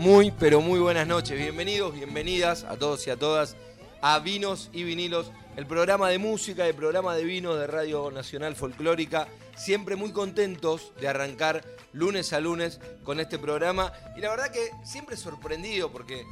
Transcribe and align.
Muy, 0.00 0.30
pero 0.30 0.62
muy 0.62 0.80
buenas 0.80 1.06
noches. 1.06 1.36
Bienvenidos, 1.36 1.94
bienvenidas 1.94 2.64
a 2.64 2.78
todos 2.78 3.06
y 3.06 3.10
a 3.10 3.18
todas 3.18 3.54
a 4.00 4.18
Vinos 4.20 4.70
y 4.72 4.82
Vinilos, 4.82 5.30
el 5.56 5.66
programa 5.66 6.08
de 6.08 6.16
música, 6.16 6.66
el 6.66 6.74
programa 6.74 7.14
de 7.14 7.24
vino 7.24 7.54
de 7.54 7.66
Radio 7.66 8.10
Nacional 8.10 8.56
Folclórica. 8.56 9.28
Siempre 9.58 9.96
muy 9.96 10.10
contentos 10.10 10.94
de 11.02 11.08
arrancar 11.08 11.62
lunes 11.92 12.32
a 12.32 12.40
lunes 12.40 12.80
con 13.04 13.20
este 13.20 13.38
programa. 13.38 13.92
Y 14.16 14.22
la 14.22 14.30
verdad 14.30 14.50
que 14.50 14.70
siempre 14.86 15.18
sorprendido 15.18 15.92
porque 15.92 16.24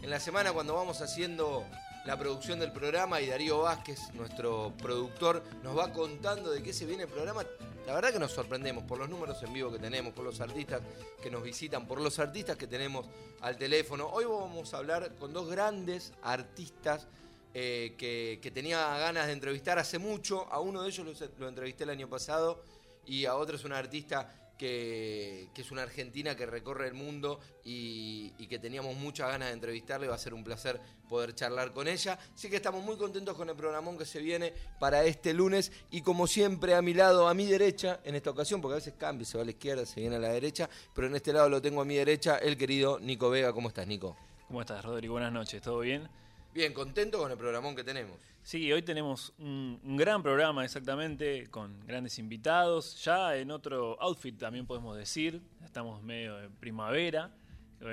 en 0.00 0.08
la 0.08 0.18
semana 0.18 0.54
cuando 0.54 0.74
vamos 0.74 1.02
haciendo 1.02 1.66
la 2.06 2.18
producción 2.18 2.58
del 2.58 2.72
programa 2.72 3.20
y 3.20 3.26
Darío 3.26 3.58
Vázquez, 3.58 4.00
nuestro 4.14 4.72
productor, 4.80 5.44
nos 5.62 5.76
va 5.76 5.92
contando 5.92 6.50
de 6.52 6.62
qué 6.62 6.72
se 6.72 6.86
viene 6.86 7.02
el 7.02 7.10
programa. 7.10 7.42
La 7.90 7.96
verdad 7.96 8.12
que 8.12 8.20
nos 8.20 8.30
sorprendemos 8.30 8.84
por 8.84 8.98
los 8.98 9.08
números 9.08 9.42
en 9.42 9.52
vivo 9.52 9.72
que 9.72 9.80
tenemos, 9.80 10.12
por 10.12 10.24
los 10.24 10.40
artistas 10.40 10.80
que 11.20 11.28
nos 11.28 11.42
visitan, 11.42 11.88
por 11.88 12.00
los 12.00 12.20
artistas 12.20 12.56
que 12.56 12.68
tenemos 12.68 13.04
al 13.40 13.56
teléfono. 13.56 14.06
Hoy 14.06 14.26
vamos 14.26 14.72
a 14.72 14.76
hablar 14.76 15.16
con 15.16 15.32
dos 15.32 15.50
grandes 15.50 16.12
artistas 16.22 17.08
eh, 17.52 17.96
que, 17.98 18.50
tenía 18.54 18.96
ganas 18.96 19.26
de 19.26 19.32
entrevistar 19.32 19.80
hace 19.80 19.98
mucho. 19.98 20.46
A 20.52 20.60
uno 20.60 20.82
de 20.82 20.88
ellos 20.88 21.04
lo, 21.04 21.28
lo 21.40 21.48
entrevisté 21.48 21.82
el 21.82 21.90
año 21.90 22.08
pasado 22.08 22.62
y 23.06 23.24
a 23.24 23.34
otro 23.34 23.56
es 23.56 23.64
un 23.64 23.72
artista 23.72 24.39
que, 24.60 25.48
que, 25.54 25.62
es 25.62 25.70
una 25.70 25.84
argentina 25.84 26.36
que 26.36 26.44
recorre 26.44 26.86
el 26.86 26.92
mundo 26.92 27.40
y, 27.64 28.30
y, 28.36 28.46
que 28.46 28.58
teníamos 28.58 28.94
muchas 28.94 29.28
ganas 29.28 29.48
de 29.48 29.54
entrevistarle. 29.54 30.06
Va 30.06 30.16
a 30.16 30.18
ser 30.18 30.34
un 30.34 30.44
placer 30.44 30.78
poder 31.08 31.34
charlar 31.34 31.72
con 31.72 31.88
ella. 31.88 32.18
Así 32.34 32.50
que 32.50 32.56
estamos 32.56 32.84
muy 32.84 32.98
contentos 32.98 33.34
con 33.38 33.48
el 33.48 33.56
programón 33.56 33.96
que 33.96 34.04
se 34.04 34.18
viene 34.20 34.52
para 34.78 35.02
este 35.04 35.32
lunes. 35.32 35.72
Y 35.90 36.02
como 36.02 36.26
siempre, 36.26 36.74
a 36.74 36.82
mi 36.82 36.92
lado, 36.92 37.26
a 37.26 37.32
mi 37.32 37.46
derecha, 37.46 38.00
en 38.04 38.16
esta 38.16 38.28
ocasión, 38.28 38.60
porque 38.60 38.74
a 38.74 38.76
veces 38.76 38.92
cambia, 38.98 39.24
se 39.24 39.38
va 39.38 39.44
a 39.44 39.46
la 39.46 39.52
izquierda, 39.52 39.86
se 39.86 39.98
viene 39.98 40.16
a 40.16 40.18
la 40.18 40.28
derecha, 40.28 40.68
pero 40.94 41.06
en 41.06 41.16
este 41.16 41.32
lado 41.32 41.48
lo 41.48 41.62
tengo 41.62 41.80
a 41.80 41.86
mi 41.86 41.94
derecha, 41.94 42.36
el 42.36 42.58
querido 42.58 43.00
Nico 43.00 43.30
Vega. 43.30 43.54
¿Cómo 43.54 43.68
estás, 43.68 43.86
Nico? 43.86 44.14
¿Cómo 44.46 44.60
estás, 44.60 44.84
Rodrigo? 44.84 45.14
Buenas 45.14 45.32
noches, 45.32 45.62
¿todo 45.62 45.80
bien? 45.80 46.06
Bien, 46.52 46.74
contento 46.74 47.18
con 47.18 47.30
el 47.30 47.38
programón 47.38 47.74
que 47.74 47.82
tenemos. 47.82 48.18
Sí, 48.42 48.72
hoy 48.72 48.82
tenemos 48.82 49.32
un, 49.38 49.78
gran 49.96 50.22
programa 50.22 50.64
exactamente, 50.64 51.48
con 51.50 51.78
grandes 51.86 52.18
invitados, 52.18 53.02
ya 53.04 53.36
en 53.36 53.50
otro 53.50 54.00
outfit 54.00 54.36
también 54.38 54.66
podemos 54.66 54.96
decir, 54.96 55.42
estamos 55.64 56.02
medio 56.02 56.36
de 56.36 56.48
primavera, 56.48 57.30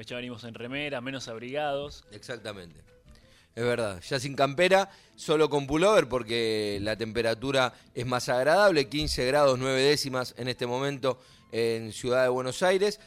ya 0.05 0.15
venimos 0.15 0.43
en 0.45 0.53
remera, 0.53 1.01
menos 1.01 1.27
abrigados. 1.27 2.05
Exactamente. 2.11 2.81
Es 3.55 3.63
verdad, 3.63 4.01
ya 4.01 4.19
sin 4.19 4.35
campera, 4.35 4.89
solo 5.15 5.49
con 5.49 5.65
pullover 5.67 6.07
porque 6.07 6.79
la 6.81 6.95
temperatura 6.95 7.73
es 7.93 8.05
más 8.05 8.29
agradable, 8.29 8.87
15 8.87 9.25
grados 9.25 9.59
9 9.59 9.81
décimas 9.81 10.33
en 10.37 10.47
este 10.47 10.67
momento 10.67 11.19
en 11.51 11.91
Ciudad 11.91 12.23
de 12.23 12.29
Buenos 12.29 12.61
Aires. 12.63 12.99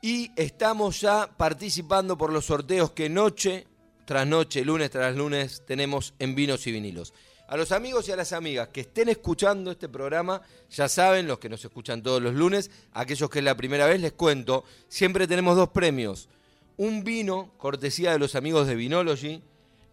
Y 0.00 0.30
estamos 0.36 1.00
ya 1.00 1.28
participando 1.36 2.16
por 2.16 2.32
los 2.32 2.44
sorteos 2.44 2.92
que 2.92 3.08
noche 3.08 3.66
tras 4.04 4.26
noche, 4.26 4.64
lunes 4.64 4.90
tras 4.90 5.16
lunes, 5.16 5.62
tenemos 5.66 6.14
en 6.18 6.34
vinos 6.34 6.66
y 6.66 6.72
vinilos. 6.72 7.14
A 7.46 7.56
los 7.56 7.72
amigos 7.72 8.08
y 8.08 8.12
a 8.12 8.16
las 8.16 8.32
amigas 8.32 8.68
que 8.68 8.80
estén 8.80 9.08
escuchando 9.08 9.70
este 9.70 9.88
programa, 9.88 10.40
ya 10.70 10.88
saben, 10.88 11.26
los 11.26 11.38
que 11.38 11.48
nos 11.48 11.64
escuchan 11.64 12.02
todos 12.02 12.22
los 12.22 12.34
lunes, 12.34 12.70
aquellos 12.92 13.28
que 13.28 13.40
es 13.40 13.44
la 13.44 13.56
primera 13.56 13.86
vez 13.86 14.00
les 14.00 14.12
cuento, 14.12 14.64
siempre 14.88 15.26
tenemos 15.26 15.56
dos 15.56 15.68
premios. 15.68 16.28
Un 16.76 17.04
vino, 17.04 17.52
cortesía 17.58 18.12
de 18.12 18.18
los 18.18 18.34
amigos 18.34 18.66
de 18.66 18.74
Vinology, 18.74 19.42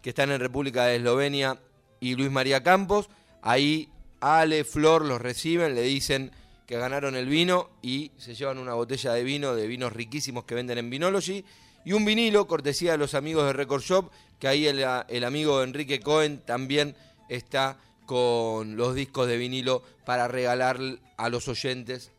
que 0.02 0.10
están 0.10 0.32
en 0.32 0.40
República 0.40 0.86
de 0.86 0.96
Eslovenia, 0.96 1.60
y 2.02 2.16
Luis 2.16 2.32
María 2.32 2.62
Campos. 2.64 3.10
Ahí 3.42 3.90
Ale, 4.20 4.66
Flor 4.66 5.06
los 5.06 5.22
reciben, 5.22 5.76
le 5.76 5.84
dicen 5.84 6.32
que 6.66 6.78
ganaron 6.78 7.16
el 7.16 7.28
vino 7.28 7.70
y 7.82 8.12
se 8.18 8.36
llevan 8.36 8.58
una 8.58 8.74
botella 8.74 9.14
de 9.14 9.24
vino, 9.24 9.56
de 9.56 9.68
vinos 9.68 9.94
riquísimos 9.94 10.44
que 10.44 10.56
venden 10.56 10.78
en 10.78 10.90
Vinology 10.90 11.46
y 11.84 11.94
un 11.94 12.06
vinilo, 12.06 12.48
cortesía 12.48 12.92
de 12.92 12.98
los 12.98 13.16
amigos 13.16 13.46
de 13.46 13.54
Record 13.54 13.82
Shop, 13.82 14.12
que 14.40 14.48
ahí 14.48 14.68
el, 14.68 15.24
amigo 15.24 15.64
Enrique 15.64 16.00
Cohen 16.00 16.40
también 16.40 16.96
está 17.30 17.78
con 18.06 18.76
los 18.76 18.96
discos 18.96 19.28
de 19.28 19.38
vinilo 19.38 19.84
para 20.06 20.28
regalar 20.28 20.80
a 21.18 21.30
los 21.30 21.48
oyentes 21.48 22.12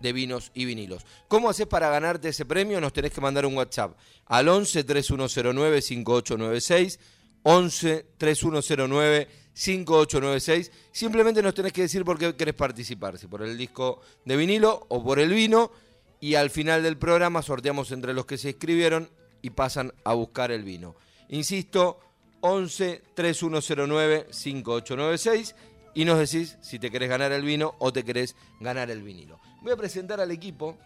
de 0.00 0.12
vinos 0.12 0.50
y 0.54 0.66
vinilos. 0.66 1.04
¿Cómo 1.28 1.48
haces 1.48 1.66
para 1.66 1.88
ganarte 1.88 2.28
ese 2.28 2.44
premio? 2.44 2.80
Nos 2.80 2.92
tenés 2.92 3.12
que 3.12 3.20
mandar 3.20 3.46
un 3.46 3.56
WhatsApp 3.56 3.96
al 4.26 4.48
11 4.48 4.84
3109 4.84 5.82
5896, 5.82 7.00
11 7.42 8.06
3109 8.18 9.28
5896. 9.54 10.70
Simplemente 10.92 11.42
nos 11.42 11.54
tenés 11.54 11.72
que 11.72 11.82
decir 11.82 12.04
por 12.04 12.18
qué 12.18 12.36
querés 12.36 12.54
participar, 12.54 13.18
si 13.18 13.26
por 13.26 13.42
el 13.42 13.56
disco 13.56 14.00
de 14.24 14.36
vinilo 14.36 14.86
o 14.88 15.02
por 15.02 15.18
el 15.18 15.30
vino 15.30 15.72
y 16.20 16.34
al 16.34 16.50
final 16.50 16.82
del 16.82 16.96
programa 16.96 17.42
sorteamos 17.42 17.92
entre 17.92 18.14
los 18.14 18.26
que 18.26 18.38
se 18.38 18.50
inscribieron 18.50 19.10
y 19.42 19.50
pasan 19.50 19.92
a 20.04 20.14
buscar 20.14 20.50
el 20.50 20.64
vino. 20.64 20.96
Insisto, 21.28 22.00
11 22.40 23.02
3109 23.14 24.26
5896 24.30 25.54
y 25.94 26.04
nos 26.04 26.18
decís 26.18 26.58
si 26.60 26.78
te 26.78 26.90
querés 26.90 27.08
ganar 27.08 27.32
el 27.32 27.42
vino 27.42 27.74
o 27.78 27.92
te 27.92 28.04
querés 28.04 28.36
ganar 28.60 28.90
el 28.90 29.02
vinilo. 29.02 29.40
Voy 29.62 29.72
a 29.72 29.76
presentar 29.76 30.20
al 30.20 30.30
equipo, 30.30 30.76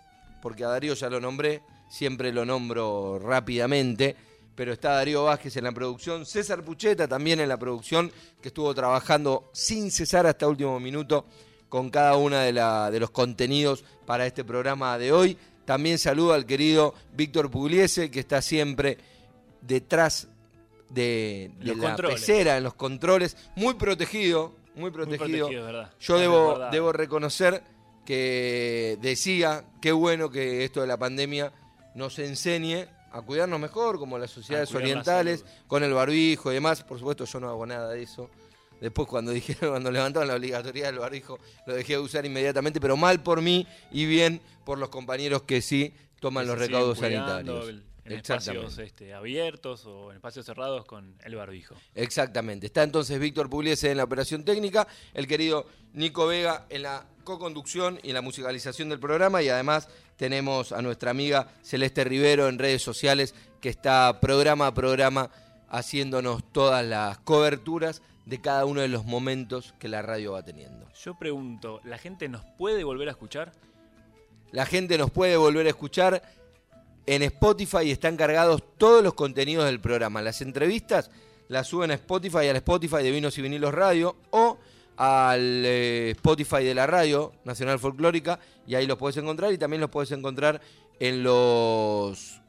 porque 0.40 0.64
a 0.64 0.68
Darío 0.68 0.94
ya 0.94 1.10
lo 1.10 1.20
nombré, 1.20 1.62
siempre 1.88 2.32
lo 2.32 2.44
nombro 2.44 3.18
rápidamente, 3.18 4.16
pero 4.54 4.72
está 4.72 4.92
Darío 4.92 5.24
Vázquez 5.24 5.56
en 5.56 5.64
la 5.64 5.72
producción, 5.72 6.24
César 6.24 6.62
Pucheta 6.62 7.08
también 7.08 7.40
en 7.40 7.48
la 7.48 7.58
producción, 7.58 8.12
que 8.40 8.48
estuvo 8.48 8.74
trabajando 8.74 9.50
sin 9.52 9.90
cesar 9.90 10.26
hasta 10.26 10.46
último 10.46 10.78
minuto 10.78 11.26
con 11.70 11.88
cada 11.88 12.16
uno 12.16 12.36
de, 12.36 13.00
los 13.00 13.10
contenidos 13.10 13.84
para 14.04 14.26
este 14.26 14.44
programa 14.44 14.98
de 14.98 15.12
hoy. 15.12 15.38
También 15.64 15.98
saludo 15.98 16.34
al 16.34 16.44
querido 16.44 16.94
Víctor 17.14 17.50
Pugliese, 17.50 18.10
que 18.10 18.20
está 18.20 18.42
siempre 18.42 18.98
detrás 19.62 20.28
de, 20.90 21.52
de 21.60 21.74
la 21.76 21.88
controles. 21.88 22.20
pecera, 22.20 22.58
en 22.58 22.64
los 22.64 22.74
controles, 22.74 23.36
muy 23.54 23.74
protegido, 23.74 24.56
muy 24.74 24.90
protegido. 24.90 25.46
Muy 25.46 25.56
protegido 25.56 25.88
Yo 26.00 26.18
debo, 26.18 26.58
debo 26.72 26.92
reconocer 26.92 27.62
que 28.04 28.98
decía, 29.00 29.64
qué 29.80 29.92
bueno 29.92 30.28
que 30.28 30.64
esto 30.64 30.80
de 30.80 30.88
la 30.88 30.98
pandemia 30.98 31.52
nos 31.94 32.18
enseñe 32.18 32.88
a 33.12 33.22
cuidarnos 33.22 33.60
mejor, 33.60 33.98
como 33.98 34.18
las 34.18 34.32
sociedades 34.32 34.74
orientales, 34.74 35.44
con 35.68 35.84
el 35.84 35.92
barbijo 35.92 36.50
y 36.50 36.54
demás. 36.54 36.82
Por 36.82 36.98
supuesto, 36.98 37.24
yo 37.24 37.38
no 37.38 37.48
hago 37.48 37.64
nada 37.64 37.90
de 37.90 38.02
eso. 38.02 38.28
Después 38.80 39.08
cuando 39.08 39.32
dijeron, 39.32 39.70
cuando 39.70 39.90
levantaron 39.90 40.28
la 40.28 40.34
obligatoriedad 40.34 40.88
del 40.88 40.98
barbijo, 40.98 41.38
lo 41.66 41.74
dejé 41.74 41.94
de 41.94 41.98
usar 41.98 42.24
inmediatamente, 42.24 42.80
pero 42.80 42.96
mal 42.96 43.22
por 43.22 43.42
mí 43.42 43.66
y 43.90 44.06
bien 44.06 44.40
por 44.64 44.78
los 44.78 44.88
compañeros 44.88 45.42
que 45.42 45.62
sí 45.62 45.92
toman 46.20 46.44
que 46.44 46.48
los 46.50 46.58
recaudos 46.58 46.98
sanitarios. 46.98 47.68
El, 47.68 47.84
en 48.04 48.12
espacios 48.18 48.78
este, 48.78 49.14
abiertos 49.14 49.86
o 49.86 50.10
en 50.10 50.16
espacios 50.16 50.46
cerrados 50.46 50.84
con 50.84 51.14
el 51.22 51.34
barbijo. 51.34 51.76
Exactamente. 51.94 52.66
Está 52.66 52.82
entonces 52.82 53.18
Víctor 53.20 53.48
Pugliese 53.48 53.90
en 53.90 53.98
la 53.98 54.04
operación 54.04 54.44
técnica, 54.44 54.86
el 55.14 55.26
querido 55.26 55.66
Nico 55.92 56.26
Vega 56.26 56.66
en 56.70 56.82
la 56.82 57.06
co-conducción 57.24 58.00
y 58.02 58.08
en 58.08 58.14
la 58.14 58.22
musicalización 58.22 58.88
del 58.88 58.98
programa 58.98 59.42
y 59.42 59.48
además 59.48 59.88
tenemos 60.16 60.72
a 60.72 60.82
nuestra 60.82 61.10
amiga 61.10 61.48
Celeste 61.62 62.04
Rivero 62.04 62.48
en 62.48 62.58
redes 62.58 62.82
sociales 62.82 63.34
que 63.60 63.68
está 63.68 64.20
programa 64.20 64.68
a 64.68 64.74
programa 64.74 65.30
haciéndonos 65.68 66.42
todas 66.52 66.84
las 66.84 67.18
coberturas 67.18 68.02
de 68.30 68.40
cada 68.40 68.64
uno 68.64 68.80
de 68.80 68.86
los 68.86 69.04
momentos 69.04 69.74
que 69.80 69.88
la 69.88 70.02
radio 70.02 70.32
va 70.32 70.44
teniendo. 70.44 70.86
Yo 70.94 71.18
pregunto, 71.18 71.80
¿la 71.82 71.98
gente 71.98 72.28
nos 72.28 72.44
puede 72.56 72.84
volver 72.84 73.08
a 73.08 73.10
escuchar? 73.10 73.52
La 74.52 74.66
gente 74.66 74.96
nos 74.96 75.10
puede 75.10 75.36
volver 75.36 75.66
a 75.66 75.70
escuchar. 75.70 76.22
En 77.06 77.22
Spotify 77.22 77.90
están 77.90 78.16
cargados 78.16 78.62
todos 78.78 79.02
los 79.02 79.14
contenidos 79.14 79.64
del 79.64 79.80
programa. 79.80 80.22
Las 80.22 80.42
entrevistas 80.42 81.10
las 81.48 81.66
suben 81.66 81.90
a 81.90 81.94
Spotify, 81.94 82.46
al 82.46 82.56
Spotify 82.56 83.02
de 83.02 83.10
Vinos 83.10 83.36
y 83.36 83.42
Vinilos 83.42 83.74
Radio 83.74 84.16
o 84.30 84.58
al 84.96 85.64
eh, 85.66 86.10
Spotify 86.10 86.62
de 86.62 86.74
la 86.74 86.86
Radio 86.86 87.32
Nacional 87.44 87.80
Folclórica 87.80 88.38
y 88.64 88.76
ahí 88.76 88.86
los 88.86 88.96
puedes 88.96 89.16
encontrar 89.16 89.52
y 89.52 89.58
también 89.58 89.80
los 89.80 89.90
puedes 89.90 90.12
encontrar 90.12 90.60
en 91.00 91.24
los 91.24 92.40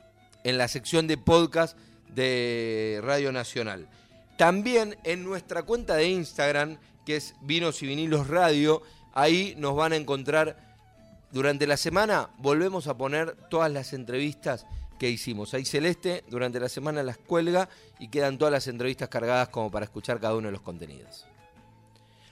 en 0.44 0.60
la 0.60 0.68
sección 0.68 1.08
de 1.08 1.18
podcast 1.18 1.76
de 2.14 3.00
Radio 3.02 3.32
Nacional. 3.32 3.88
También 4.42 4.98
en 5.04 5.24
nuestra 5.24 5.62
cuenta 5.62 5.94
de 5.94 6.10
Instagram, 6.10 6.80
que 7.06 7.18
es 7.18 7.36
Vinos 7.42 7.84
y 7.84 7.86
Vinilos 7.86 8.28
Radio, 8.28 8.82
ahí 9.14 9.54
nos 9.60 9.76
van 9.76 9.94
a 9.94 9.98
encontrar 9.98 10.80
durante 11.32 11.68
la 11.68 11.78
semana. 11.78 12.32
Volvemos 12.40 12.88
a 12.88 12.98
poner 12.98 13.36
todas 13.52 13.72
las 13.72 13.94
entrevistas 13.94 14.66
que 14.98 15.12
hicimos. 15.12 15.54
Ahí 15.54 15.64
Celeste 15.64 16.24
durante 16.28 16.60
la 16.60 16.70
semana 16.70 17.04
las 17.04 17.20
cuelga 17.20 17.70
y 18.00 18.08
quedan 18.08 18.40
todas 18.40 18.52
las 18.52 18.66
entrevistas 18.66 19.10
cargadas 19.10 19.50
como 19.50 19.70
para 19.70 19.86
escuchar 19.86 20.20
cada 20.20 20.36
uno 20.36 20.48
de 20.48 20.54
los 20.54 20.62
contenidos. 20.62 21.28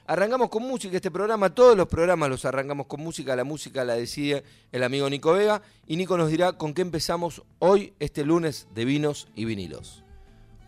Arrancamos 0.07 0.50
con 0.50 0.63
música 0.63 0.95
este 0.95 1.12
programa, 1.12 1.53
todos 1.53 1.77
los 1.77 1.88
programas 1.88 2.27
los 2.27 2.44
arrancamos 2.44 2.88
con 2.88 3.01
música, 3.01 3.35
la 3.35 3.44
música 3.44 3.85
la 3.85 3.94
decide 3.94 4.44
el 4.71 4.81
amigo 4.81 5.07
Nico 5.12 5.33
Vega 5.33 5.62
y 5.85 5.95
Nico 5.95 6.17
nos 6.17 6.31
dirá 6.31 6.53
con 6.53 6.73
qué 6.73 6.81
empezamos 6.81 7.44
hoy, 7.59 7.94
este 8.00 8.25
lunes 8.25 8.67
de 8.73 8.85
vinos 8.85 9.27
y 9.35 9.45
vinilos. 9.45 10.03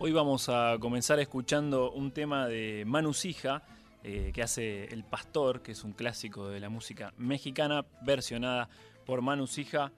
Hoy 0.03 0.13
vamos 0.13 0.49
a 0.49 0.77
comenzar 0.79 1.19
escuchando 1.19 1.91
un 1.91 2.09
tema 2.09 2.47
de 2.47 2.85
Manu 2.87 3.13
Sija, 3.13 3.61
eh, 4.03 4.31
que 4.33 4.41
hace 4.41 4.85
El 4.85 5.03
Pastor, 5.03 5.61
que 5.61 5.73
es 5.73 5.83
un 5.83 5.93
clásico 5.93 6.49
de 6.49 6.59
la 6.59 6.69
música 6.69 7.13
mexicana, 7.17 7.85
versionada 8.01 8.67
por 9.05 9.21
Manu 9.21 9.45
Sija. 9.45 9.91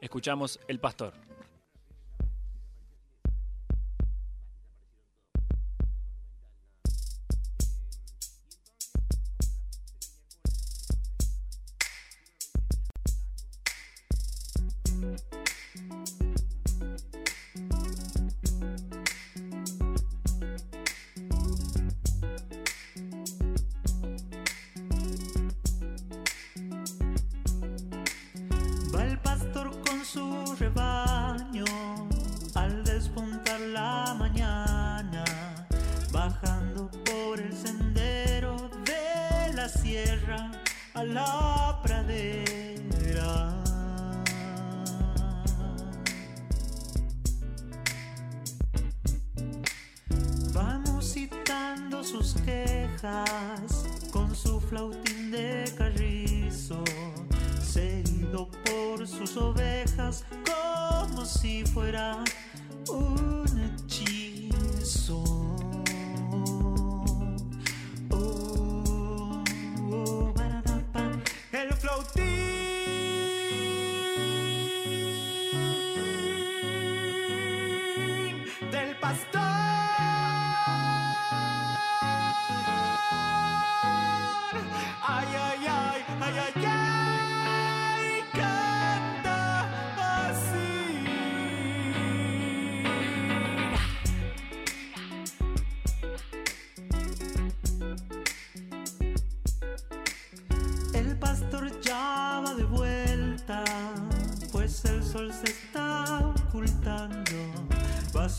Escuchamos 0.00 0.60
El 0.66 0.80
Pastor. 0.80 1.12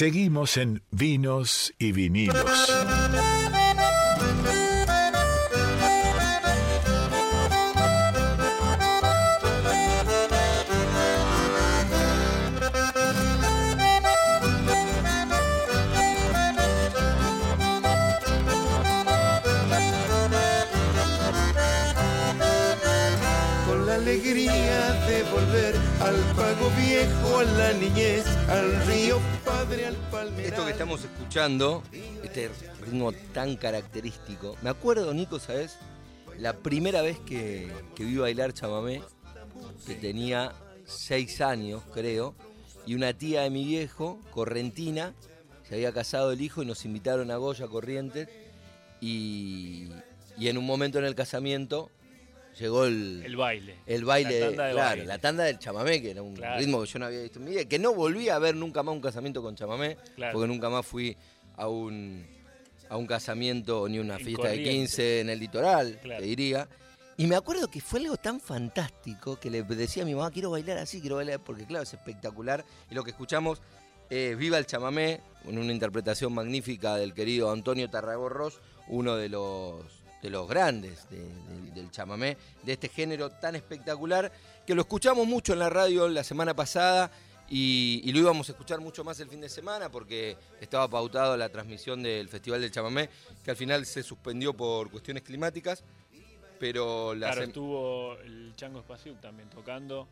Con 0.00 0.08
la 0.08 1.84
alegría 1.84 2.28
de 2.32 2.84
volver 2.84 3.39
escuchando, 31.30 31.84
este 32.24 32.50
ritmo 32.80 33.12
tan 33.32 33.54
característico. 33.54 34.56
Me 34.62 34.70
acuerdo, 34.70 35.14
Nico, 35.14 35.38
¿sabes? 35.38 35.76
La 36.36 36.54
primera 36.54 37.02
vez 37.02 37.20
que, 37.20 37.70
que 37.94 38.02
vi 38.02 38.16
bailar 38.16 38.52
chamamé, 38.52 39.00
que 39.86 39.94
tenía 39.94 40.52
seis 40.86 41.40
años, 41.40 41.84
creo, 41.94 42.34
y 42.84 42.96
una 42.96 43.12
tía 43.12 43.42
de 43.42 43.50
mi 43.50 43.64
viejo, 43.64 44.18
correntina, 44.32 45.14
se 45.68 45.76
había 45.76 45.92
casado 45.92 46.32
el 46.32 46.40
hijo 46.40 46.64
y 46.64 46.66
nos 46.66 46.84
invitaron 46.84 47.30
a 47.30 47.36
Goya 47.36 47.68
Corrientes. 47.68 48.28
Y, 49.00 49.88
y 50.36 50.48
en 50.48 50.58
un 50.58 50.66
momento 50.66 50.98
en 50.98 51.04
el 51.04 51.14
casamiento 51.14 51.92
llegó 52.60 52.84
el, 52.84 53.22
El 53.24 53.36
baile. 53.36 53.76
el 53.86 54.04
baile, 54.04 54.38
La 54.40 54.46
tanda 54.46 54.64
de 54.66 54.72
claro, 54.72 54.88
baile. 54.90 55.04
la 55.06 55.18
tanda 55.18 55.44
del 55.44 55.58
chamamé, 55.58 56.00
que 56.02 56.10
era 56.12 56.22
un 56.22 56.34
Claro. 56.36 56.58
ritmo 56.60 56.80
que 56.82 56.86
yo 56.88 56.98
no 56.98 57.06
había 57.06 57.20
visto 57.22 57.38
en 57.38 57.44
mi 57.44 57.50
vida, 57.52 57.64
que 57.64 57.78
no 57.78 57.94
volví 57.94 58.28
a 58.28 58.38
ver 58.38 58.54
nunca 58.56 58.82
más 58.82 58.94
un 58.94 59.00
casamiento 59.00 59.42
con 59.42 59.54
chamamé, 59.56 59.96
Claro. 60.16 60.32
porque 60.32 60.48
nunca 60.48 60.68
más 60.70 60.86
fui 60.86 61.16
a 61.56 61.68
un, 61.68 62.26
a 62.88 62.96
un 62.96 63.06
casamiento 63.06 63.88
ni 63.88 63.98
una 63.98 64.16
En 64.16 64.24
fiesta 64.24 64.48
de 64.48 64.56
Corrientes. 64.56 64.74
15 64.96 65.20
en 65.20 65.30
el 65.30 65.38
litoral, 65.38 65.98
te 66.02 66.20
diría. 66.22 66.68
Y 67.16 67.26
me 67.26 67.36
acuerdo 67.36 67.68
que 67.68 67.80
fue 67.82 68.00
algo 68.00 68.16
tan 68.16 68.40
fantástico 68.40 69.38
que 69.38 69.50
le 69.50 69.62
decía 69.62 70.04
a 70.04 70.06
mi 70.06 70.14
mamá, 70.14 70.30
quiero 70.30 70.50
bailar 70.50 70.78
así, 70.78 71.00
quiero 71.00 71.16
bailar, 71.16 71.40
porque 71.40 71.64
claro, 71.66 71.82
es 71.82 71.92
espectacular. 71.92 72.64
Y 72.90 72.94
lo 72.94 73.04
que 73.04 73.10
escuchamos 73.10 73.60
es 74.08 74.36
Viva 74.38 74.56
el 74.58 74.64
chamamé, 74.66 75.20
con 75.44 75.58
una 75.58 75.72
interpretación 75.72 76.32
magnífica 76.32 76.96
del 76.96 77.12
querido 77.14 77.52
Antonio 77.52 77.88
Tarragorros, 77.90 78.60
uno 78.88 79.16
de 79.16 79.28
los, 79.28 79.84
de 80.22 80.30
los 80.30 80.48
grandes 80.48 81.08
de- 81.10 81.18
de- 81.18 81.70
del 81.72 81.90
chamamé, 81.90 82.36
de 82.62 82.72
este 82.72 82.88
género 82.88 83.30
tan 83.30 83.54
espectacular, 83.56 84.30
que 84.66 84.74
lo 84.74 84.82
escuchamos 84.82 85.26
mucho 85.26 85.52
en 85.54 85.58
la 85.60 85.70
radio 85.70 86.08
la 86.08 86.22
semana 86.24 86.54
pasada 86.54 87.10
y, 87.48 88.00
y 88.04 88.12
lo 88.12 88.20
íbamos 88.20 88.48
a 88.48 88.52
escuchar 88.52 88.80
mucho 88.80 89.02
más 89.02 89.18
el 89.20 89.28
fin 89.28 89.40
de 89.40 89.48
semana 89.48 89.90
porque 89.90 90.36
estaba 90.60 90.86
pautado 90.88 91.36
la 91.36 91.48
transmisión 91.48 92.02
del 92.02 92.28
Festival 92.28 92.60
del 92.60 92.70
Chamamé, 92.70 93.08
que 93.44 93.50
al 93.50 93.56
final 93.56 93.84
se 93.86 94.02
suspendió 94.02 94.52
por 94.54 94.90
cuestiones 94.90 95.22
climáticas, 95.24 95.82
pero 96.58 97.14
la 97.14 97.28
Claro, 97.32 97.42
estuvo 97.44 98.16
el 98.18 98.52
Chango 98.54 98.80
Spasiuk 98.82 99.20
también 99.20 99.48
tocando 99.48 100.06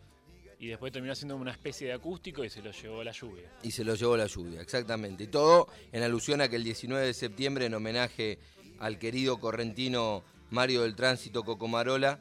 y 0.59 0.67
después 0.67 0.93
terminó 0.93 1.13
haciendo 1.13 1.37
una 1.37 1.53
especie 1.53 1.87
de 1.89 1.93
acústico 1.93 2.43
y 2.45 2.51
se 2.51 2.61
lo 2.63 2.73
llevó 2.73 3.05
la 3.05 3.13
lluvia. 3.13 3.49
y 3.63 3.71
se 3.71 3.85
lo 3.85 3.95
llevó 3.95 4.17
la 4.17 4.27
lluvia, 4.27 4.61
exactamente. 4.61 5.25
Y 5.25 5.27
todo 5.29 5.69
en 5.93 6.03
alusión 6.03 6.41
a 6.41 6.49
que 6.49 6.57
el 6.57 6.65
19 6.65 7.07
de 7.07 7.15
septiembre, 7.15 7.67
en 7.67 7.75
homenaje 7.75 8.39
al 8.81 8.99
querido 8.99 9.39
correntino 9.39 10.23
Mario 10.51 10.83
del 10.83 10.95
Tránsito 10.95 11.45
Cocomarola, 11.45 12.19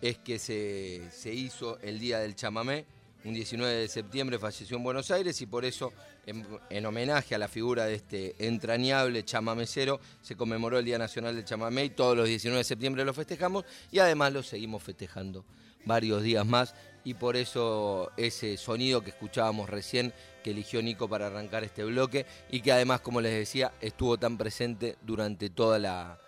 es 0.00 0.18
que 0.18 0.38
se, 0.38 1.02
se 1.10 1.32
hizo 1.34 1.78
el 1.80 1.98
Día 1.98 2.20
del 2.20 2.34
Chamamé. 2.34 2.86
Un 3.24 3.34
19 3.34 3.74
de 3.74 3.88
septiembre 3.88 4.38
falleció 4.38 4.76
en 4.76 4.84
Buenos 4.84 5.10
Aires 5.10 5.40
y 5.40 5.46
por 5.46 5.64
eso, 5.64 5.92
en, 6.24 6.46
en 6.70 6.86
homenaje 6.86 7.34
a 7.34 7.38
la 7.38 7.48
figura 7.48 7.84
de 7.84 7.94
este 7.94 8.34
entrañable 8.38 9.24
chamamecero, 9.24 10.00
se 10.22 10.36
conmemoró 10.36 10.78
el 10.78 10.84
Día 10.84 10.98
Nacional 10.98 11.34
del 11.34 11.44
Chamamé 11.44 11.86
y 11.86 11.90
todos 11.90 12.16
los 12.16 12.28
19 12.28 12.58
de 12.58 12.64
septiembre 12.64 13.04
lo 13.04 13.12
festejamos 13.12 13.64
y 13.90 13.98
además 13.98 14.32
lo 14.32 14.42
seguimos 14.42 14.82
festejando 14.84 15.44
varios 15.84 16.22
días 16.22 16.46
más 16.46 16.74
y 17.04 17.14
por 17.14 17.36
eso 17.36 18.12
ese 18.16 18.56
sonido 18.56 19.00
que 19.02 19.10
escuchábamos 19.10 19.68
recién 19.68 20.12
que 20.42 20.50
eligió 20.50 20.82
Nico 20.82 21.08
para 21.08 21.26
arrancar 21.26 21.64
este 21.64 21.84
bloque 21.84 22.26
y 22.50 22.60
que 22.60 22.72
además, 22.72 23.00
como 23.00 23.20
les 23.20 23.34
decía, 23.34 23.72
estuvo 23.80 24.18
tan 24.18 24.38
presente 24.38 24.96
durante 25.02 25.50
toda 25.50 25.78
la, 25.78 26.18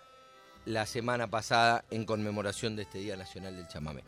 la 0.65 0.85
semana 0.85 1.27
pasada 1.27 1.85
en 1.91 2.05
conmemoración 2.05 2.75
de 2.75 2.83
este 2.83 2.99
Día 2.99 3.15
Nacional 3.15 3.55
del 3.55 3.67
Chamamé. 3.67 4.03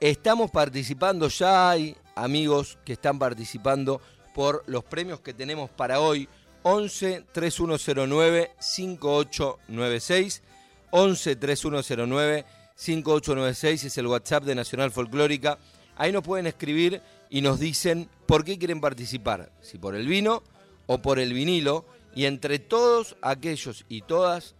Estamos 0.00 0.50
participando, 0.50 1.28
ya 1.28 1.70
hay 1.70 1.96
amigos 2.14 2.78
que 2.84 2.94
están 2.94 3.18
participando 3.18 4.00
por 4.34 4.64
los 4.66 4.84
premios 4.84 5.20
que 5.20 5.32
tenemos 5.32 5.70
para 5.70 6.00
hoy. 6.00 6.28
11 6.62 7.24
3109 7.32 8.50
5896 8.58 10.42
11 10.90 11.36
3109 11.36 12.44
5896 12.74 13.84
es 13.84 13.98
el 13.98 14.06
WhatsApp 14.06 14.44
de 14.44 14.54
Nacional 14.54 14.90
Folclórica. 14.90 15.58
Ahí 15.96 16.12
nos 16.12 16.22
pueden 16.22 16.46
escribir 16.46 17.00
y 17.30 17.40
nos 17.40 17.60
dicen 17.60 18.08
por 18.26 18.44
qué 18.44 18.58
quieren 18.58 18.80
participar, 18.80 19.52
si 19.60 19.78
por 19.78 19.94
el 19.94 20.06
vino 20.06 20.42
o 20.86 20.98
por 20.98 21.18
el 21.18 21.32
vinilo. 21.32 21.84
Y 22.14 22.26
entre 22.26 22.58
todos 22.58 23.16
aquellos 23.22 23.84
y 23.88 24.02
todas 24.02 24.54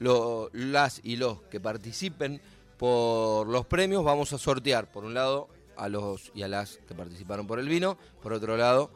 las 0.00 1.00
y 1.04 1.16
los 1.16 1.42
que 1.42 1.60
participen 1.60 2.40
por 2.76 3.46
los 3.46 3.66
premios, 3.66 4.04
vamos 4.04 4.32
a 4.32 4.38
sortear, 4.38 4.90
por 4.90 5.04
un 5.04 5.14
lado, 5.14 5.48
a 5.76 5.88
los 5.88 6.32
y 6.34 6.42
a 6.42 6.48
las 6.48 6.78
que 6.88 6.94
participaron 6.94 7.46
por 7.46 7.58
el 7.58 7.68
vino, 7.68 7.96
por 8.20 8.32
otro 8.32 8.56
lado, 8.56 8.90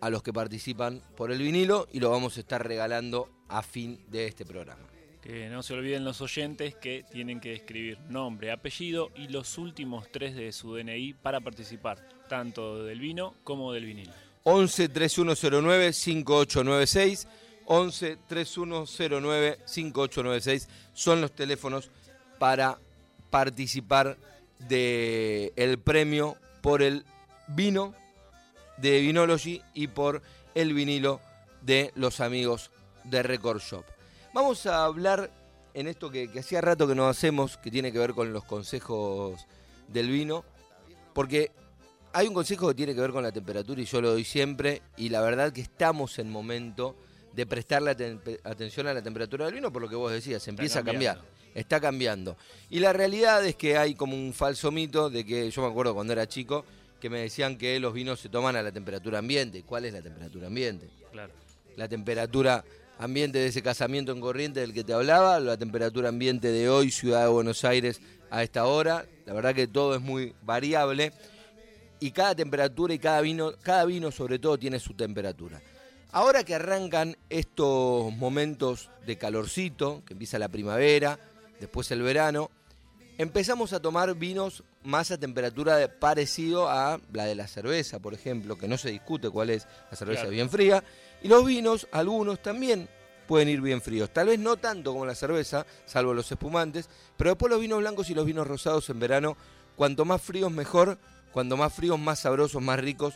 a 0.00 0.10
los 0.10 0.22
que 0.22 0.32
participan 0.32 1.00
por 1.16 1.32
el 1.32 1.38
vinilo 1.38 1.88
y 1.92 2.00
lo 2.00 2.10
vamos 2.10 2.36
a 2.36 2.40
estar 2.40 2.66
regalando 2.66 3.30
a 3.48 3.62
fin 3.62 4.04
de 4.08 4.26
este 4.26 4.44
programa. 4.44 4.93
Que 5.24 5.48
no 5.48 5.62
se 5.62 5.72
olviden 5.72 6.04
los 6.04 6.20
oyentes 6.20 6.74
que 6.74 7.02
tienen 7.10 7.40
que 7.40 7.54
escribir 7.54 7.98
nombre, 8.10 8.52
apellido 8.52 9.10
y 9.16 9.28
los 9.28 9.56
últimos 9.56 10.12
tres 10.12 10.36
de 10.36 10.52
su 10.52 10.74
DNI 10.74 11.14
para 11.14 11.40
participar, 11.40 12.06
tanto 12.28 12.84
del 12.84 13.00
vino 13.00 13.34
como 13.42 13.72
del 13.72 13.86
vinilo. 13.86 14.12
11 14.42 14.90
3109 14.90 15.92
5896 15.94 17.26
11 17.64 18.18
3109 18.28 19.58
5896 19.64 20.68
son 20.92 21.22
los 21.22 21.32
teléfonos 21.32 21.88
para 22.38 22.78
participar 23.30 24.18
del 24.58 25.52
el 25.56 25.78
premio 25.78 26.36
por 26.60 26.82
el 26.82 27.06
vino 27.48 27.94
de 28.76 29.00
Vinology 29.00 29.62
y 29.72 29.86
por 29.86 30.20
el 30.54 30.74
vinilo 30.74 31.22
de 31.62 31.92
los 31.94 32.20
amigos 32.20 32.70
de 33.04 33.22
Record 33.22 33.62
Shop. 33.62 33.93
Vamos 34.34 34.66
a 34.66 34.84
hablar 34.84 35.30
en 35.74 35.86
esto 35.86 36.10
que, 36.10 36.28
que 36.30 36.40
hacía 36.40 36.60
rato 36.60 36.86
que 36.88 36.94
no 36.94 37.06
hacemos, 37.08 37.56
que 37.56 37.70
tiene 37.70 37.92
que 37.92 37.98
ver 37.98 38.14
con 38.14 38.32
los 38.32 38.44
consejos 38.44 39.46
del 39.88 40.10
vino, 40.10 40.44
porque 41.12 41.52
hay 42.12 42.26
un 42.26 42.34
consejo 42.34 42.66
que 42.68 42.74
tiene 42.74 42.94
que 42.94 43.00
ver 43.00 43.12
con 43.12 43.22
la 43.22 43.30
temperatura 43.32 43.80
y 43.80 43.84
yo 43.84 44.00
lo 44.00 44.10
doy 44.10 44.24
siempre, 44.24 44.82
y 44.96 45.08
la 45.08 45.20
verdad 45.20 45.52
que 45.52 45.60
estamos 45.60 46.18
en 46.18 46.30
momento 46.30 46.96
de 47.32 47.46
prestarle 47.46 47.96
aten- 47.96 48.40
atención 48.44 48.86
a 48.88 48.94
la 48.94 49.02
temperatura 49.02 49.44
del 49.46 49.54
vino, 49.54 49.72
por 49.72 49.82
lo 49.82 49.88
que 49.88 49.96
vos 49.96 50.10
decías, 50.12 50.46
empieza 50.48 50.80
a 50.80 50.84
cambiar, 50.84 51.20
está 51.54 51.80
cambiando. 51.80 52.36
Y 52.70 52.80
la 52.80 52.92
realidad 52.92 53.44
es 53.46 53.54
que 53.56 53.76
hay 53.76 53.94
como 53.94 54.16
un 54.16 54.32
falso 54.32 54.70
mito 54.72 55.10
de 55.10 55.24
que 55.24 55.48
yo 55.50 55.62
me 55.62 55.68
acuerdo 55.68 55.94
cuando 55.94 56.12
era 56.12 56.26
chico 56.28 56.64
que 57.00 57.08
me 57.10 57.20
decían 57.20 57.56
que 57.56 57.78
los 57.80 57.92
vinos 57.92 58.18
se 58.18 58.28
toman 58.28 58.56
a 58.56 58.62
la 58.62 58.72
temperatura 58.72 59.18
ambiente. 59.18 59.62
¿Cuál 59.62 59.84
es 59.84 59.92
la 59.92 60.00
temperatura 60.02 60.46
ambiente? 60.48 60.88
Claro. 61.12 61.32
la 61.76 61.88
temperatura 61.88 62.64
ambiente 62.98 63.38
de 63.38 63.46
ese 63.48 63.62
casamiento 63.62 64.12
en 64.12 64.20
corriente 64.20 64.60
del 64.60 64.72
que 64.72 64.84
te 64.84 64.92
hablaba, 64.92 65.40
la 65.40 65.56
temperatura 65.56 66.08
ambiente 66.08 66.48
de 66.52 66.68
hoy, 66.68 66.90
Ciudad 66.90 67.22
de 67.22 67.28
Buenos 67.28 67.64
Aires, 67.64 68.00
a 68.30 68.42
esta 68.42 68.66
hora. 68.66 69.06
La 69.26 69.32
verdad 69.32 69.54
que 69.54 69.66
todo 69.66 69.94
es 69.94 70.00
muy 70.00 70.34
variable 70.42 71.12
y 72.00 72.10
cada 72.10 72.34
temperatura 72.34 72.94
y 72.94 72.98
cada 72.98 73.20
vino, 73.20 73.52
cada 73.62 73.84
vino 73.84 74.10
sobre 74.10 74.38
todo 74.38 74.58
tiene 74.58 74.78
su 74.78 74.94
temperatura. 74.94 75.60
Ahora 76.12 76.44
que 76.44 76.54
arrancan 76.54 77.16
estos 77.28 78.12
momentos 78.14 78.90
de 79.04 79.16
calorcito, 79.18 80.02
que 80.06 80.12
empieza 80.12 80.38
la 80.38 80.48
primavera, 80.48 81.18
después 81.58 81.90
el 81.90 82.02
verano, 82.02 82.50
empezamos 83.18 83.72
a 83.72 83.80
tomar 83.80 84.14
vinos 84.14 84.62
más 84.84 85.10
a 85.10 85.18
temperatura 85.18 85.76
de- 85.76 85.88
parecido 85.88 86.68
a 86.68 87.00
la 87.12 87.24
de 87.24 87.34
la 87.34 87.48
cerveza, 87.48 87.98
por 87.98 88.14
ejemplo, 88.14 88.56
que 88.58 88.68
no 88.68 88.76
se 88.76 88.90
discute 88.90 89.30
cuál 89.30 89.50
es 89.50 89.66
la 89.90 89.96
cerveza 89.96 90.20
Claro. 90.22 90.32
bien 90.34 90.50
fría. 90.50 90.84
Y 91.24 91.28
los 91.28 91.42
vinos, 91.42 91.88
algunos 91.90 92.42
también 92.42 92.86
pueden 93.26 93.48
ir 93.48 93.62
bien 93.62 93.80
fríos. 93.80 94.10
Tal 94.12 94.26
vez 94.26 94.38
no 94.38 94.58
tanto 94.58 94.92
como 94.92 95.06
la 95.06 95.14
cerveza, 95.14 95.64
salvo 95.86 96.12
los 96.12 96.30
espumantes, 96.30 96.90
pero 97.16 97.30
después 97.30 97.48
los 97.50 97.62
vinos 97.62 97.78
blancos 97.78 98.10
y 98.10 98.14
los 98.14 98.26
vinos 98.26 98.46
rosados 98.46 98.90
en 98.90 99.00
verano, 99.00 99.34
cuanto 99.74 100.04
más 100.04 100.20
fríos 100.20 100.52
mejor, 100.52 100.98
cuanto 101.32 101.56
más 101.56 101.72
fríos 101.72 101.98
más 101.98 102.18
sabrosos, 102.18 102.60
más 102.60 102.78
ricos 102.78 103.14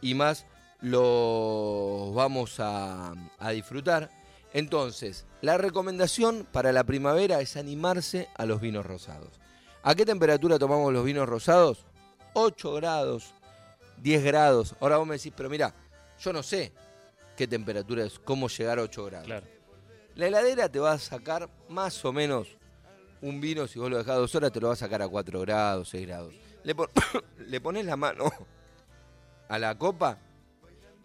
y 0.00 0.14
más 0.14 0.44
los 0.80 2.12
vamos 2.16 2.56
a, 2.58 3.14
disfrutar. 3.52 4.10
Entonces, 4.52 5.24
la 5.40 5.56
recomendación 5.56 6.48
para 6.50 6.72
la 6.72 6.82
primavera 6.82 7.40
es 7.40 7.56
animarse 7.56 8.28
a 8.34 8.44
los 8.44 8.60
vinos 8.60 8.84
rosados. 8.84 9.38
¿A 9.84 9.94
qué 9.94 10.04
temperatura 10.04 10.58
tomamos 10.58 10.92
los 10.92 11.04
vinos 11.04 11.28
rosados? 11.28 11.86
8 12.32 12.74
grados, 12.74 13.34
10 13.98 14.24
grados. 14.24 14.74
Ahora 14.80 14.96
vos 14.96 15.06
me 15.06 15.16
decís, 15.16 15.32
pero 15.36 15.48
mira, 15.48 15.72
yo 16.18 16.32
no 16.32 16.42
sé 16.42 16.72
qué 17.36 17.46
temperatura 17.46 18.04
es, 18.04 18.18
cómo 18.18 18.48
llegar 18.48 18.78
a 18.78 18.82
8 18.82 19.04
grados. 19.04 19.26
Claro. 19.26 19.46
La 20.14 20.26
heladera 20.26 20.68
te 20.70 20.78
va 20.78 20.92
a 20.92 20.98
sacar 20.98 21.48
más 21.68 22.04
o 22.04 22.12
menos 22.12 22.48
un 23.20 23.40
vino, 23.40 23.66
si 23.66 23.78
vos 23.78 23.90
lo 23.90 23.98
dejás 23.98 24.16
dos 24.16 24.34
horas, 24.34 24.52
te 24.52 24.60
lo 24.60 24.68
va 24.68 24.72
a 24.72 24.76
sacar 24.76 25.02
a 25.02 25.08
4 25.08 25.40
grados, 25.40 25.88
6 25.90 26.06
grados. 26.06 26.34
Le, 26.64 26.74
pon- 26.74 26.88
le 27.46 27.60
pones 27.60 27.84
la 27.84 27.96
mano 27.96 28.24
a 29.48 29.58
la 29.58 29.76
copa 29.76 30.18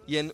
y 0.08 0.18
en 0.18 0.34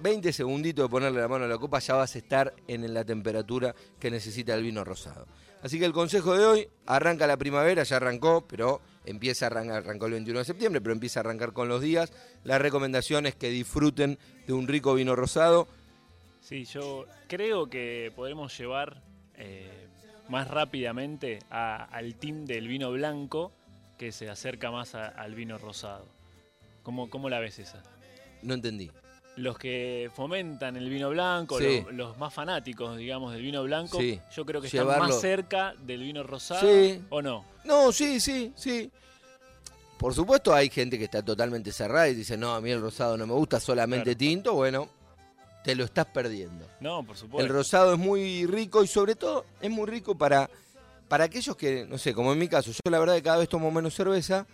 20 0.00 0.32
segunditos 0.32 0.84
de 0.84 0.88
ponerle 0.90 1.20
la 1.20 1.28
mano 1.28 1.44
a 1.44 1.48
la 1.48 1.58
copa, 1.58 1.78
ya 1.78 1.94
vas 1.94 2.14
a 2.14 2.18
estar 2.18 2.52
en 2.68 2.92
la 2.92 3.04
temperatura 3.04 3.74
que 3.98 4.10
necesita 4.10 4.54
el 4.54 4.62
vino 4.62 4.84
rosado. 4.84 5.26
Así 5.62 5.78
que 5.78 5.84
el 5.86 5.92
consejo 5.92 6.36
de 6.36 6.44
hoy, 6.44 6.68
arranca 6.86 7.26
la 7.26 7.36
primavera, 7.36 7.84
ya 7.84 7.96
arrancó, 7.96 8.46
pero 8.46 8.80
empieza 9.04 9.46
a 9.46 9.48
arrancar, 9.48 9.76
arrancó 9.84 10.06
el 10.06 10.12
21 10.12 10.38
de 10.40 10.44
septiembre, 10.44 10.80
pero 10.80 10.92
empieza 10.92 11.20
a 11.20 11.22
arrancar 11.22 11.52
con 11.52 11.68
los 11.68 11.80
días. 11.82 12.12
La 12.44 12.58
recomendación 12.58 13.26
es 13.26 13.34
que 13.34 13.50
disfruten 13.50 14.18
de 14.46 14.52
un 14.52 14.66
rico 14.68 14.94
vino 14.94 15.14
rosado. 15.16 15.68
Sí, 16.40 16.64
yo 16.64 17.06
creo 17.28 17.68
que 17.70 18.12
podremos 18.14 18.56
llevar 18.58 19.02
eh, 19.36 19.88
más 20.28 20.48
rápidamente 20.48 21.38
a- 21.50 21.84
al 21.84 22.14
team 22.16 22.44
del 22.44 22.68
vino 22.68 22.92
blanco 22.92 23.52
que 23.98 24.12
se 24.12 24.28
acerca 24.30 24.70
más 24.70 24.94
a- 24.94 25.08
al 25.08 25.34
vino 25.34 25.58
rosado. 25.58 26.06
¿Cómo, 26.82 27.08
¿Cómo 27.10 27.28
la 27.30 27.38
ves 27.40 27.58
esa? 27.58 27.82
No 28.42 28.54
entendí. 28.54 28.90
Los 29.36 29.58
que 29.58 30.10
fomentan 30.14 30.76
el 30.76 30.88
vino 30.88 31.10
blanco, 31.10 31.58
Sí. 31.58 31.82
lo- 31.86 31.92
los 31.92 32.18
más 32.18 32.32
fanáticos, 32.32 32.96
digamos, 32.96 33.32
del 33.32 33.42
vino 33.42 33.62
blanco, 33.64 33.98
Sí. 33.98 34.20
yo 34.34 34.44
creo 34.46 34.60
que 34.60 34.68
están 34.68 34.82
Llevarlo. 34.82 35.08
más 35.08 35.20
cerca 35.20 35.74
del 35.84 36.02
vino 36.02 36.22
rosado, 36.22 36.60
Sí. 36.60 37.02
¿o 37.10 37.20
no? 37.20 37.44
No, 37.64 37.90
sí, 37.90 38.20
sí, 38.20 38.52
sí. 38.54 38.90
Por 39.98 40.14
supuesto 40.14 40.54
hay 40.54 40.68
gente 40.70 40.98
que 40.98 41.04
está 41.04 41.22
totalmente 41.22 41.72
cerrada 41.72 42.08
y 42.08 42.14
dice, 42.14 42.36
no, 42.36 42.54
a 42.54 42.60
mí 42.60 42.70
el 42.70 42.80
rosado 42.80 43.16
no 43.16 43.26
me 43.26 43.32
gusta, 43.32 43.58
solamente 43.58 44.04
Claro. 44.04 44.18
tinto. 44.18 44.54
Bueno, 44.54 44.88
te 45.64 45.74
lo 45.74 45.84
estás 45.84 46.06
perdiendo. 46.06 46.66
No, 46.80 47.02
por 47.02 47.16
El 47.16 47.20
supuesto. 47.20 47.52
rosado 47.52 47.92
es 47.94 47.98
muy 47.98 48.46
rico 48.46 48.84
y 48.84 48.86
sobre 48.86 49.14
todo 49.16 49.46
es 49.60 49.70
muy 49.70 49.86
rico 49.86 50.16
para, 50.16 50.48
para 51.08 51.24
aquellos 51.24 51.56
que, 51.56 51.86
no 51.88 51.96
sé, 51.98 52.12
como 52.14 52.32
en 52.32 52.38
mi 52.38 52.48
caso, 52.48 52.70
yo 52.70 52.90
la 52.90 52.98
verdad 52.98 53.14
que 53.14 53.22
cada 53.22 53.38
vez 53.38 53.48
tomo 53.48 53.70
menos 53.70 53.94
cerveza 53.94 54.46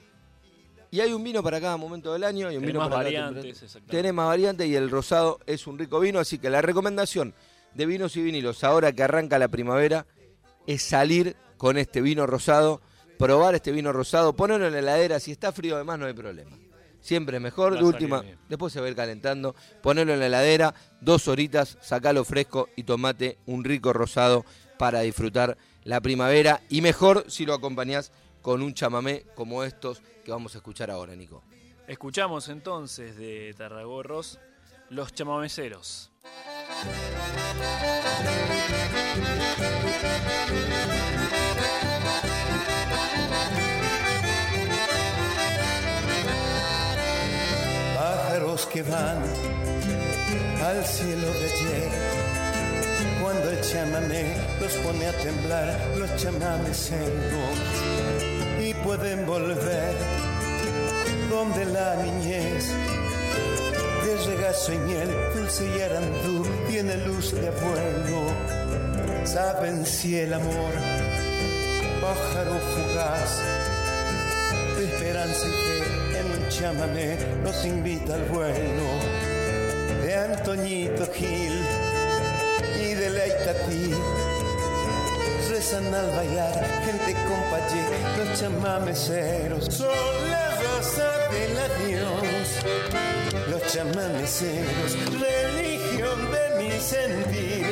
y 0.90 1.00
hay 1.00 1.12
un 1.12 1.22
vino 1.22 1.42
para 1.42 1.60
cada 1.60 1.76
momento 1.76 2.12
del 2.12 2.24
año 2.24 2.50
y 2.50 2.56
un 2.56 2.62
Tenés 2.62 2.66
vino 2.66 2.80
más 2.80 2.88
para 2.88 3.04
variantes, 3.04 3.62
exactamente. 3.62 3.96
Tenés 3.96 4.14
más 4.14 4.26
variantes 4.26 4.66
y 4.66 4.74
el 4.74 4.90
rosado 4.90 5.38
es 5.46 5.66
un 5.66 5.78
rico 5.78 6.00
vino, 6.00 6.18
así 6.18 6.38
que 6.38 6.50
la 6.50 6.62
recomendación 6.62 7.34
de 7.74 7.86
vinos 7.86 8.16
y 8.16 8.22
vinilos 8.22 8.64
ahora 8.64 8.92
que 8.92 9.02
arranca 9.02 9.38
la 9.38 9.48
primavera 9.48 10.06
es 10.66 10.82
salir 10.82 11.36
con 11.56 11.78
este 11.78 12.00
vino 12.00 12.26
rosado, 12.26 12.80
probar 13.18 13.54
este 13.54 13.70
vino 13.70 13.92
rosado, 13.92 14.34
ponerlo 14.34 14.66
en 14.66 14.72
la 14.72 14.78
heladera, 14.80 15.20
si 15.20 15.30
está 15.30 15.52
frío 15.52 15.76
además 15.76 15.98
no 15.98 16.06
hay 16.06 16.14
problema. 16.14 16.56
Siempre 17.00 17.36
es 17.36 17.42
mejor, 17.42 17.78
de 17.78 17.84
última, 17.84 18.20
bien. 18.20 18.38
después 18.48 18.72
se 18.72 18.80
va 18.80 18.86
a 18.86 18.90
ir 18.90 18.96
calentando, 18.96 19.54
ponerlo 19.82 20.12
en 20.12 20.20
la 20.20 20.26
heladera, 20.26 20.74
dos 21.00 21.28
horitas, 21.28 21.78
sacalo 21.80 22.24
fresco 22.24 22.68
y 22.76 22.82
tomate 22.82 23.38
un 23.46 23.64
rico 23.64 23.92
rosado 23.92 24.44
para 24.78 25.00
disfrutar 25.00 25.56
la 25.84 26.00
primavera 26.00 26.60
y 26.68 26.82
mejor 26.82 27.24
si 27.28 27.46
lo 27.46 27.54
acompañás 27.54 28.12
con 28.42 28.62
un 28.62 28.74
chamamé 28.74 29.26
como 29.34 29.64
estos 29.64 30.02
que 30.24 30.30
vamos 30.30 30.54
a 30.54 30.58
escuchar 30.58 30.90
ahora, 30.90 31.14
Nico. 31.14 31.42
Escuchamos 31.86 32.48
entonces 32.48 33.16
de 33.16 33.54
Tarragorros 33.56 34.38
Los 34.90 35.12
chamameceros. 35.12 36.10
pájaros 47.94 48.66
que 48.66 48.82
van 48.82 49.22
al 50.62 50.84
cielo 50.84 51.26
de 51.34 51.44
ayer. 51.52 52.39
Cuando 53.32 53.50
el 53.50 53.60
chamamé 53.60 54.34
los 54.60 54.72
pone 54.78 55.06
a 55.06 55.12
temblar, 55.12 55.78
los 55.96 56.16
chamameceros, 56.16 57.58
y 58.60 58.74
pueden 58.74 59.24
volver 59.24 59.94
donde 61.30 61.64
la 61.66 61.94
niñez 62.02 62.72
de 64.04 64.34
regazo 64.34 64.72
y 64.72 64.78
miel, 64.78 65.08
dulce 65.32 65.64
y 65.64 65.80
arandú, 65.80 66.44
tiene 66.68 66.96
luz 67.06 67.30
de 67.30 67.46
abuelo. 67.46 68.34
Saben 69.22 69.86
si 69.86 70.18
el 70.18 70.34
amor, 70.34 70.72
pájaro 72.00 72.58
fugaz, 72.74 73.42
de 74.76 74.84
esperanza 74.86 75.46
y 75.46 75.50
fe 75.50 76.18
en 76.18 76.26
un 76.32 76.48
chamamé 76.48 77.16
nos 77.44 77.64
invita 77.64 78.14
al 78.14 78.24
vuelo 78.24 78.88
de 80.02 80.16
Antoñito 80.16 81.06
Gil 81.12 81.89
y 83.00 83.02
de 83.02 83.10
Leitatí. 83.10 83.94
Rezan 85.48 85.92
al 85.94 86.10
bailar, 86.10 86.82
gente 86.84 87.14
compañía, 87.28 87.88
los 88.18 88.38
chamameceros 88.38 89.64
son 89.64 90.30
la 90.30 90.50
raza 90.50 91.10
del 91.32 91.58
adiós. 91.58 92.48
Los 93.48 93.62
chamameceros, 93.72 94.96
religión 95.18 96.30
de 96.30 96.62
mi 96.62 96.80
sentir. 96.80 97.66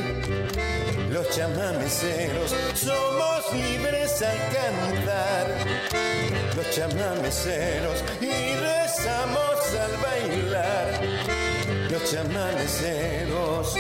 Los 1.11 1.29
chamameceros, 1.31 2.55
somos 2.75 3.53
libres 3.53 4.23
al 4.23 4.39
cantar 4.53 5.89
los 6.57 6.71
chamameceros 6.71 8.05
y 8.21 8.55
rezamos 8.57 9.61
al 9.79 9.97
bailar. 10.03 11.01
Los 11.89 12.11
chamameceros, 12.11 13.75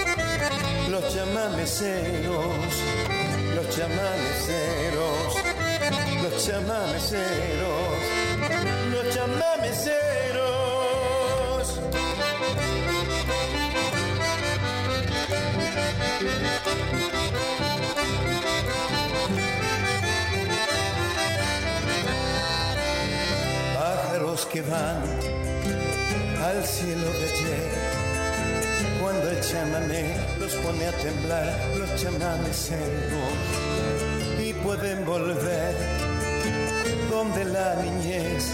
los 1.01 1.15
chamameceros, 1.15 2.45
los 3.55 3.69
chamameceros, 3.71 5.35
los 6.23 6.45
chamameceros, 6.45 7.99
los 8.93 9.15
chamameceros. 9.15 10.19
pájaros 23.75 24.47
que 24.47 24.63
van 24.63 25.03
al 26.43 26.65
cielo 26.67 27.07
de 27.13 27.25
ayer. 27.25 28.08
Cuando 29.01 29.31
el 29.31 29.41
chamamé 29.41 30.17
los 30.41 30.55
pone 30.57 30.87
a 30.87 30.93
temblar, 30.93 31.55
los 31.77 31.95
chamameceros, 32.01 33.33
y 34.43 34.53
pueden 34.55 35.05
volver 35.05 35.75
donde 37.11 37.45
la 37.45 37.77
niñez 37.77 38.53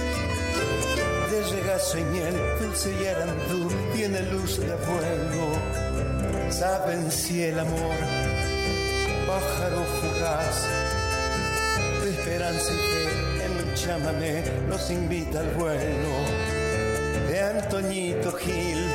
de 1.30 1.42
regazo 1.56 1.98
y 1.98 2.04
miel, 2.04 2.34
dulce 2.60 2.92
y 3.00 3.06
arandú, 3.06 3.70
tiene 3.94 4.22
luz 4.22 4.58
de 4.58 4.76
fuego. 4.76 5.52
Saben 6.50 7.10
si 7.10 7.42
el 7.42 7.58
amor, 7.58 7.96
pájaro 9.26 9.84
fugaz, 10.00 10.68
de 12.02 12.10
esperanza 12.10 12.72
y 12.72 12.76
fe 12.76 13.44
en 13.44 13.68
un 13.68 13.74
chamamé 13.74 14.42
nos 14.68 14.90
invita 14.90 15.40
al 15.40 15.50
vuelo 15.54 16.14
de 17.28 17.40
Antoñito 17.40 18.32
Gil 18.32 18.86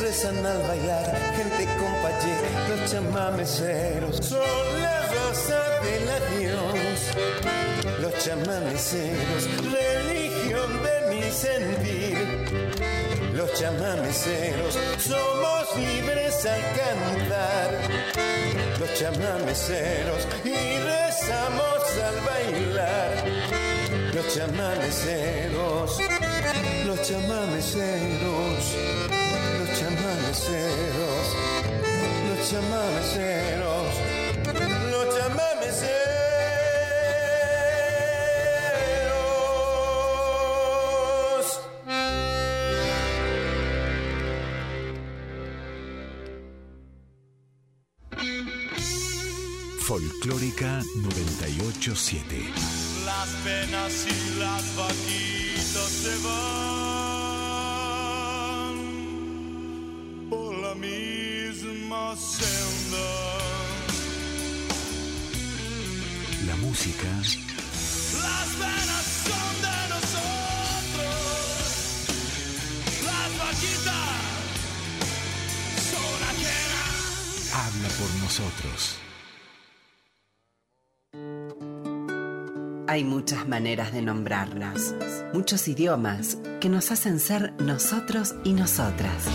Rezan 0.00 0.46
al 0.46 0.62
bailar, 0.62 1.34
gente 1.36 1.66
compañía, 1.76 2.50
los 2.70 2.90
chamameceros 2.90 4.16
son 4.26 4.82
la 4.82 5.00
raza 5.02 5.62
del 5.82 6.08
adiós. 6.08 7.00
Los 8.00 8.24
chamameceros, 8.24 9.48
religión 9.70 10.82
de 10.82 11.14
mi 11.14 11.30
sentir. 11.30 12.16
Los 13.34 13.52
chamameceros, 13.52 14.78
somos 14.98 15.76
libres 15.76 16.46
al 16.46 16.60
cantar 16.74 17.70
los 18.78 18.94
chamameceros 18.94 20.26
y 20.42 20.78
rezamos 20.78 21.82
al 22.02 22.20
bailar. 22.24 23.89
Los 24.12 24.34
chamameceros, 24.34 25.98
los 26.84 27.02
chamameceros, 27.02 28.76
los 29.58 29.78
chamameceros, 29.78 31.36
los 32.28 32.50
chamameceros, 32.50 33.86
los 34.90 35.18
chamameceros. 35.18 36.10
Folclórica 49.90 50.82
987 50.94 52.79
penas 53.44 54.06
y 54.06 54.38
las 54.38 54.76
vaquitas 54.76 55.90
se 56.02 56.16
van 56.26 56.40
por 60.28 60.54
la 60.58 60.74
misma 60.74 62.16
senda. 62.16 63.08
La 66.46 66.56
música. 66.56 67.08
Las 68.22 68.48
penas 68.62 69.04
son 69.26 69.54
de 69.66 69.78
nosotros. 69.94 71.10
Las 73.04 73.30
vaquitas 73.38 74.18
son 75.90 76.18
ajenas. 76.30 77.54
Habla 77.54 77.88
por 77.98 78.10
nosotros. 78.22 79.09
Hay 82.90 83.04
muchas 83.04 83.46
maneras 83.46 83.92
de 83.92 84.02
nombrarnos, 84.02 84.96
muchos 85.32 85.68
idiomas 85.68 86.38
que 86.60 86.68
nos 86.68 86.90
hacen 86.90 87.20
ser 87.20 87.52
nosotros 87.60 88.34
y 88.42 88.52
nosotras. 88.52 89.28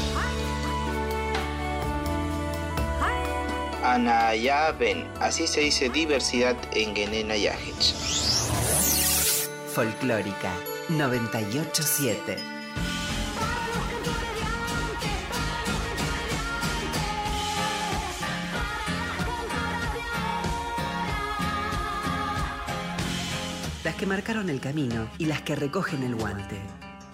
Anayaben, 3.82 5.08
así 5.22 5.48
se 5.48 5.62
dice 5.62 5.88
diversidad 5.88 6.58
en 6.74 6.94
Genena 6.94 7.38
Yajich. 7.38 7.94
Folclórica 9.74 10.52
987. 10.90 12.55
Marcaron 24.06 24.50
el 24.50 24.60
camino 24.60 25.08
y 25.18 25.26
las 25.26 25.42
que 25.42 25.56
recogen 25.56 26.04
el 26.04 26.16
guante. 26.16 26.60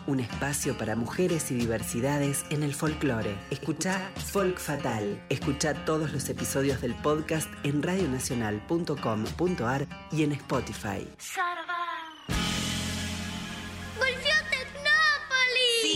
Un 0.08 0.20
espacio 0.20 0.76
para 0.78 0.96
mujeres 0.96 1.52
y 1.52 1.56
diversidades 1.56 2.44
en 2.50 2.64
el 2.64 2.74
folclore. 2.74 3.38
Escucha 3.52 4.10
Folk 4.16 4.58
Fatal. 4.60 5.24
Escucha 5.30 5.76
todos 5.86 6.12
los 6.12 6.28
episodios 6.30 6.82
del 6.82 6.96
podcast 6.96 7.48
en 7.64 7.84
radionacional.com.ar 7.84 9.88
y 10.12 10.24
en 10.24 10.32
Spotify. 10.32 11.08
¡Volvió 11.08 11.81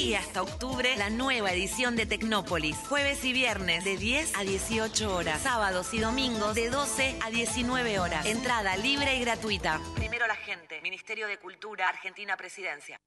Sí, 0.05 0.13
hasta 0.13 0.43
octubre 0.43 0.95
la 0.97 1.09
nueva 1.09 1.51
edición 1.51 1.95
de 1.95 2.05
Tecnópolis. 2.05 2.77
Jueves 2.87 3.25
y 3.25 3.33
viernes 3.33 3.83
de 3.83 3.97
10 3.97 4.37
a 4.37 4.43
18 4.43 5.15
horas. 5.15 5.41
Sábados 5.41 5.95
y 5.95 5.99
domingos 5.99 6.53
de 6.53 6.69
12 6.69 7.17
a 7.25 7.31
19 7.31 7.97
horas. 7.97 8.23
Entrada 8.27 8.77
libre 8.77 9.15
y 9.15 9.21
gratuita. 9.21 9.81
Primero 9.95 10.27
la 10.27 10.35
gente. 10.35 10.79
Ministerio 10.83 11.25
de 11.27 11.39
Cultura, 11.39 11.89
Argentina 11.89 12.37
Presidencia. 12.37 13.01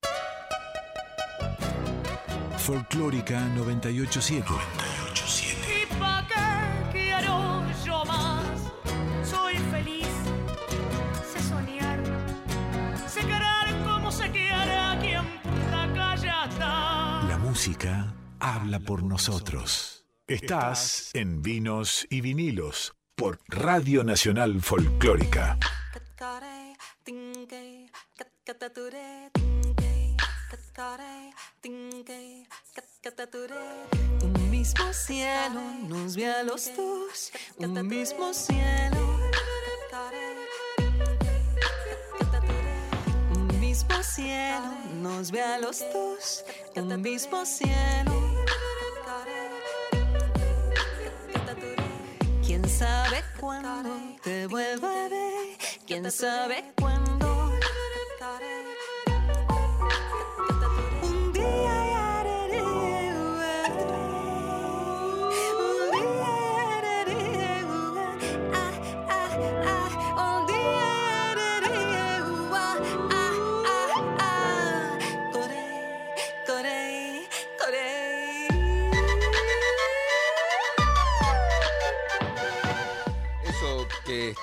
Folclórica 2.56 3.42
987. 3.42 4.44
¿Y 5.80 5.86
pa' 6.00 6.26
qué 6.26 6.98
quiero 6.98 7.64
yo 7.86 8.04
más? 8.06 8.72
Soy 9.22 9.54
feliz, 9.70 10.08
sé 11.32 11.40
soñar, 11.48 12.02
sé 13.06 13.20
querer 13.20 13.84
como 13.84 14.10
se 14.10 14.28
quiere 14.32 14.47
habla 18.40 18.80
por 18.80 19.02
nosotros. 19.02 20.06
Estás 20.26 21.10
en 21.14 21.42
Vinos 21.42 22.06
y 22.08 22.22
Vinilos 22.22 22.94
por 23.14 23.40
Radio 23.46 24.04
Nacional 24.04 24.62
Folclórica. 24.62 25.58
Un 34.22 34.50
mismo 34.50 34.92
cielo 34.92 35.60
nos 35.88 36.16
ve 36.16 36.26
a 36.26 36.42
los 36.42 36.74
dos. 36.74 37.32
Un 37.58 37.86
mismo 37.86 38.32
cielo. 38.32 39.17
Cielo 44.02 44.74
nos 45.02 45.30
ve 45.30 45.42
a 45.42 45.58
los 45.58 45.80
dos. 45.92 46.44
Un 46.76 47.02
mismo 47.02 47.44
cielo. 47.44 48.12
¿Quién 52.44 52.68
sabe 52.68 53.22
cuándo 53.40 53.94
te 54.22 54.46
vuelva 54.46 54.88
a 54.88 55.08
ver? 55.08 55.58
¿Quién 55.86 56.10
sabe 56.10 56.72
cuándo? 56.80 57.07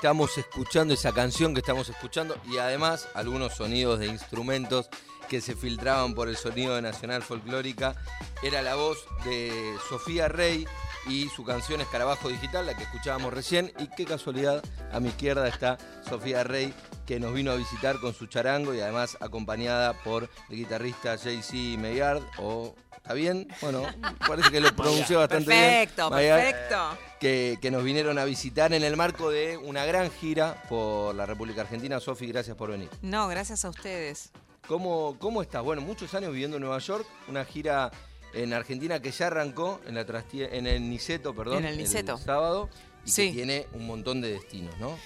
Estamos 0.06 0.38
escuchando, 0.38 0.94
esa 0.94 1.13
canción 1.13 1.56
que 1.56 1.62
estamos 1.62 1.89
escuchando 1.89 2.38
y 2.48 2.60
además 2.60 3.08
algunos 3.15 3.56
sonidos 3.56 3.98
de 3.98 4.06
instrumentos 4.06 4.88
que 5.28 5.41
se 5.41 5.56
filtraban 5.56 6.13
por 6.13 6.30
el 6.30 6.38
sonido 6.38 6.76
de 6.76 6.84
Nacional 6.84 7.24
Folclórica, 7.24 7.96
era 8.44 8.62
la 8.62 8.76
voz 8.76 9.04
de 9.26 9.74
Sofía 9.89 10.28
Rey 10.28 10.68
y 11.08 11.28
su 11.30 11.44
canción 11.44 11.82
Escarabajo 11.82 12.30
Digital, 12.30 12.68
la 12.68 12.78
que 12.78 12.84
escuchábamos 12.84 13.34
recién. 13.34 13.74
Y 13.80 13.88
qué 13.98 14.06
casualidad, 14.06 14.63
a 14.91 15.00
mi 15.00 15.08
izquierda 15.10 15.48
está 15.48 15.80
Sofía 16.08 16.44
Rey, 16.44 16.72
que 17.06 17.20
nos 17.20 17.34
vino 17.34 17.52
a 17.52 17.56
visitar 17.56 18.00
con 18.00 18.13
su 18.13 18.28
charango 18.28 18.74
y 18.74 18.80
además 18.80 19.18
acompañada 19.20 19.94
por 20.04 20.30
el 20.50 20.56
guitarrista 20.58 21.15
JC 21.15 21.78
Maillard. 21.78 22.22
O, 22.39 22.76
¿Está 22.98 23.13
bien? 23.13 23.48
Bueno, 23.62 23.84
parece 24.28 24.50
que 24.50 24.60
lo 24.60 24.76
pronuncié 24.76 25.15
bastante 25.15 25.52
bien. 25.52 25.62
Perfecto, 25.62 26.10
Maillard 26.10 26.41
perfecto. 26.41 26.98
que, 27.20 27.58
que 27.62 27.70
nos 27.70 27.84
vinieron 27.84 28.18
a 28.18 28.26
visitar 28.26 28.74
en 28.74 28.84
el 28.84 28.98
marco 28.98 29.30
de 29.30 29.58
una 29.58 29.86
gran 29.86 30.10
gira 30.10 30.63
por 30.68 31.13
la 31.13 31.28
República 31.28 31.62
Argentina. 31.62 32.00
Sofi, 32.00 32.26
gracias 32.28 32.58
por 32.58 32.72
venir. 32.72 32.89
No, 33.04 33.28
gracias 33.28 33.63
a 33.63 33.70
ustedes. 33.70 34.32
¿Cómo, 34.68 35.18
¿Cómo 35.20 35.44
estás? 35.44 35.62
Bueno, 35.62 35.84
muchos 35.84 36.15
años 36.15 36.32
viviendo 36.32 36.58
en 36.58 36.62
Nueva 36.63 36.80
York, 36.80 37.06
una 37.28 37.46
gira 37.46 37.91
en 38.34 38.54
Argentina 38.54 39.00
que 39.00 39.12
ya 39.12 39.28
arrancó 39.28 39.80
en, 39.86 39.94
la 39.94 40.06
en 40.32 40.65
el 40.65 40.89
Niceto, 40.89 41.36
perdón, 41.36 41.60
En 41.60 41.65
el 41.65 41.78
Niceto. 41.78 42.18
sábado, 42.18 42.70
y 43.06 43.12
Sí. 43.12 43.28
que 43.28 43.34
tiene 43.34 43.68
un 43.74 43.86
montón 43.86 44.20
de 44.22 44.32
destinos, 44.32 44.76
¿no? 44.80 44.98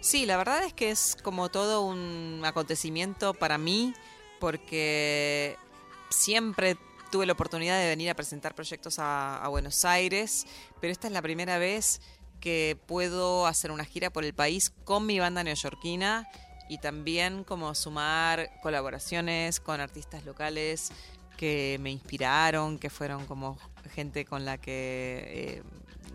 Sí, 0.00 0.26
la 0.26 0.36
verdad 0.36 0.64
es 0.64 0.72
que 0.72 0.90
es 0.90 1.16
como 1.22 1.48
todo 1.48 1.82
un 1.82 2.42
acontecimiento 2.44 3.34
para 3.34 3.58
mí, 3.58 3.94
porque 4.38 5.56
siempre 6.10 6.76
tuve 7.10 7.26
la 7.26 7.32
oportunidad 7.32 7.78
de 7.78 7.88
venir 7.88 8.10
a 8.10 8.14
presentar 8.14 8.54
proyectos 8.54 8.96
a, 8.98 9.46
Buenos 9.48 9.84
Aires, 9.84 10.46
pero 10.80 10.92
esta 10.92 11.06
es 11.06 11.12
la 11.12 11.22
primera 11.22 11.58
vez 11.58 12.00
que 12.40 12.78
puedo 12.86 13.46
hacer 13.46 13.70
una 13.70 13.84
gira 13.84 14.10
por 14.10 14.24
el 14.24 14.34
país 14.34 14.70
con 14.84 15.06
mi 15.06 15.18
banda 15.18 15.42
neoyorquina 15.42 16.28
y 16.68 16.78
también 16.78 17.44
como 17.44 17.74
sumar 17.74 18.50
colaboraciones 18.62 19.60
con 19.60 19.80
artistas 19.80 20.24
locales 20.24 20.90
que 21.36 21.78
me 21.80 21.90
inspiraron, 21.90 22.78
que 22.78 22.90
fueron 22.90 23.26
como 23.26 23.58
gente 23.94 24.24
con 24.24 24.44
la 24.44 24.58
que, 24.58 25.24
eh, 25.26 25.62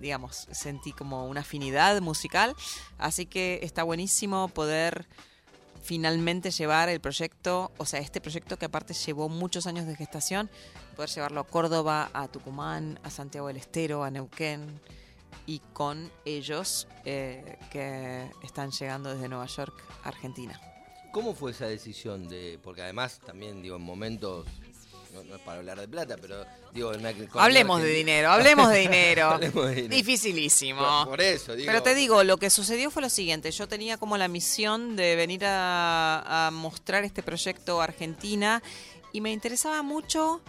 digamos, 0.01 0.47
sentí 0.51 0.91
como 0.91 1.27
una 1.27 1.41
afinidad 1.41 2.01
musical. 2.01 2.55
Así 2.97 3.25
que 3.25 3.59
está 3.63 3.83
buenísimo 3.83 4.47
poder 4.49 5.07
finalmente 5.81 6.51
llevar 6.51 6.89
el 6.89 6.99
proyecto, 6.99 7.71
o 7.77 7.85
sea, 7.85 7.99
este 7.99 8.21
proyecto 8.21 8.57
que 8.57 8.65
aparte 8.65 8.93
llevó 8.93 9.29
muchos 9.29 9.65
años 9.67 9.87
de 9.87 9.95
gestación, 9.95 10.49
poder 10.95 11.09
llevarlo 11.09 11.41
a 11.41 11.47
Córdoba, 11.47 12.09
a 12.13 12.27
Tucumán, 12.27 12.99
a 13.03 13.09
Santiago 13.09 13.47
del 13.47 13.57
Estero, 13.57 14.03
a 14.03 14.11
Neuquén 14.11 14.79
y 15.47 15.59
con 15.73 16.11
ellos 16.25 16.87
eh, 17.05 17.57
que 17.71 18.29
están 18.43 18.71
llegando 18.71 19.13
desde 19.13 19.27
Nueva 19.27 19.47
York, 19.47 19.73
Argentina. 20.03 20.59
¿Cómo 21.11 21.33
fue 21.33 21.51
esa 21.51 21.65
decisión 21.65 22.29
de.? 22.29 22.57
Porque 22.63 22.83
además 22.83 23.19
también, 23.25 23.61
digo, 23.61 23.75
en 23.75 23.81
momentos. 23.81 24.47
No, 25.13 25.23
no 25.23 25.35
es 25.35 25.41
para 25.41 25.59
hablar 25.59 25.79
de 25.79 25.87
plata, 25.87 26.15
pero 26.19 26.45
digo. 26.73 26.89
una- 26.89 27.11
con 27.13 27.41
Hablemos 27.41 27.81
de 27.81 27.87
Argentina- 27.89 28.11
dinero, 28.13 28.31
hablemos 28.31 28.69
de 28.69 28.79
dinero. 28.79 29.29
Hablemos 29.31 29.65
de 29.67 29.75
dinero. 29.75 29.95
Dificilísimo. 29.95 30.81
Por, 30.81 31.07
por 31.09 31.21
eso, 31.21 31.55
digo. 31.55 31.67
Pero 31.67 31.83
te 31.83 31.95
digo, 31.95 32.23
lo 32.23 32.37
que 32.37 32.49
sucedió 32.49 32.89
fue 32.91 33.01
lo 33.01 33.09
siguiente. 33.09 33.51
Yo 33.51 33.67
tenía 33.67 33.97
como 33.97 34.17
la 34.17 34.27
misión 34.27 34.95
de 34.95 35.15
venir 35.15 35.43
a, 35.45 36.47
a 36.47 36.51
mostrar 36.51 37.03
este 37.03 37.23
proyecto 37.23 37.81
a 37.81 37.85
Argentina 37.85 38.61
y 39.11 39.21
me 39.21 39.31
interesaba 39.31 39.83
mucho 39.83 40.41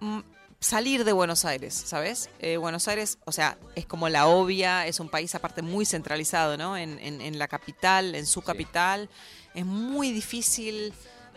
mm, 0.00 0.20
salir 0.60 1.04
de 1.04 1.12
Buenos 1.12 1.44
Aires, 1.44 1.72
¿sabes? 1.74 2.28
Eh, 2.38 2.56
Buenos 2.58 2.86
Aires, 2.88 3.18
o 3.24 3.32
sea, 3.32 3.56
es 3.74 3.86
como 3.86 4.08
la 4.08 4.26
obvia, 4.26 4.86
es 4.86 5.00
un 5.00 5.08
país 5.08 5.34
aparte 5.34 5.62
muy 5.62 5.86
centralizado, 5.86 6.56
¿no? 6.56 6.76
En, 6.76 6.98
en- 6.98 7.20
en 7.20 7.38
la 7.38 7.48
capital, 7.48 8.14
en 8.14 8.26
su 8.26 8.42
capital. 8.42 9.08
Es 9.54 9.64
muy 9.66 10.12
difícil 10.12 10.92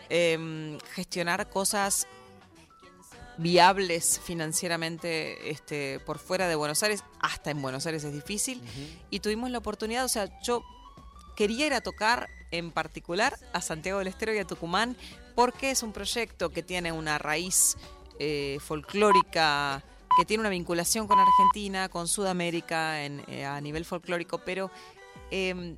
em, 0.08 0.78
gestionar 0.94 1.48
cosas 1.48 2.06
viables 3.38 4.20
financieramente 4.22 5.50
este, 5.50 6.00
por 6.00 6.18
fuera 6.18 6.48
de 6.48 6.54
Buenos 6.54 6.82
Aires, 6.82 7.04
hasta 7.20 7.50
en 7.50 7.60
Buenos 7.60 7.86
Aires 7.86 8.04
es 8.04 8.12
difícil, 8.12 8.62
y 9.10 9.20
tuvimos 9.20 9.50
la 9.50 9.58
oportunidad, 9.58 10.04
o 10.04 10.08
sea, 10.08 10.28
yo 10.42 10.64
quería 11.36 11.66
ir 11.66 11.74
a 11.74 11.80
tocar 11.80 12.28
en 12.50 12.70
particular 12.70 13.36
a 13.52 13.60
Santiago 13.60 13.98
del 13.98 14.08
Estero 14.08 14.34
y 14.34 14.38
a 14.38 14.44
Tucumán, 14.44 14.96
porque 15.34 15.70
es 15.70 15.82
un 15.82 15.92
proyecto 15.92 16.50
que 16.50 16.62
tiene 16.62 16.92
una 16.92 17.18
raíz 17.18 17.76
eh, 18.18 18.58
folclórica 18.60 19.84
que 20.16 20.24
tiene 20.24 20.40
una 20.40 20.50
vinculación 20.50 21.06
con 21.06 21.18
Argentina, 21.18 21.88
con 21.90 22.08
Sudamérica 22.08 23.04
en, 23.04 23.22
eh, 23.28 23.44
a 23.44 23.60
nivel 23.60 23.84
folclórico, 23.84 24.38
pero 24.38 24.70
em, 25.30 25.76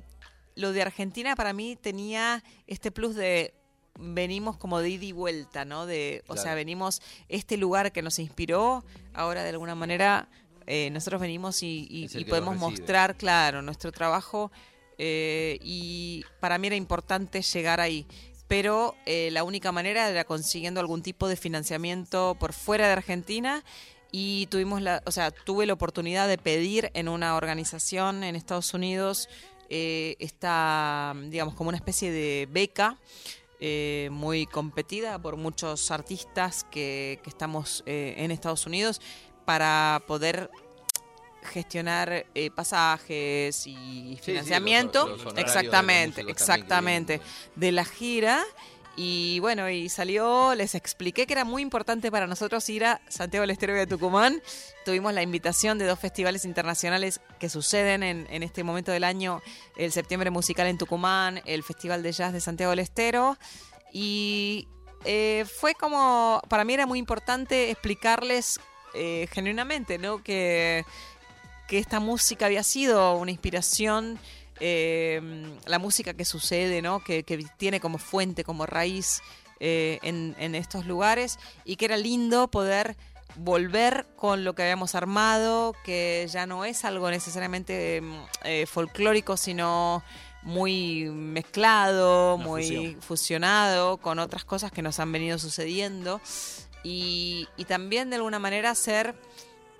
lo 0.55 0.71
de 0.71 0.81
Argentina 0.81 1.35
para 1.35 1.51
mí 1.51 1.75
tenía 1.75 2.43
este 2.65 2.91
plus 2.91 3.15
de 3.15 3.53
venimos 3.99 4.57
como 4.57 4.79
de 4.79 4.89
ida 4.89 5.05
y 5.05 5.11
vuelta, 5.11 5.65
¿no? 5.65 5.85
De, 5.85 6.23
o 6.27 6.33
Claro. 6.33 6.41
sea, 6.41 6.55
venimos 6.55 7.01
este 7.27 7.57
lugar 7.57 7.91
que 7.91 8.01
nos 8.01 8.17
inspiró, 8.19 8.83
ahora 9.13 9.43
de 9.43 9.49
alguna 9.49 9.75
manera 9.75 10.27
eh, 10.67 10.89
nosotros 10.91 11.19
venimos 11.19 11.63
y, 11.63 12.07
podemos 12.29 12.55
mostrar, 12.57 13.15
claro, 13.17 13.61
nuestro 13.61 13.91
trabajo 13.91 14.51
eh, 14.97 15.57
y 15.61 16.23
para 16.39 16.57
mí 16.57 16.67
era 16.67 16.75
importante 16.75 17.41
llegar 17.41 17.79
ahí. 17.79 18.05
Pero 18.47 18.95
eh, 19.05 19.29
la 19.31 19.43
única 19.43 19.71
manera 19.71 20.09
era 20.09 20.23
consiguiendo 20.23 20.79
algún 20.79 21.01
tipo 21.01 21.27
de 21.27 21.35
financiamiento 21.37 22.35
por 22.39 22.53
fuera 22.53 22.87
de 22.87 22.93
Argentina 22.93 23.63
y 24.11 24.47
tuvimos 24.47 24.81
la, 24.81 25.01
o 25.05 25.11
sea, 25.11 25.31
tuve 25.31 25.65
la 25.65 25.73
oportunidad 25.73 26.27
de 26.27 26.37
pedir 26.37 26.89
en 26.93 27.09
una 27.09 27.35
organización 27.35 28.23
en 28.23 28.35
Estados 28.35 28.73
Unidos 28.73 29.29
eh, 29.69 30.15
esta, 30.19 31.13
digamos, 31.29 31.53
como 31.53 31.69
una 31.69 31.77
especie 31.77 32.11
de 32.11 32.47
beca 32.51 32.97
eh, 33.59 34.09
muy 34.11 34.45
competida 34.45 35.19
por 35.19 35.35
muchos 35.37 35.91
artistas 35.91 36.65
que, 36.71 37.19
que 37.23 37.29
estamos 37.29 37.83
eh, 37.85 38.15
en 38.17 38.31
Estados 38.31 38.65
Unidos 38.65 39.01
para 39.45 40.01
poder 40.07 40.49
gestionar 41.41 42.25
eh, 42.35 42.51
pasajes 42.51 43.65
y 43.65 44.15
sí, 44.15 44.19
financiamiento. 44.21 45.07
los- 45.07 45.23
los 45.23 45.37
exactamente 45.37 46.25
que 46.25 46.31
exactamente. 46.31 47.21
de 47.55 47.71
la 47.71 47.85
gira 47.85 48.43
y 49.01 49.39
bueno 49.39 49.69
y 49.69 49.87
salió 49.87 50.53
les 50.55 50.75
expliqué 50.75 51.25
que 51.25 51.31
era 51.31 51.45
muy 51.45 51.61
importante 51.61 52.11
para 52.11 52.27
nosotros 52.27 52.67
ir 52.67 52.83
a 52.83 52.99
Santiago 53.07 53.43
del 53.43 53.51
Estero 53.51 53.77
y 53.77 53.79
a 53.79 53.87
Tucumán. 53.87 54.41
Tuvimos 54.83 55.13
la 55.13 55.21
invitación 55.21 55.77
de 55.77 55.85
dos 55.85 55.97
festivales 55.97 56.43
internacionales 56.43 57.21
que 57.39 57.47
suceden 57.47 58.03
en, 58.03 58.27
en 58.29 58.43
este 58.43 58.61
momento 58.61 58.91
del 58.91 59.05
año 59.05 59.41
el 59.77 59.93
septiembre 59.93 60.31
musical 60.31 60.67
en 60.67 60.77
Tucumán 60.77 61.41
el 61.45 61.63
festival 61.63 62.03
de 62.03 62.11
jazz 62.11 62.33
de 62.33 62.41
Santiago 62.41 62.71
del 62.71 62.79
Estero. 62.79 63.37
Y 63.93 64.67
eh, 65.05 65.45
fue 65.45 65.75
como 65.75 66.41
para 66.49 66.65
mí 66.65 66.73
era 66.73 66.85
muy 66.85 66.99
importante 66.99 67.71
explicarles 67.71 68.59
eh, 68.95 69.29
genuinamente 69.31 69.97
no 69.97 70.21
que 70.21 70.83
que 71.69 71.77
esta 71.77 71.99
música 71.99 72.47
había 72.47 72.63
sido 72.63 73.15
una 73.15 73.29
inspiración, 73.29 74.19
eh, 74.59 75.21
la 75.65 75.79
música 75.79 76.13
que 76.13 76.25
sucede, 76.25 76.81
¿no? 76.81 77.03
que, 77.03 77.23
que 77.23 77.37
tiene 77.57 77.79
como 77.79 77.97
fuente, 77.97 78.43
como 78.43 78.65
raíz 78.65 79.21
eh, 79.59 79.99
en, 80.03 80.35
en 80.39 80.55
estos 80.55 80.85
lugares, 80.85 81.37
y 81.65 81.75
que 81.75 81.85
era 81.85 81.97
lindo 81.97 82.47
poder 82.49 82.95
volver 83.35 84.07
con 84.15 84.43
lo 84.43 84.53
que 84.55 84.63
habíamos 84.63 84.95
armado, 84.95 85.75
que 85.83 86.27
ya 86.31 86.45
no 86.45 86.65
es 86.65 86.83
algo 86.85 87.09
necesariamente 87.09 88.01
mm, 88.01 88.13
eh, 88.43 88.65
folclórico, 88.65 89.37
sino 89.37 90.03
muy 90.41 91.05
mezclado, 91.05 92.35
Una 92.35 92.45
muy 92.45 92.63
fusión. 92.63 93.01
fusionado 93.01 93.97
con 93.97 94.19
otras 94.19 94.45
cosas 94.45 94.71
que 94.71 94.81
nos 94.81 94.99
han 94.99 95.11
venido 95.11 95.37
sucediendo. 95.37 96.21
Y, 96.83 97.47
y 97.57 97.65
también 97.65 98.09
de 98.09 98.15
alguna 98.15 98.39
manera 98.39 98.73
ser 98.73 99.15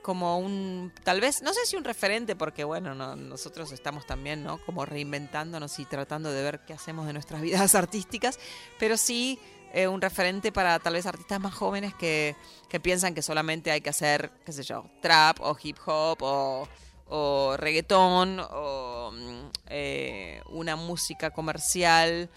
como 0.10 0.40
un, 0.40 0.92
tal 1.04 1.22
vez, 1.22 1.44
no 1.44 1.54
sé 1.54 1.68
si 1.68 1.76
un 1.76 1.84
referente, 1.84 2.36
porque 2.36 2.64
bueno, 2.64 2.96
no- 2.96 3.16
nosotros 3.16 3.72
estamos 3.72 4.08
también, 4.08 4.44
¿no? 4.44 4.58
Como 4.66 4.84
reinventándonos 4.84 5.78
y 5.78 5.86
tratando 5.86 6.32
de 6.32 6.42
ver 6.42 6.62
qué 6.66 6.74
hacemos 6.74 7.06
de 7.06 7.14
nuestras 7.14 7.42
vidas 7.44 7.76
artísticas, 7.76 8.40
pero 8.80 8.98
sí 8.98 9.38
eh, 9.72 9.88
un 9.88 10.02
referente 10.02 10.52
para 10.52 10.80
tal 10.80 10.94
vez 10.94 11.06
artistas 11.06 11.40
más 11.40 11.54
jóvenes 11.54 11.94
que, 11.94 12.36
que 12.70 12.80
piensan 12.80 13.14
que 13.14 13.22
solamente 13.22 13.70
hay 13.70 13.82
que 13.82 13.92
hacer, 13.92 14.32
qué 14.44 14.52
sé 14.52 14.64
yo, 14.64 14.90
trap 15.00 15.40
o 15.42 15.56
hip 15.62 15.78
hop 15.86 16.18
o, 16.24 16.68
o 17.08 17.56
reggaetón 17.56 18.40
o 18.52 19.12
mm, 19.14 19.50
eh, 19.68 20.42
una 20.50 20.76
música 20.76 21.30
comercial 21.30 22.32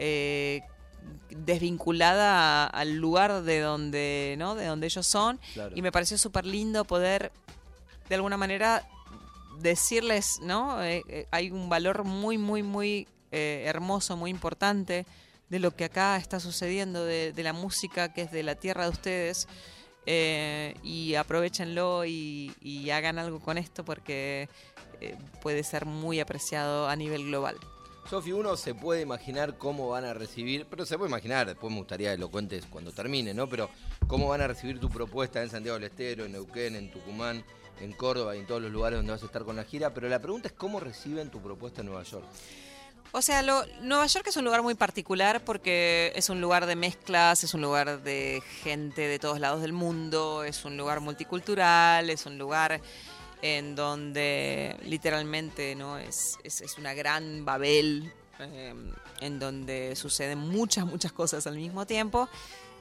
eh, 0.00 0.62
desvinculada 1.30 2.66
al 2.66 2.96
lugar 2.96 3.42
de 3.42 3.60
donde, 3.60 4.34
¿no? 4.38 4.54
De 4.54 4.66
donde 4.66 4.86
ellos 4.86 5.06
son. 5.06 5.38
Claro. 5.54 5.72
Y 5.74 5.82
me 5.82 5.92
pareció 5.92 6.18
súper 6.18 6.46
lindo 6.46 6.84
poder, 6.84 7.32
de 8.08 8.14
alguna 8.14 8.36
manera, 8.36 8.86
decirles, 9.60 10.40
¿no? 10.42 10.82
Eh, 10.82 11.02
eh, 11.08 11.26
hay 11.30 11.50
un 11.50 11.68
valor 11.68 12.04
muy, 12.04 12.38
muy, 12.38 12.62
muy 12.62 13.08
eh, 13.30 13.64
hermoso, 13.66 14.16
muy 14.16 14.30
importante 14.30 15.06
de 15.48 15.58
lo 15.58 15.74
que 15.74 15.84
acá 15.84 16.16
está 16.16 16.40
sucediendo, 16.40 17.04
de, 17.04 17.32
de 17.32 17.42
la 17.42 17.52
música 17.52 18.12
que 18.12 18.22
es 18.22 18.32
de 18.32 18.42
la 18.42 18.54
tierra 18.54 18.84
de 18.84 18.90
ustedes. 18.90 19.48
y 20.82 21.14
aprovechenlo 21.14 22.04
y, 22.04 22.52
y 22.60 22.90
hagan 22.90 23.18
algo 23.18 23.38
con 23.40 23.58
esto 23.58 23.84
porque 23.84 24.48
puede 25.40 25.62
ser 25.62 25.84
muy 25.84 26.20
apreciado 26.20 26.88
a 26.88 26.96
nivel 26.96 27.24
global. 27.26 27.56
Sofi, 28.08 28.32
uno 28.32 28.56
se 28.56 28.74
puede 28.74 29.00
imaginar 29.00 29.56
cómo 29.56 29.88
van 29.88 30.04
a 30.04 30.12
recibir, 30.12 30.66
pero 30.68 30.84
se 30.84 30.98
puede 30.98 31.08
imaginar, 31.08 31.46
después 31.46 31.72
me 31.72 31.78
gustaría 31.78 32.12
que 32.12 32.18
lo 32.18 32.30
cuentes 32.30 32.66
cuando 32.68 32.92
termine, 32.92 33.32
¿no? 33.32 33.48
Pero 33.48 33.70
cómo 34.06 34.28
van 34.28 34.42
a 34.42 34.48
recibir 34.48 34.78
tu 34.80 34.90
propuesta 34.90 35.40
en 35.42 35.48
Santiago 35.48 35.78
del 35.78 35.88
Estero, 35.88 36.24
en 36.26 36.32
Neuquén, 36.32 36.76
en 36.76 36.90
Tucumán, 36.90 37.42
en 37.80 37.92
Córdoba 37.92 38.36
y 38.36 38.40
en 38.40 38.46
todos 38.46 38.60
los 38.60 38.70
lugares 38.70 38.98
donde 38.98 39.12
vas 39.12 39.22
a 39.22 39.26
estar 39.26 39.44
con 39.44 39.56
la 39.56 39.64
gira. 39.64 39.94
Pero 39.94 40.08
la 40.08 40.18
pregunta 40.20 40.48
es 40.48 40.54
cómo 40.54 40.78
reciben 40.78 41.30
tu 41.30 41.40
propuesta 41.40 41.80
en 41.80 41.86
Nueva 41.86 42.02
York. 42.02 42.24
O 43.14 43.20
sea, 43.22 43.42
lo- 43.42 43.64
Nueva 43.82 44.06
York 44.06 44.26
es 44.26 44.36
un 44.38 44.44
lugar 44.44 44.62
muy 44.62 44.74
particular 44.74 45.44
porque 45.44 46.12
es 46.16 46.28
un 46.30 46.40
lugar 46.40 46.64
de 46.66 46.76
mezclas, 46.76 47.44
es 47.44 47.52
un 47.54 47.60
lugar 47.60 48.02
de 48.02 48.42
gente 48.62 49.02
de 49.02 49.18
todos 49.18 49.38
lados 49.38 49.60
del 49.62 49.72
mundo, 49.74 50.44
es 50.44 50.64
un 50.64 50.76
lugar 50.78 51.00
multicultural, 51.00 52.08
es 52.08 52.24
un 52.24 52.38
lugar 52.38 52.80
en 53.42 53.74
donde 53.74 54.76
literalmente 54.84 55.74
no 55.74 55.98
es, 55.98 56.38
es, 56.44 56.60
es 56.60 56.78
una 56.78 56.94
gran 56.94 57.44
Babel, 57.44 58.12
eh, 58.38 58.74
en 59.20 59.38
donde 59.38 59.94
suceden 59.96 60.38
muchas, 60.38 60.86
muchas 60.86 61.12
cosas 61.12 61.46
al 61.46 61.56
mismo 61.56 61.86
tiempo. 61.86 62.28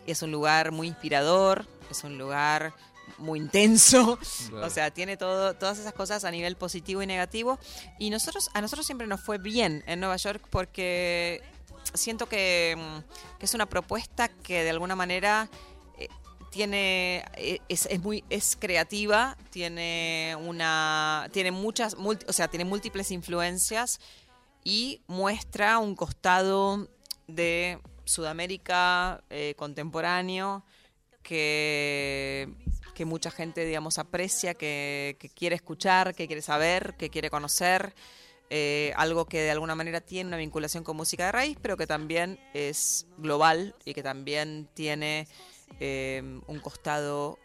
Y 0.05 0.11
es 0.11 0.21
un 0.21 0.31
lugar 0.31 0.71
muy 0.71 0.87
inspirador, 0.87 1.65
es 1.89 2.03
un 2.03 2.17
lugar 2.17 2.73
muy 3.17 3.39
intenso, 3.39 4.17
Claro. 4.49 4.67
o 4.67 4.69
sea, 4.69 4.91
tiene 4.91 5.17
todo, 5.17 5.55
todas 5.55 5.79
esas 5.79 5.93
cosas 5.93 6.23
a 6.23 6.31
nivel 6.31 6.55
positivo 6.55 7.01
y 7.01 7.07
negativo. 7.07 7.59
Y 7.99 8.09
nosotros, 8.09 8.49
a 8.53 8.61
nosotros 8.61 8.85
siempre 8.85 9.07
nos 9.07 9.21
fue 9.21 9.37
bien 9.37 9.83
en 9.87 9.99
Nueva 9.99 10.17
York 10.17 10.43
porque 10.49 11.41
siento 11.93 12.27
que, 12.27 12.75
mm, 12.77 13.39
que 13.39 13.45
es 13.45 13.53
una 13.53 13.65
propuesta 13.67 14.27
que 14.29 14.63
de 14.63 14.69
alguna 14.69 14.95
manera 14.95 15.49
tiene 16.51 17.25
eh, 17.35 17.59
es, 17.69 17.87
muy 18.01 18.23
es 18.29 18.55
creativa 18.59 19.35
tiene 19.49 20.37
una 20.39 21.27
tiene 21.31 21.51
muchas 21.51 21.95
o 21.95 22.33
sea 22.33 22.47
tiene 22.49 22.65
múltiples 22.65 23.09
influencias 23.09 23.99
y 24.63 25.01
muestra 25.07 25.79
un 25.79 25.95
costado 25.95 26.87
de 27.27 27.79
Sudamérica 28.05 29.23
eh, 29.29 29.55
contemporáneo 29.55 30.63
que, 31.23 32.49
que 32.93 33.05
mucha 33.05 33.31
gente, 33.31 33.65
digamos, 33.65 33.97
aprecia, 33.97 34.53
que, 34.53 35.17
que 35.19 35.29
quiere 35.29 35.55
escuchar, 35.55 36.13
que 36.15 36.27
quiere 36.27 36.41
saber, 36.41 36.95
que 36.97 37.09
quiere 37.09 37.29
conocer. 37.29 37.93
eh, 38.53 38.91
algo 38.97 39.25
que 39.25 39.39
de 39.39 39.51
alguna 39.51 39.75
manera 39.75 40.01
tiene 40.01 40.27
una 40.27 40.35
vinculación 40.37 40.83
con 40.83 40.97
música 40.97 41.27
de 41.27 41.31
raíz, 41.31 41.57
pero 41.61 41.77
que 41.77 41.87
también 41.87 42.37
es 42.53 43.07
global 43.17 43.75
y 43.85 43.93
que 43.93 44.03
también 44.03 44.67
tiene 44.73 45.29
eh, 45.79 46.21
un 46.47 46.59
costado 46.59 47.39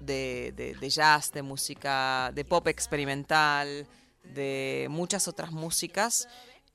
de, 0.00 0.52
de- 0.56 0.90
jazz, 0.90 1.32
de 1.32 1.42
música, 1.42 2.30
de 2.34 2.44
pop 2.44 2.66
experimental, 2.68 3.86
de 4.24 4.86
muchas 4.90 5.28
otras 5.28 5.52
músicas. 5.52 6.28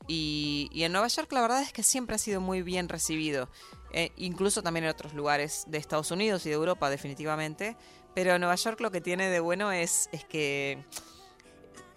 Y, 0.07 0.69
en 0.73 0.91
Nueva 0.91 1.07
York 1.07 1.31
la 1.33 1.41
verdad 1.41 1.61
es 1.61 1.73
que 1.73 1.83
siempre 1.83 2.15
ha 2.15 2.19
sido 2.19 2.39
muy 2.39 2.61
bien 2.61 2.87
recibido, 2.87 3.49
eh, 3.91 4.11
incluso 4.15 4.61
también 4.61 4.85
en 4.85 4.91
otros 4.91 5.13
lugares 5.13 5.65
de 5.67 5.77
Estados 5.79 6.11
Unidos 6.11 6.45
y 6.45 6.49
de 6.49 6.55
Europa 6.55 6.89
definitivamente. 6.89 7.75
Pero 8.15 8.37
Nueva 8.39 8.55
York 8.55 8.79
lo 8.79 8.91
que 8.91 9.01
tiene 9.01 9.29
de 9.29 9.39
bueno 9.39 9.71
es, 9.71 10.09
es 10.11 10.23
que 10.23 10.83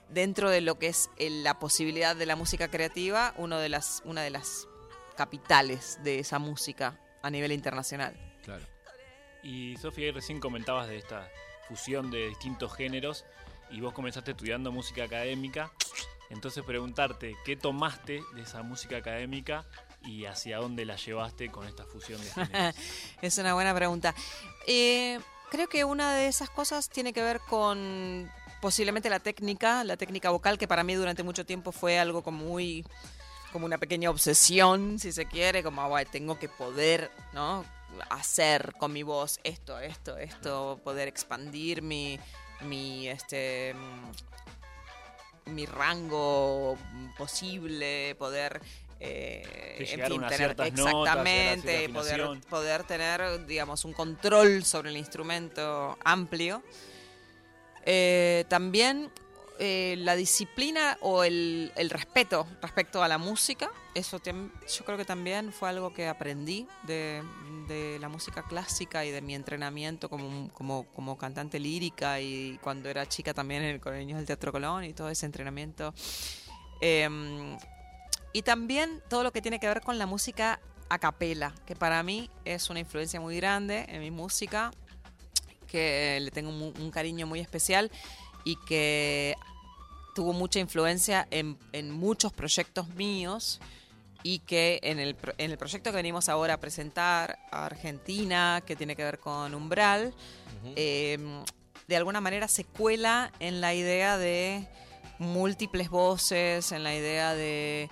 dentro 0.08 0.50
de 0.50 0.60
lo 0.60 0.78
que 0.78 0.88
es 0.88 1.10
el- 1.16 1.44
la 1.44 1.58
posibilidad 1.58 2.16
de 2.16 2.26
la 2.26 2.36
música 2.36 2.68
creativa, 2.68 3.32
uno 3.36 3.58
de 3.58 3.68
las, 3.68 4.02
una 4.04 4.22
de 4.22 4.30
las 4.30 4.66
capitales 5.16 5.98
de 6.02 6.18
esa 6.18 6.38
música 6.38 6.98
a 7.22 7.30
nivel 7.30 7.52
internacional. 7.52 8.16
Claro. 8.42 8.64
Y 9.42 9.76
Sofía, 9.78 10.06
ahí 10.06 10.12
recién 10.12 10.40
comentabas 10.40 10.88
de 10.88 10.98
esta 10.98 11.28
fusión 11.68 12.10
de 12.10 12.28
distintos 12.28 12.74
géneros 12.74 13.24
y 13.70 13.80
vos 13.80 13.92
comenzaste 13.94 14.32
estudiando 14.32 14.72
música 14.72 15.04
académica. 15.04 15.70
Entonces 16.28 16.62
preguntarte, 16.64 17.36
¿qué 17.44 17.56
tomaste 17.56 18.22
de 18.34 18.42
esa 18.42 18.62
música 18.62 18.96
académica 18.98 19.64
y 20.04 20.24
hacia 20.26 20.58
dónde 20.58 20.84
la 20.84 20.96
llevaste 20.96 21.50
con 21.50 21.66
esta 21.66 21.84
fusión 21.84 22.20
de 22.22 22.30
géneros? 22.34 22.74
es 23.22 23.38
una 23.38 23.54
buena 23.54 23.74
pregunta. 23.74 24.14
Eh, 24.66 25.18
creo 25.50 25.68
que 25.68 25.84
una 25.84 26.14
de 26.14 26.28
esas 26.28 26.50
cosas 26.50 26.88
tiene 26.88 27.12
que 27.12 27.22
ver 27.22 27.40
con 27.40 28.30
posiblemente 28.60 29.08
la 29.10 29.20
técnica, 29.20 29.82
la 29.84 29.96
técnica 29.96 30.30
vocal, 30.30 30.58
que 30.58 30.68
para 30.68 30.84
mí 30.84 30.94
durante 30.94 31.22
mucho 31.22 31.46
tiempo 31.46 31.72
fue 31.72 31.98
algo 31.98 32.22
como 32.22 32.44
muy 32.44 32.84
como 33.52 33.66
una 33.66 33.78
pequeña 33.78 34.10
obsesión, 34.10 35.00
si 35.00 35.10
se 35.10 35.26
quiere, 35.26 35.64
como 35.64 35.84
"Guay, 35.88 36.06
tengo 36.06 36.38
que 36.38 36.48
poder, 36.48 37.10
¿no? 37.32 37.64
Hacer 38.10 38.74
con 38.78 38.92
mi 38.92 39.02
voz 39.02 39.40
esto, 39.44 39.78
esto, 39.78 40.16
esto, 40.16 40.80
poder 40.84 41.08
expandir 41.08 41.82
mi, 41.82 42.18
mi, 42.62 43.08
este, 43.08 43.74
mm, 43.74 44.10
mi 45.52 45.66
rango 45.66 46.76
posible, 47.16 48.14
poder 48.16 48.60
eh, 49.02 49.76
en 49.78 50.06
fin, 50.06 50.22
tener 50.28 50.50
notas, 50.50 50.68
exactamente, 50.68 51.88
poder, 51.88 52.40
poder 52.48 52.84
tener, 52.84 53.46
digamos, 53.46 53.84
un 53.86 53.94
control 53.94 54.62
sobre 54.64 54.90
el 54.90 54.98
instrumento 54.98 55.96
amplio. 56.04 56.62
Eh, 57.86 58.44
también 58.48 59.10
eh, 59.60 59.94
la 59.98 60.16
disciplina 60.16 60.96
o 61.02 61.22
el, 61.22 61.70
el 61.76 61.90
respeto 61.90 62.46
respecto 62.62 63.02
a 63.02 63.08
la 63.08 63.18
música, 63.18 63.70
eso 63.94 64.20
yo 64.24 64.84
creo 64.84 64.96
que 64.96 65.04
también 65.04 65.52
fue 65.52 65.68
algo 65.68 65.92
que 65.92 66.08
aprendí 66.08 66.66
de, 66.84 67.22
de 67.68 67.98
la 68.00 68.08
música 68.08 68.42
clásica 68.42 69.04
y 69.04 69.10
de 69.10 69.20
mi 69.20 69.34
entrenamiento 69.34 70.08
como, 70.08 70.48
como, 70.54 70.84
como 70.94 71.18
cantante 71.18 71.58
lírica 71.60 72.20
y 72.20 72.58
cuando 72.62 72.88
era 72.88 73.06
chica 73.06 73.34
también 73.34 73.62
en- 73.62 73.78
con 73.80 73.96
niños 73.96 74.16
del 74.18 74.26
Teatro 74.26 74.50
Colón 74.50 74.84
y 74.84 74.92
todo 74.94 75.10
ese 75.10 75.26
entrenamiento. 75.26 75.92
Em, 76.80 77.56
y 78.32 78.42
también 78.42 79.02
todo 79.08 79.22
lo 79.24 79.32
que 79.32 79.42
tiene 79.42 79.60
que 79.60 79.66
ver 79.68 79.80
con 79.82 79.98
la 79.98 80.06
música 80.06 80.60
a 80.88 80.98
capela, 80.98 81.54
que 81.66 81.76
para 81.76 82.02
mí 82.02 82.30
es 82.44 82.70
una 82.70 82.80
influencia 82.80 83.20
muy 83.20 83.36
grande 83.36 83.84
en 83.88 84.00
mi 84.00 84.10
música, 84.10 84.70
que 85.66 86.18
le 86.20 86.30
tengo 86.30 86.50
mu- 86.50 86.72
un, 86.78 86.90
cariño 86.90 87.26
muy 87.26 87.40
especial 87.40 87.90
y 88.44 88.56
que 88.66 89.36
tuvo 90.20 90.34
mucha 90.34 90.58
influencia 90.58 91.26
en, 91.30 91.56
en 91.72 91.90
muchos 91.90 92.30
proyectos 92.30 92.86
míos 92.90 93.58
y 94.22 94.40
que 94.40 94.78
en 94.82 94.98
el, 94.98 95.16
en 95.38 95.50
el 95.50 95.56
proyecto 95.56 95.92
que 95.92 95.96
venimos 95.96 96.28
ahora 96.28 96.52
a 96.52 96.60
presentar 96.60 97.38
a 97.50 97.64
Argentina, 97.64 98.62
que 98.66 98.76
tiene 98.76 98.96
que 98.96 99.02
ver 99.02 99.18
con 99.18 99.54
Umbral, 99.54 100.12
eh, 100.76 101.16
de 101.88 101.96
alguna 101.96 102.20
manera 102.20 102.48
se 102.48 102.64
cuela 102.64 103.32
en 103.40 103.62
la 103.62 103.72
idea 103.72 104.18
de 104.18 104.68
múltiples 105.18 105.88
voces, 105.88 106.70
en 106.70 106.82
la 106.82 106.94
idea 106.94 107.34
de 107.34 107.88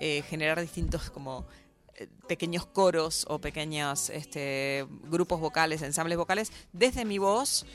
eh, 0.00 0.24
generar 0.28 0.60
distintos 0.60 1.10
como 1.10 1.46
eh, 1.94 2.08
pequeños 2.26 2.66
coros 2.66 3.24
o 3.28 3.38
pequeños 3.38 4.10
este, 4.10 4.84
grupos 5.04 5.38
vocales, 5.38 5.82
ensambles 5.82 6.18
vocales, 6.18 6.50
desde 6.72 7.04
mi 7.04 7.18
voz, 7.18 7.66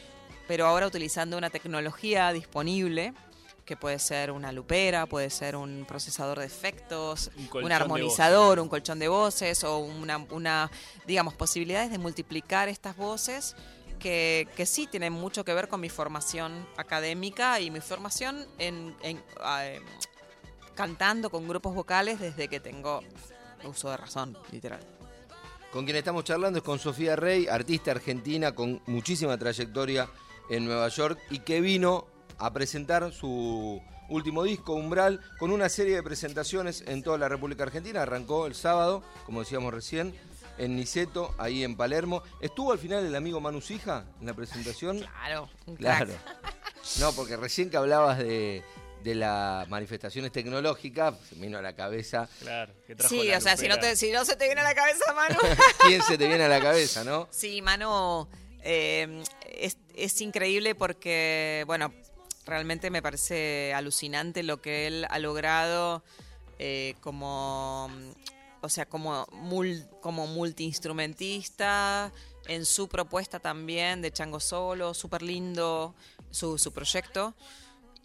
pero 0.46 0.68
ahora 0.68 0.88
utilizando 0.88 1.38
una 1.38 1.50
tecnología 1.50 2.34
disponible 2.34 3.14
que 3.66 3.78
puede 3.78 4.00
ser 4.00 4.32
una 4.32 4.52
lupera, 4.52 5.06
puede 5.06 5.30
ser 5.30 5.56
un 5.56 5.86
procesador 5.88 6.40
de 6.40 6.46
efectos, 6.46 7.32
Un 7.54 7.72
armonizador, 7.72 8.60
un 8.60 8.68
colchón 8.68 9.00
de 9.00 9.08
voces 9.08 9.64
o 9.64 9.80
una, 9.80 10.18
una, 10.18 10.70
digamos, 11.08 11.34
posibilidades 11.34 11.92
de 11.92 11.98
multiplicar 11.98 12.70
estas 12.70 12.98
voces 12.98 13.56
que, 14.00 14.48
que 14.56 14.66
sí 14.66 14.88
tienen 14.88 15.14
mucho 15.14 15.46
que 15.46 15.54
ver 15.54 15.70
con 15.70 15.80
mi 15.80 15.90
formación 15.90 16.68
académica 16.76 17.60
y 17.62 17.72
mi 17.72 17.80
formación 17.80 18.46
en, 18.58 18.96
en, 19.02 19.24
ah, 19.40 19.66
em, 19.66 19.84
cantando 20.76 21.30
con 21.30 21.48
grupos 21.48 21.74
vocales 21.74 22.20
desde 22.20 22.48
que 22.48 22.60
tengo 22.60 23.02
uso 23.64 23.90
de 23.90 23.98
razón, 23.98 24.38
literal. 24.52 24.82
Con 25.72 25.86
quien 25.86 25.98
estamos 25.98 26.24
charlando 26.26 26.60
es 26.60 26.64
con 26.64 26.80
Sofía 26.80 27.16
Rey, 27.16 27.48
artista 27.48 27.92
argentina 27.92 28.54
con 28.54 28.82
muchísima 28.86 29.38
trayectoria 29.38 30.10
en 30.50 30.66
Nueva 30.66 30.88
York 30.90 31.20
y 31.30 31.40
que 31.40 31.62
vino 31.62 32.08
a 32.46 32.52
presentar 32.52 33.12
su 33.14 33.82
último 34.10 34.44
disco, 34.44 34.74
Umbral, 34.74 35.22
con 35.40 35.52
una 35.52 35.70
serie 35.70 35.96
de 35.96 36.04
presentaciones 36.04 36.84
en 36.88 37.02
toda 37.02 37.18
la 37.18 37.30
República 37.30 37.64
Argentina. 37.64 38.02
Arrancó 38.02 38.48
el 38.48 38.56
sábado, 38.56 39.02
como 39.26 39.40
decíamos 39.40 39.74
recién, 39.74 40.14
en 40.58 40.76
Niceto, 40.76 41.34
ahí 41.38 41.64
en 41.64 41.78
Palermo. 41.78 42.22
¿Estuvo 42.42 42.72
al 42.74 42.80
final 42.80 43.06
el 43.06 43.16
amigo 43.16 43.40
Manu 43.40 43.62
Sija 43.62 44.06
en 44.20 44.28
la 44.28 44.34
presentación? 44.34 45.00
Claro, 45.24 45.50
un 45.66 45.76
Claro. 45.78 46.14
No, 47.00 47.14
porque 47.14 47.38
recién 47.38 47.70
que 47.70 47.78
hablabas 47.78 48.18
de, 48.18 48.62
de 49.04 49.16
las 49.16 49.68
manifestaciones 49.70 50.34
tecnológicas, 50.34 51.16
se 51.30 51.36
me 51.36 51.44
vino 51.48 51.58
a 51.58 51.62
la 51.62 51.74
cabeza. 51.76 52.28
Claro, 52.42 52.74
que 52.86 52.96
trajo 52.96 53.10
Sí, 53.16 53.28
la 53.30 53.38
o 53.38 53.42
sea, 53.42 53.56
si 53.56 53.70
no, 53.70 53.80
te, 53.80 53.96
si 53.96 54.12
no 54.12 54.26
se 54.26 54.36
te 54.36 54.46
viene 54.46 54.60
a 54.60 54.66
la 54.66 54.76
cabeza, 54.76 55.14
Manu. 55.14 55.38
¿Quién 55.88 56.02
se 56.04 56.18
te 56.18 56.28
viene 56.28 56.44
a 56.44 56.50
la 56.50 56.60
cabeza, 56.60 57.06
no? 57.06 57.30
Sí, 57.32 57.62
Manu, 57.62 58.28
eh, 58.62 59.24
es, 59.50 59.78
es 59.96 60.20
increíble 60.22 60.76
porque, 60.76 61.64
bueno, 61.68 61.94
realmente 62.46 62.90
me 62.90 63.02
parece 63.02 63.74
alucinante 63.74 64.44
lo 64.44 64.62
que 64.62 64.88
él 64.88 65.06
ha 65.10 65.20
logrado 65.20 66.04
eh, 66.60 66.96
como, 67.02 67.90
o 68.62 68.70
sea, 68.70 68.86
como, 68.86 69.26
mul- 69.28 69.88
como 70.02 70.28
multiinstrumentista, 70.28 72.12
en 72.48 72.66
su 72.66 72.88
propuesta 72.90 73.40
también 73.40 74.02
de 74.02 74.12
Chango 74.12 74.40
Solo, 74.40 74.94
súper 74.94 75.22
lindo 75.22 75.96
su, 76.30 76.58
su 76.58 76.74
proyecto. 76.74 77.34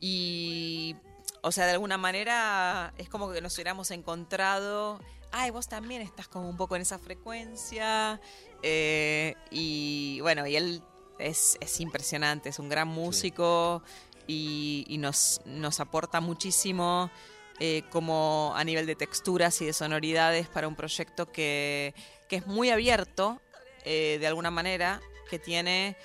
Y, 0.00 0.94
o 1.42 1.50
sea, 1.50 1.66
de 1.66 1.72
alguna 1.72 1.98
manera 1.98 2.94
es 2.98 3.08
como 3.08 3.32
que 3.32 3.40
nos 3.40 3.54
hubiéramos 3.54 3.90
encontrado. 3.90 5.00
Ay, 5.32 5.50
vos 5.50 5.68
también 5.68 6.02
estás 6.02 6.28
como 6.28 6.48
un 6.48 6.56
poco 6.56 6.76
en 6.76 6.82
esa 6.82 6.98
frecuencia. 6.98 8.20
eh, 8.62 9.34
y 9.50 10.20
bueno, 10.20 10.46
y 10.46 10.54
él 10.56 10.82
es, 11.18 11.58
es 11.60 11.80
impresionante, 11.80 12.48
es 12.48 12.60
un 12.60 12.68
gran 12.68 12.86
músico 12.86 13.82
y, 14.28 14.84
y 14.86 14.98
nos, 14.98 15.40
nos 15.44 15.80
aporta 15.80 16.20
muchísimo 16.20 17.10
eh, 17.58 17.82
como 17.90 18.52
a 18.54 18.62
nivel 18.62 18.86
de 18.86 18.94
texturas 18.94 19.60
y 19.60 19.66
de 19.66 19.72
sonoridades 19.72 20.46
para 20.46 20.68
un 20.68 20.76
proyecto 20.76 21.26
que, 21.32 21.92
que 22.28 22.36
es 22.36 22.46
muy 22.46 22.70
abierto 22.70 23.40
eh, 23.84 24.18
de 24.20 24.26
alguna 24.28 24.52
manera, 24.52 25.00
que 25.28 25.40
tiene 25.40 25.96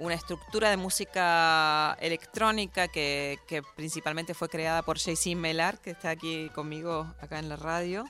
una 0.00 0.14
estructura 0.14 0.68
de 0.68 0.76
música 0.76 1.96
electrónica 1.98 2.88
que, 2.88 3.38
que 3.46 3.62
principalmente 3.62 4.34
fue 4.34 4.50
creada 4.50 4.82
por 4.82 4.98
JC 4.98 5.34
Melar, 5.34 5.80
que 5.80 5.92
está 5.92 6.10
aquí 6.10 6.50
conmigo 6.50 7.14
acá 7.20 7.38
en 7.38 7.48
la 7.48 7.56
radio. 7.56 8.04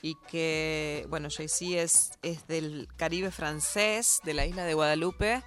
Y 0.00 0.16
que, 0.30 1.06
bueno, 1.08 1.28
JC 1.28 1.78
es, 1.78 2.12
es 2.22 2.46
del 2.46 2.88
Caribe 2.96 3.30
francés, 3.30 4.20
de 4.24 4.34
la 4.34 4.46
isla 4.46 4.64
de 4.64 4.74
Guadalupe. 4.74 5.42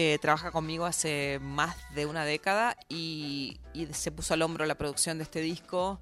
Eh, 0.00 0.16
trabaja 0.20 0.52
conmigo 0.52 0.86
hace 0.86 1.40
más 1.42 1.74
de 1.92 2.06
una 2.06 2.24
década 2.24 2.76
y, 2.88 3.58
y 3.74 3.86
se 3.86 4.12
puso 4.12 4.32
al 4.32 4.42
hombro 4.42 4.64
la 4.64 4.76
producción 4.76 5.18
de 5.18 5.24
este 5.24 5.40
disco 5.40 5.98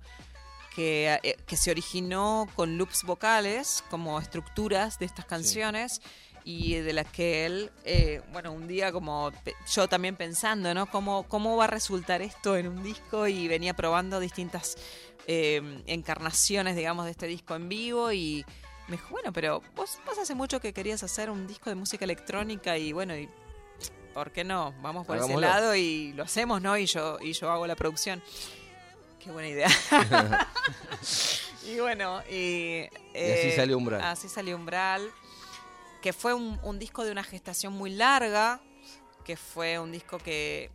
que, 0.74 1.18
eh, 1.22 1.38
que 1.46 1.56
se 1.56 1.70
originó 1.70 2.46
con 2.54 2.76
loops 2.76 3.04
vocales 3.04 3.82
como 3.88 4.20
estructuras 4.20 4.98
de 4.98 5.06
estas 5.06 5.24
canciones 5.24 6.02
y 6.44 6.74
de 6.74 6.92
las 6.92 7.10
que 7.10 7.46
él, 7.46 7.72
eh, 7.86 8.20
bueno, 8.34 8.52
un 8.52 8.68
día 8.68 8.92
como 8.92 9.32
yo 9.72 9.88
también 9.88 10.14
pensando, 10.14 10.74
¿no? 10.74 10.90
¿Cómo, 10.90 11.22
¿Cómo 11.22 11.56
va 11.56 11.64
a 11.64 11.68
resultar 11.68 12.20
esto 12.20 12.54
en 12.54 12.68
un 12.68 12.82
disco? 12.82 13.26
Y 13.26 13.48
venía 13.48 13.72
probando 13.72 14.20
distintas 14.20 14.76
eh, 15.26 15.82
encarnaciones, 15.86 16.76
digamos, 16.76 17.06
de 17.06 17.12
este 17.12 17.28
disco 17.28 17.54
en 17.54 17.70
vivo 17.70 18.12
y 18.12 18.44
me 18.88 18.98
dijo, 18.98 19.08
bueno, 19.08 19.32
pero 19.32 19.62
vos, 19.74 19.98
vos 20.04 20.18
hace 20.18 20.34
mucho 20.34 20.60
que 20.60 20.74
querías 20.74 21.02
hacer 21.02 21.30
un 21.30 21.46
disco 21.46 21.70
de 21.70 21.76
música 21.76 22.04
electrónica 22.04 22.76
y 22.76 22.92
bueno, 22.92 23.16
y 23.16 23.26
¿por 24.16 24.32
qué 24.32 24.44
no? 24.44 24.72
Vamos 24.80 25.06
por 25.06 25.18
Hagámoslo. 25.18 25.46
ese 25.46 25.54
lado 25.54 25.74
y 25.74 26.14
lo 26.14 26.22
hacemos, 26.22 26.62
¿no? 26.62 26.78
Y 26.78 26.86
yo, 26.86 27.18
y 27.20 27.34
yo 27.34 27.50
hago 27.50 27.66
la 27.66 27.76
producción. 27.76 28.22
Qué 29.22 29.30
buena 29.30 29.46
idea. 29.46 29.68
y 31.66 31.78
bueno, 31.80 32.22
y, 32.22 32.84
así 32.84 33.10
eh, 33.12 33.52
salió 33.54 33.76
Umbral. 33.76 34.00
Así 34.00 34.30
salió 34.30 34.56
Umbral, 34.56 35.06
que 36.00 36.14
fue 36.14 36.32
un, 36.32 36.58
un 36.62 36.78
disco 36.78 37.04
de 37.04 37.12
una 37.12 37.22
gestación 37.24 37.74
muy 37.74 37.90
larga, 37.90 38.62
que 39.22 39.36
fue 39.36 39.78
un 39.78 39.92
disco 39.92 40.16
que 40.16 40.70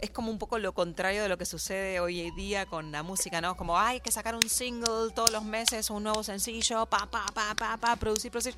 es 0.00 0.10
como 0.10 0.30
un 0.30 0.38
poco 0.38 0.58
lo 0.58 0.72
contrario 0.72 1.22
de 1.22 1.28
lo 1.28 1.36
que 1.38 1.44
sucede 1.44 2.00
hoy 2.00 2.20
en 2.22 2.34
día 2.34 2.66
con 2.66 2.92
la 2.92 3.02
música, 3.02 3.40
¿no? 3.40 3.56
Como 3.56 3.78
"Ay, 3.78 3.94
hay 3.96 4.00
que 4.00 4.10
sacar 4.10 4.34
un 4.34 4.48
single 4.48 5.10
todos 5.14 5.30
los 5.30 5.44
meses, 5.44 5.90
un 5.90 6.02
nuevo 6.02 6.22
sencillo, 6.22 6.86
pa, 6.86 7.06
pa, 7.10 7.26
pa, 7.34 7.54
pa, 7.54 7.76
pa, 7.76 7.96
producir, 7.96 8.30
producir. 8.30 8.54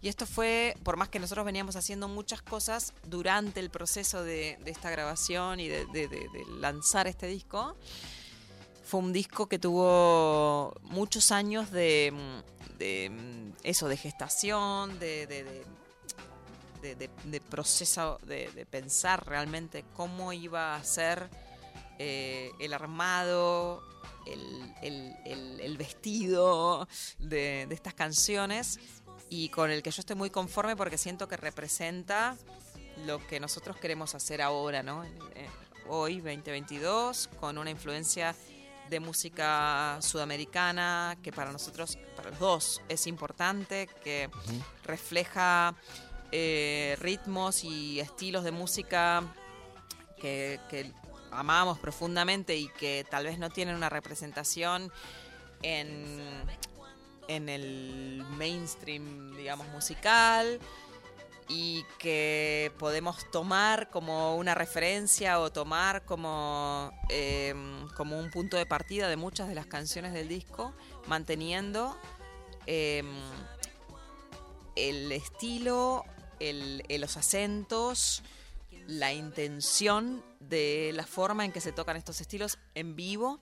Y 0.00 0.08
esto 0.08 0.26
fue, 0.26 0.76
por 0.82 0.96
más 0.96 1.08
que 1.08 1.18
nosotros 1.18 1.44
veníamos 1.44 1.76
haciendo 1.76 2.08
muchas 2.08 2.42
cosas 2.42 2.92
durante 3.04 3.60
el 3.60 3.70
proceso 3.70 4.22
de, 4.22 4.58
esta 4.66 4.90
grabación 4.90 5.60
y 5.60 5.68
de, 5.68 5.86
lanzar 6.60 7.06
este 7.06 7.26
disco, 7.26 7.76
fue 8.84 9.00
un 9.00 9.12
disco 9.12 9.46
que 9.48 9.58
tuvo 9.58 10.74
muchos 10.82 11.32
años 11.32 11.70
de, 11.70 12.12
de, 12.78 13.10
eso, 13.62 13.88
de 13.88 13.96
gestación, 13.96 14.98
de- 14.98 15.26
de- 15.26 15.64
de- 16.82 16.94
de- 16.96 17.10
de 17.24 17.40
proceso, 17.40 18.18
de, 18.26 18.50
de 18.52 18.66
pensar 18.66 19.26
realmente 19.26 19.84
cómo 19.94 20.32
iba 20.32 20.74
a 20.74 20.84
ser 20.84 21.30
eh, 21.98 22.50
el 22.58 22.72
armado, 22.74 23.82
el, 24.26 24.74
el- 24.82 25.14
el- 25.24 25.60
el 25.60 25.76
vestido 25.78 26.88
de, 27.18 27.66
estas 27.70 27.94
canciones 27.94 28.78
y 29.30 29.48
con 29.50 29.70
el 29.70 29.82
que 29.82 29.90
yo 29.90 30.00
estoy 30.00 30.16
muy 30.16 30.30
conforme 30.30 30.76
porque 30.76 30.98
siento 30.98 31.28
que 31.28 31.36
representa 31.36 32.36
lo 33.06 33.24
que 33.26 33.40
nosotros 33.40 33.76
queremos 33.78 34.14
hacer 34.14 34.42
ahora, 34.42 34.82
¿no? 34.82 35.04
En- 35.04 35.18
hoy, 35.88 36.16
2022, 36.20 37.28
con 37.40 37.58
una 37.58 37.70
influencia 37.70 38.34
de 38.88 39.00
música 39.00 39.98
sudamericana, 40.00 41.16
que 41.22 41.32
para 41.32 41.50
nosotros, 41.50 41.98
para 42.16 42.30
los 42.30 42.38
dos, 42.38 42.82
es 42.88 43.06
importante, 43.06 43.88
que 44.04 44.30
refleja 44.84 45.74
eh, 46.32 46.96
ritmos 46.98 47.64
y 47.64 48.00
estilos 48.00 48.44
de 48.44 48.50
música 48.52 49.22
que, 50.20 50.58
amamos 51.30 51.78
profundamente 51.78 52.56
y 52.56 52.68
que 52.68 53.06
tal 53.08 53.24
vez 53.24 53.38
no 53.38 53.48
tienen 53.48 53.74
una 53.74 53.88
representación 53.88 54.92
en, 55.62 56.20
en 57.28 57.48
el 57.48 58.24
mainstream, 58.36 59.34
digamos, 59.36 59.66
musical 59.68 60.60
y 61.48 61.84
que 61.98 62.72
podemos 62.78 63.30
tomar 63.30 63.90
como 63.90 64.36
una 64.36 64.54
referencia 64.54 65.38
o 65.38 65.50
tomar 65.50 66.04
como, 66.04 66.90
eh, 67.10 67.54
como 67.96 68.18
un 68.18 68.30
punto 68.30 68.56
de 68.56 68.66
partida 68.66 69.08
de 69.08 69.16
muchas 69.16 69.48
de 69.48 69.54
las 69.54 69.66
canciones 69.66 70.12
del 70.12 70.28
disco, 70.28 70.72
manteniendo 71.06 71.96
eh, 72.66 73.02
el 74.76 75.12
estilo, 75.12 76.04
el- 76.48 76.82
el- 76.88 77.00
los 77.00 77.16
acentos, 77.16 78.22
la 78.86 79.12
intención 79.12 80.24
de 80.40 80.90
la 80.94 81.06
forma 81.06 81.44
en 81.44 81.52
que 81.52 81.60
se 81.60 81.72
tocan 81.72 81.96
estos 81.96 82.20
estilos 82.20 82.58
en 82.74 82.96
vivo 82.96 83.40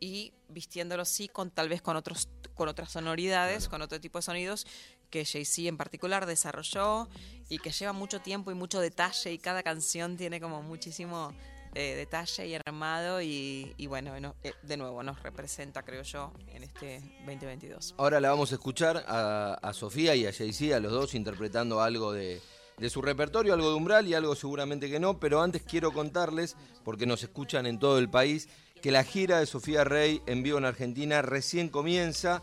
y 0.00 0.32
vistiéndolos 0.48 1.08
sí 1.08 1.28
con 1.28 1.50
tal 1.50 1.68
vez 1.68 1.82
con 1.82 1.96
otros 1.96 2.28
con 2.54 2.68
otras 2.68 2.90
sonoridades, 2.90 3.68
con 3.68 3.82
otro 3.82 4.00
tipo 4.00 4.18
de 4.18 4.22
sonidos 4.22 4.66
que 5.10 5.24
Jay-Z 5.26 5.68
en 5.68 5.76
particular 5.76 6.24
desarrolló 6.24 7.06
y 7.50 7.58
que 7.58 7.70
lleva 7.70 7.92
mucho 7.92 8.20
tiempo 8.20 8.50
y 8.50 8.54
mucho 8.54 8.80
detalle 8.80 9.30
y 9.32 9.38
cada 9.38 9.62
canción 9.62 10.16
tiene 10.16 10.40
como 10.40 10.62
muchísimo 10.62 11.34
eh, 11.78 11.94
detalle 11.94 12.46
y 12.46 12.54
armado 12.54 13.20
y, 13.20 13.86
bueno, 13.86 14.18
no- 14.18 14.34
eh, 14.42 14.52
de 14.62 14.76
nuevo 14.78 15.02
nos 15.02 15.22
representa 15.22 15.82
creo 15.82 16.02
yo 16.02 16.32
en 16.54 16.64
este 16.64 17.00
2022. 17.26 17.94
Ahora 17.98 18.18
la 18.18 18.30
vamos 18.30 18.50
a 18.52 18.54
escuchar 18.54 19.04
a, 19.06 19.54
a 19.62 19.72
Sofía 19.74 20.14
y 20.14 20.26
a 20.26 20.32
Jay-Z, 20.32 20.74
a 20.74 20.80
los 20.80 20.90
dos, 20.92 21.14
interpretando 21.14 21.82
algo 21.82 22.12
de, 22.12 22.40
de 22.78 22.90
su 22.90 23.02
repertorio, 23.02 23.52
algo 23.52 23.68
de 23.68 23.74
Umbral 23.76 24.06
y 24.08 24.14
algo 24.14 24.34
seguramente 24.34 24.88
que 24.90 24.98
no, 24.98 25.20
pero 25.20 25.42
antes 25.42 25.62
quiero 25.62 25.92
contarles, 25.92 26.56
porque 26.82 27.04
nos 27.06 27.22
escuchan 27.22 27.66
en 27.66 27.78
todo 27.78 27.98
el 27.98 28.08
país, 28.08 28.48
que 28.80 28.90
la 28.90 29.04
gira 29.04 29.38
de 29.40 29.46
Sofía 29.46 29.84
Rey 29.84 30.22
en 30.26 30.42
vivo 30.42 30.58
en 30.58 30.64
Argentina 30.64 31.20
recién 31.22 31.68
comienza. 31.68 32.42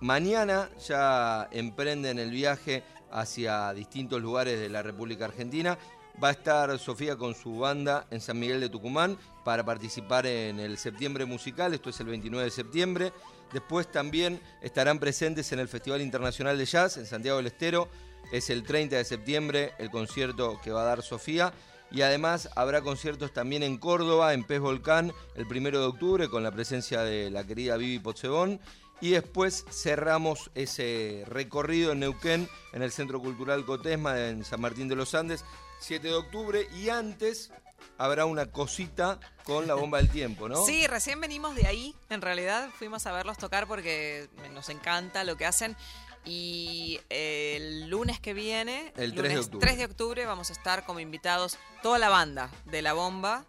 Mañana 0.00 0.68
ya 0.88 1.48
emprenden 1.52 2.18
el 2.18 2.30
viaje 2.30 2.82
hacia 3.12 3.72
distintos 3.72 4.20
lugares 4.20 4.58
de 4.58 4.68
la 4.68 4.82
República 4.82 5.26
Argentina. 5.26 5.78
Va 6.22 6.28
a 6.28 6.32
estar 6.32 6.78
Sofía 6.78 7.16
con 7.16 7.34
su 7.34 7.58
banda 7.58 8.06
en 8.10 8.20
San 8.20 8.38
Miguel 8.38 8.60
de 8.60 8.68
Tucumán 8.68 9.16
para 9.44 9.64
participar 9.64 10.26
en 10.26 10.60
el 10.60 10.78
septiembre 10.78 11.24
musical, 11.24 11.74
esto 11.74 11.90
es 11.90 12.00
el 12.00 12.06
29 12.06 12.44
de 12.44 12.50
septiembre. 12.50 13.12
Después 13.52 13.90
también 13.90 14.40
estarán 14.60 14.98
presentes 14.98 15.52
en 15.52 15.58
el 15.58 15.68
Festival 15.68 16.00
Internacional 16.00 16.58
de 16.58 16.64
Jazz 16.64 16.96
en 16.96 17.06
Santiago 17.06 17.38
del 17.38 17.46
Estero, 17.46 17.88
es 18.30 18.50
el 18.50 18.62
30 18.62 18.96
de 18.96 19.04
septiembre 19.04 19.72
el 19.78 19.90
concierto 19.90 20.60
que 20.62 20.70
va 20.70 20.82
a 20.82 20.86
dar 20.86 21.02
Sofía. 21.02 21.52
Y 21.90 22.00
además 22.00 22.48
habrá 22.56 22.80
conciertos 22.80 23.34
también 23.34 23.62
en 23.62 23.76
Córdoba, 23.76 24.32
en 24.32 24.44
Pez 24.44 24.60
Volcán, 24.60 25.12
el 25.34 25.44
1 25.44 25.70
de 25.70 25.84
octubre, 25.84 26.28
con 26.28 26.42
la 26.42 26.50
presencia 26.50 27.02
de 27.02 27.30
la 27.30 27.44
querida 27.44 27.76
Vivi 27.76 27.98
Potsebón. 27.98 28.60
Y 29.02 29.10
después 29.10 29.66
cerramos 29.70 30.50
ese 30.54 31.24
recorrido 31.26 31.90
en 31.92 31.98
Neuquén, 32.00 32.48
en 32.72 32.82
el 32.82 32.92
Centro 32.92 33.20
Cultural 33.20 33.64
Cotesma, 33.66 34.28
en 34.28 34.44
San 34.44 34.60
Martín 34.60 34.86
de 34.88 34.94
los 34.94 35.14
Andes, 35.14 35.44
7 35.80 36.06
de 36.06 36.14
octubre. 36.14 36.68
Y 36.72 36.88
antes 36.88 37.50
habrá 37.98 38.26
una 38.26 38.46
cosita 38.46 39.18
con 39.42 39.66
la 39.66 39.74
bomba 39.74 39.98
del 39.98 40.08
tiempo, 40.08 40.48
¿no? 40.48 40.64
Sí, 40.64 40.86
recién 40.86 41.20
venimos 41.20 41.56
de 41.56 41.66
ahí. 41.66 41.96
En 42.10 42.22
realidad 42.22 42.70
fuimos 42.78 43.04
a 43.06 43.12
verlos 43.12 43.38
tocar 43.38 43.66
porque 43.66 44.28
nos 44.54 44.68
encanta 44.68 45.24
lo 45.24 45.36
que 45.36 45.46
hacen. 45.46 45.76
Y 46.24 47.00
eh, 47.10 47.54
el 47.56 47.88
lunes 47.90 48.20
que 48.20 48.32
viene, 48.34 48.92
El 48.96 49.14
3 49.14 49.16
de 49.16 49.16
lunes 49.16 49.38
octubre. 49.46 49.66
3 49.66 49.78
de 49.78 49.84
octubre, 49.84 50.26
vamos 50.26 50.50
a 50.50 50.52
estar 50.52 50.84
como 50.86 51.00
invitados 51.00 51.58
toda 51.82 51.98
la 51.98 52.08
banda 52.08 52.50
de 52.66 52.82
La 52.82 52.92
Bomba. 52.92 53.44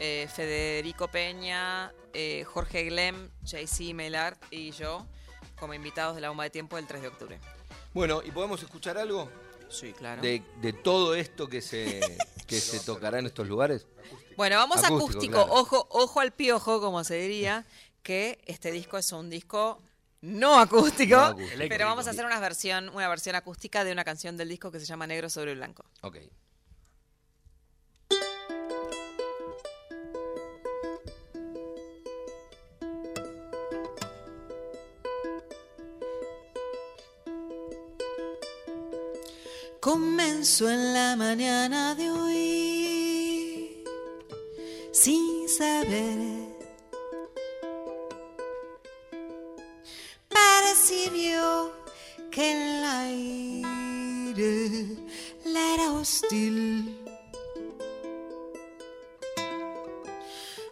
eh, 0.00 0.28
Federico 0.34 1.08
Peña, 1.08 1.92
eh, 2.18 2.44
Jorge 2.44 2.84
Glem, 2.84 3.28
JC 3.44 3.92
Melart 3.94 4.42
y 4.50 4.70
yo 4.70 5.06
como 5.58 5.74
invitados 5.74 6.14
de 6.14 6.22
La 6.22 6.28
Bomba 6.30 6.44
de 6.44 6.50
Tiempo 6.50 6.78
el 6.78 6.86
3 6.86 7.02
de 7.02 7.08
octubre. 7.08 7.38
Bueno, 7.92 8.22
¿y 8.24 8.30
podemos 8.30 8.62
escuchar 8.62 8.96
algo? 8.96 9.30
Sí, 9.68 9.92
claro. 9.92 10.22
De, 10.22 10.42
de 10.62 10.72
todo 10.72 11.14
esto 11.14 11.48
que 11.48 11.60
se, 11.60 12.00
que 12.46 12.58
se 12.58 12.80
tocará 12.80 13.18
en 13.18 13.26
estos 13.26 13.46
lugares. 13.48 13.86
Bueno, 14.36 14.56
vamos 14.56 14.78
Acústico, 14.78 15.04
acústico, 15.08 15.32
claro. 15.44 15.52
ojo, 15.52 15.86
ojo 15.90 16.20
al 16.20 16.32
piojo, 16.32 16.80
como 16.80 17.04
se 17.04 17.16
diría, 17.16 17.66
que 18.02 18.38
este 18.46 18.70
disco 18.70 18.96
es 18.98 19.12
un 19.12 19.28
disco 19.30 19.82
no 20.22 20.58
acústico, 20.58 21.16
No 21.16 21.22
acústico. 21.24 21.64
pero 21.68 21.84
vamos 21.86 22.06
a 22.06 22.10
hacer 22.10 22.24
una 22.24 22.40
versión, 22.40 22.88
una 22.90 23.08
versión 23.08 23.36
acústica 23.36 23.84
de 23.84 23.92
una 23.92 24.04
canción 24.04 24.36
del 24.36 24.48
disco 24.48 24.70
que 24.70 24.80
se 24.80 24.86
llama 24.86 25.06
Negro 25.06 25.28
sobre 25.28 25.54
Blanco. 25.54 25.84
Ok. 26.02 26.16
Comenzó 39.86 40.68
en 40.68 40.94
la 40.94 41.14
mañana 41.14 41.94
de 41.94 42.10
hoy 42.10 43.84
sin 44.90 45.48
saber. 45.48 46.18
Percibió 50.28 51.72
que 52.32 52.50
el 52.50 52.84
aire 52.84 53.46
le 55.44 55.74
era 55.74 55.92
hostil. 55.92 57.00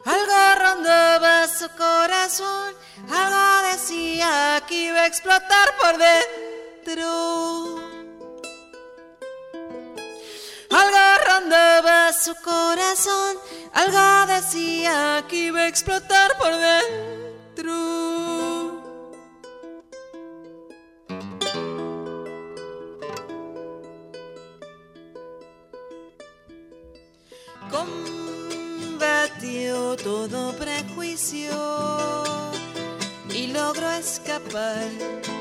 Algo 0.04 0.54
rondaba 0.58 1.46
su 1.46 1.68
corazón, 1.76 2.74
algo 3.08 3.68
decía 3.70 4.60
que 4.66 4.86
iba 4.86 5.02
a 5.02 5.06
explotar 5.06 5.68
por 5.80 5.98
dentro. 5.98 7.83
Su 12.24 12.34
corazón, 12.36 13.36
algo 13.74 14.26
decía 14.32 15.22
que 15.28 15.48
iba 15.48 15.60
a 15.60 15.68
explotar 15.68 16.38
por 16.38 16.52
dentro. 16.56 17.74
Combatió 28.90 29.96
todo 29.96 30.56
prejuicio 30.56 31.52
y 33.28 33.48
logró 33.48 33.90
escapar. 33.90 35.33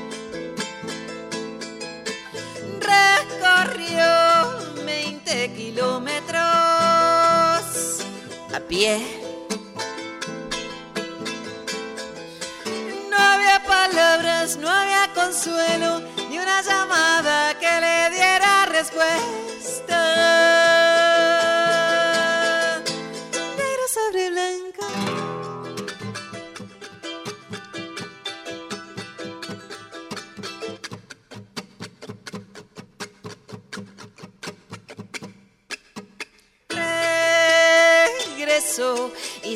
No 13.08 13.16
había 13.16 13.62
palabras, 13.64 14.56
no 14.56 14.68
había 14.68 15.12
consuelo, 15.14 16.00
ni 16.28 16.38
una 16.38 16.60
llamada 16.60 17.56
que 17.60 17.70
le 17.80 18.10
diera 18.16 18.66
respuesta. 18.66 19.53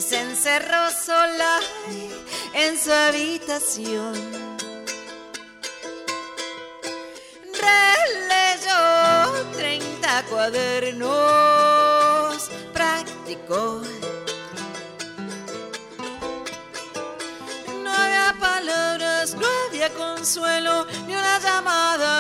Se 0.09 0.21
encerró 0.21 0.91
sola 0.91 1.61
en 2.55 2.79
su 2.79 2.91
habitación. 2.91 4.15
Releyó 7.67 8.81
30 9.53 10.25
cuadernos, 10.31 11.11
practicó. 12.73 13.83
No 17.83 17.93
había 17.93 18.35
palabras, 18.41 19.35
no 19.35 19.47
había 19.69 19.91
consuelo, 19.93 20.87
ni 21.07 21.15
una 21.15 21.39
llamada 21.39 22.18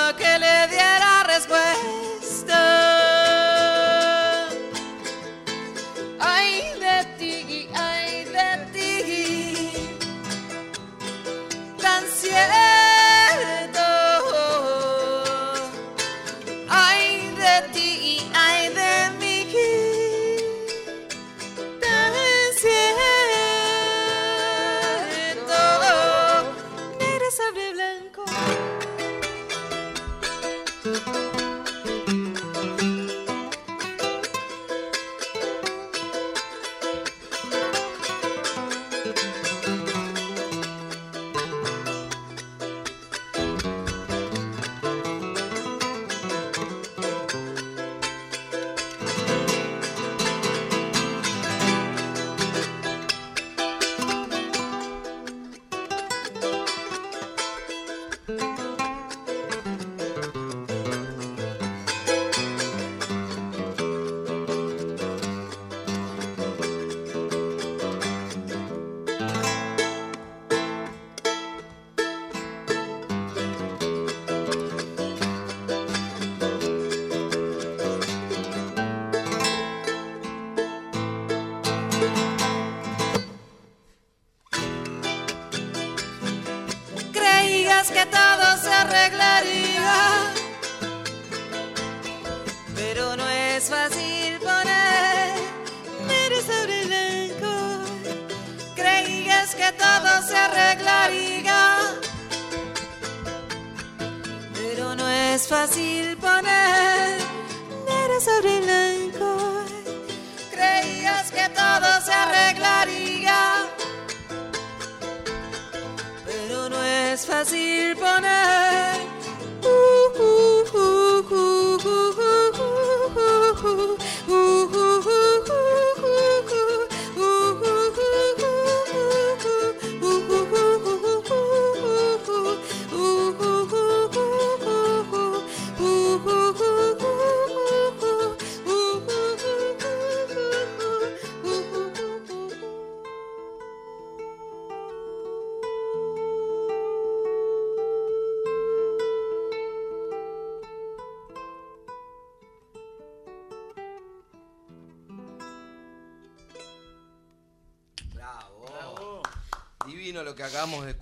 از 117.18 117.26
فضیر 117.26 117.94
بانه. 117.94 118.57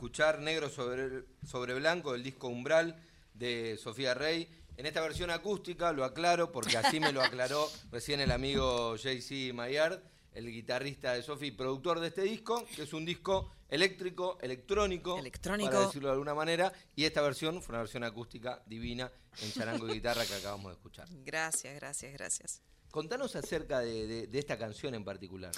Escuchar, 0.06 0.38
negro 0.38 0.70
sobre, 0.70 1.24
sobre 1.44 1.74
blanco, 1.74 2.12
del 2.12 2.22
disco 2.22 2.46
Umbral 2.46 2.94
de 3.34 3.76
Sofía 3.76 4.14
Rey. 4.14 4.48
En 4.76 4.86
esta 4.86 5.00
versión 5.00 5.30
acústica, 5.30 5.92
lo 5.92 6.04
aclaro, 6.04 6.52
porque 6.52 6.76
así 6.78 7.00
me 7.00 7.12
lo 7.12 7.20
aclaró 7.22 7.68
recién 7.90 8.20
el 8.20 8.30
amigo 8.30 8.94
JC 8.94 9.52
Maillard, 9.52 10.00
el 10.32 10.46
guitarrista 10.52 11.14
de 11.14 11.22
Sofía 11.24 11.48
y 11.48 11.50
productor 11.50 11.98
de 11.98 12.06
este 12.08 12.22
disco, 12.22 12.64
que 12.76 12.82
es 12.84 12.92
un 12.92 13.04
disco 13.04 13.50
eléctrico, 13.68 14.38
electrónico, 14.42 15.18
Electrónico. 15.18 15.70
para 15.72 15.86
decirlo 15.86 16.06
de 16.08 16.12
alguna 16.12 16.34
manera, 16.34 16.72
y 16.94 17.02
esta 17.04 17.20
versión 17.20 17.60
fue 17.60 17.72
una 17.72 17.80
versión 17.80 18.04
acústica 18.04 18.62
divina 18.66 19.10
en 19.42 19.52
charango 19.52 19.88
y 19.88 19.94
guitarra 19.94 20.24
que 20.24 20.34
acabamos 20.34 20.66
de 20.66 20.74
escuchar. 20.74 21.08
Gracias, 21.24 21.74
gracias, 21.74 22.12
gracias. 22.12 22.62
Contanos 22.92 23.34
acerca 23.34 23.80
de, 23.80 24.06
de- 24.06 24.26
de 24.28 24.38
esta 24.38 24.56
canción 24.56 24.94
en 24.94 25.04
particular. 25.04 25.50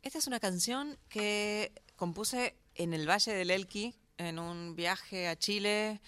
Esta 0.00 0.18
es 0.18 0.26
una 0.26 0.40
canción 0.40 0.98
que 1.10 1.72
compuse 1.94 2.56
en 2.74 2.94
el 2.94 3.08
Valle 3.08 3.32
del 3.32 3.50
Elqui, 3.50 3.94
en 4.18 4.38
un 4.38 4.74
viaje 4.76 5.28
a 5.28 5.36
Chile. 5.36 6.00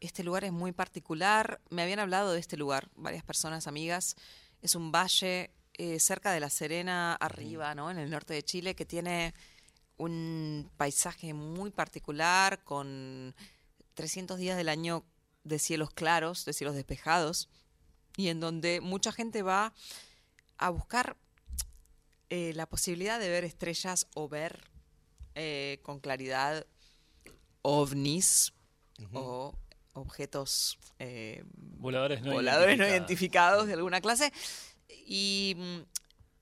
Este 0.00 0.24
lugar 0.24 0.44
es 0.44 0.52
muy 0.52 0.72
particular. 0.72 1.60
Me 1.70 1.82
habían 1.82 1.98
hablado 1.98 2.32
de 2.32 2.40
este 2.40 2.56
lugar, 2.56 2.88
varias 2.96 3.24
personas, 3.24 3.66
amigas. 3.66 4.16
Es 4.60 4.74
un 4.74 4.92
valle 4.92 5.50
eh, 5.74 6.00
cerca 6.00 6.32
de 6.32 6.40
La 6.40 6.50
Serena, 6.50 7.14
arriba, 7.14 7.74
¿no? 7.74 7.90
En 7.90 7.98
el 7.98 8.10
norte 8.10 8.34
de 8.34 8.42
Chile, 8.42 8.74
que 8.74 8.84
tiene 8.84 9.34
un 9.96 10.70
paisaje 10.76 11.34
muy 11.34 11.70
particular, 11.70 12.62
con 12.64 13.34
300 13.94 14.38
días 14.38 14.56
del 14.56 14.68
año 14.68 15.04
de 15.44 15.58
cielos 15.58 15.90
claros, 15.90 16.44
de 16.44 16.52
cielos 16.52 16.74
despejados, 16.74 17.48
y 18.16 18.28
en 18.28 18.40
donde 18.40 18.80
mucha 18.80 19.12
gente 19.12 19.42
va 19.42 19.72
a 20.58 20.70
buscar 20.70 21.16
eh, 22.30 22.52
la 22.54 22.66
posibilidad 22.66 23.20
de 23.20 23.28
ver 23.28 23.44
estrellas 23.44 24.06
o 24.14 24.28
ver 24.28 24.71
eh, 25.34 25.80
con 25.82 26.00
claridad 26.00 26.66
ovnis 27.62 28.52
o 29.12 29.54
objetos 29.94 30.78
eh, 30.98 31.42
Voladores 31.54 32.22
no 32.22 32.32
voladores 32.32 32.78
no 32.78 32.86
identificados. 32.86 33.66
de 33.66 33.74
alguna 33.74 34.00
clase. 34.00 34.32
Y 35.06 35.56
mm, 35.58 35.78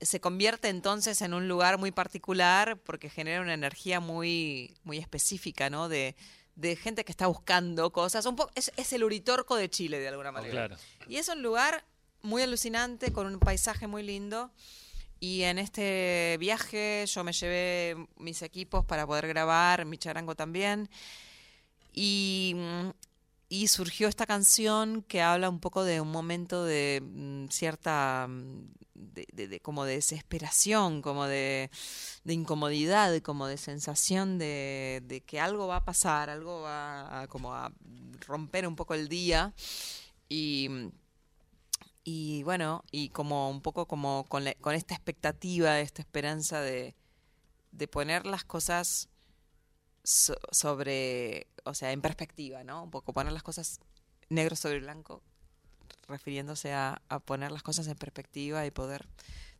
se 0.01 0.19
convierte 0.19 0.69
entonces 0.69 1.21
en 1.21 1.33
un 1.33 1.47
lugar 1.47 1.77
muy 1.77 1.91
particular 1.91 2.77
porque 2.77 3.09
genera 3.09 3.41
una 3.41 3.53
energía 3.53 3.99
muy 3.99 4.75
muy 4.83 4.97
específica 4.97 5.69
no 5.69 5.89
de, 5.89 6.15
de 6.55 6.75
gente 6.75 7.03
que 7.03 7.11
está 7.11 7.27
buscando 7.27 7.91
cosas. 7.91 8.25
Un 8.25 8.35
poco 8.35 8.51
es, 8.55 8.71
es 8.77 8.93
el 8.93 9.03
Uritorco 9.03 9.55
de 9.55 9.69
Chile 9.69 9.99
de 9.99 10.07
alguna 10.07 10.31
manera. 10.31 10.51
Claro. 10.67 10.77
y 11.07 11.17
es 11.17 11.27
un 11.27 11.41
lugar 11.41 11.83
muy 12.21 12.43
alucinante 12.43 13.11
con 13.11 13.27
un 13.27 13.39
paisaje 13.39 13.87
muy 13.87 14.03
lindo 14.03 14.51
y 15.21 15.43
en 15.43 15.59
este 15.59 16.35
viaje 16.39 17.05
yo 17.05 17.23
me 17.23 17.31
llevé 17.31 17.95
mis 18.17 18.41
equipos 18.41 18.83
para 18.83 19.05
poder 19.05 19.27
grabar, 19.27 19.85
mi 19.85 19.99
charango 19.99 20.35
también. 20.35 20.89
Y, 21.93 22.53
mm, 22.55 22.89
y 23.49 23.67
surgió 23.67 24.07
esta 24.07 24.25
canción 24.25 25.03
que 25.03 25.21
habla 25.21 25.49
un 25.49 25.59
poco 25.59 25.83
de 25.83 26.01
un 26.01 26.09
momento 26.09 26.63
de 26.65 27.03
mm, 27.03 27.49
cierta, 27.49 28.25
mm, 28.27 28.71
de, 28.95 29.59
como 29.61 29.85
de 29.85 29.95
desesperación, 29.95 31.03
como 31.03 31.27
de, 31.27 31.69
incomodidad, 32.25 33.21
como 33.21 33.45
de 33.45 33.57
sensación 33.57 34.39
de, 34.39 35.23
que 35.27 35.39
algo 35.39 35.67
va 35.67 35.77
a 35.77 35.85
pasar, 35.85 36.31
algo 36.31 36.61
va 36.61 37.21
a, 37.21 37.27
como 37.27 37.53
a 37.53 37.71
romper 38.25 38.65
un 38.65 38.75
poco 38.75 38.95
el 38.95 39.07
día. 39.07 39.53
Y, 40.29 40.69
y 42.03 42.43
bueno, 42.43 42.83
y 42.91 43.09
como 43.09 43.49
un 43.49 43.61
poco 43.61 43.87
como 43.87 44.25
con, 44.27 44.43
la- 44.43 44.55
con 44.55 44.75
esta 44.75 44.93
expectativa, 44.95 45.79
esta 45.79 46.01
esperanza 46.01 46.61
de, 46.61 46.95
de 47.71 47.87
poner 47.87 48.25
las 48.25 48.43
cosas 48.43 49.09
so- 50.03 50.37
sobre, 50.51 51.47
o 51.63 51.73
sea, 51.73 51.91
en 51.91 52.01
perspectiva, 52.01 52.63
¿no? 52.63 52.83
Un 52.83 52.91
poco 52.91 53.13
poner 53.13 53.33
las 53.33 53.43
cosas 53.43 53.79
negro 54.29 54.55
sobre 54.55 54.79
blanco, 54.79 55.21
refiriéndose 56.07 56.73
a, 56.73 57.01
a 57.09 57.19
poner 57.19 57.51
las 57.51 57.63
cosas 57.63 57.87
en 57.87 57.97
perspectiva 57.97 58.65
y 58.65 58.71
poder 58.71 59.07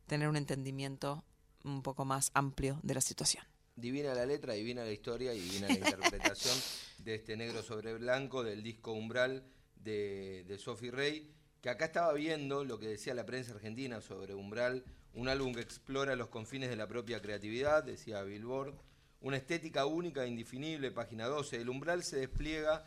tener 0.06 0.28
un 0.28 0.36
entendimiento 0.36 1.24
un 1.64 1.82
poco 1.82 2.04
más 2.04 2.30
amplio 2.34 2.80
de 2.82 2.94
la 2.94 3.00
situación. 3.00 3.44
Divina 3.76 4.14
la 4.14 4.26
letra, 4.26 4.52
divina 4.54 4.84
la 4.84 4.90
historia 4.92 5.32
y 5.32 5.40
divina 5.40 5.68
la 5.68 5.74
interpretación 5.74 6.58
de 6.98 7.14
este 7.14 7.36
negro 7.36 7.62
sobre 7.62 7.94
blanco 7.94 8.42
del 8.42 8.62
disco 8.62 8.92
Umbral 8.92 9.44
de, 9.76 10.44
de 10.46 10.58
Sophie 10.58 10.90
Rey, 10.90 11.32
que 11.62 11.70
acá 11.70 11.86
estaba 11.86 12.12
viendo 12.12 12.64
lo 12.64 12.80
que 12.80 12.88
decía 12.88 13.14
la 13.14 13.24
prensa 13.24 13.52
argentina 13.52 14.00
sobre 14.00 14.34
Umbral, 14.34 14.84
un 15.14 15.28
álbum 15.28 15.54
que 15.54 15.60
explora 15.60 16.16
los 16.16 16.28
confines 16.28 16.68
de 16.68 16.74
la 16.76 16.88
propia 16.88 17.22
creatividad, 17.22 17.84
decía 17.84 18.24
Billboard, 18.24 18.74
una 19.20 19.36
estética 19.36 19.86
única 19.86 20.24
e 20.24 20.28
indefinible, 20.28 20.90
página 20.90 21.28
12. 21.28 21.60
El 21.60 21.68
Umbral 21.68 22.02
se 22.02 22.16
despliega 22.16 22.84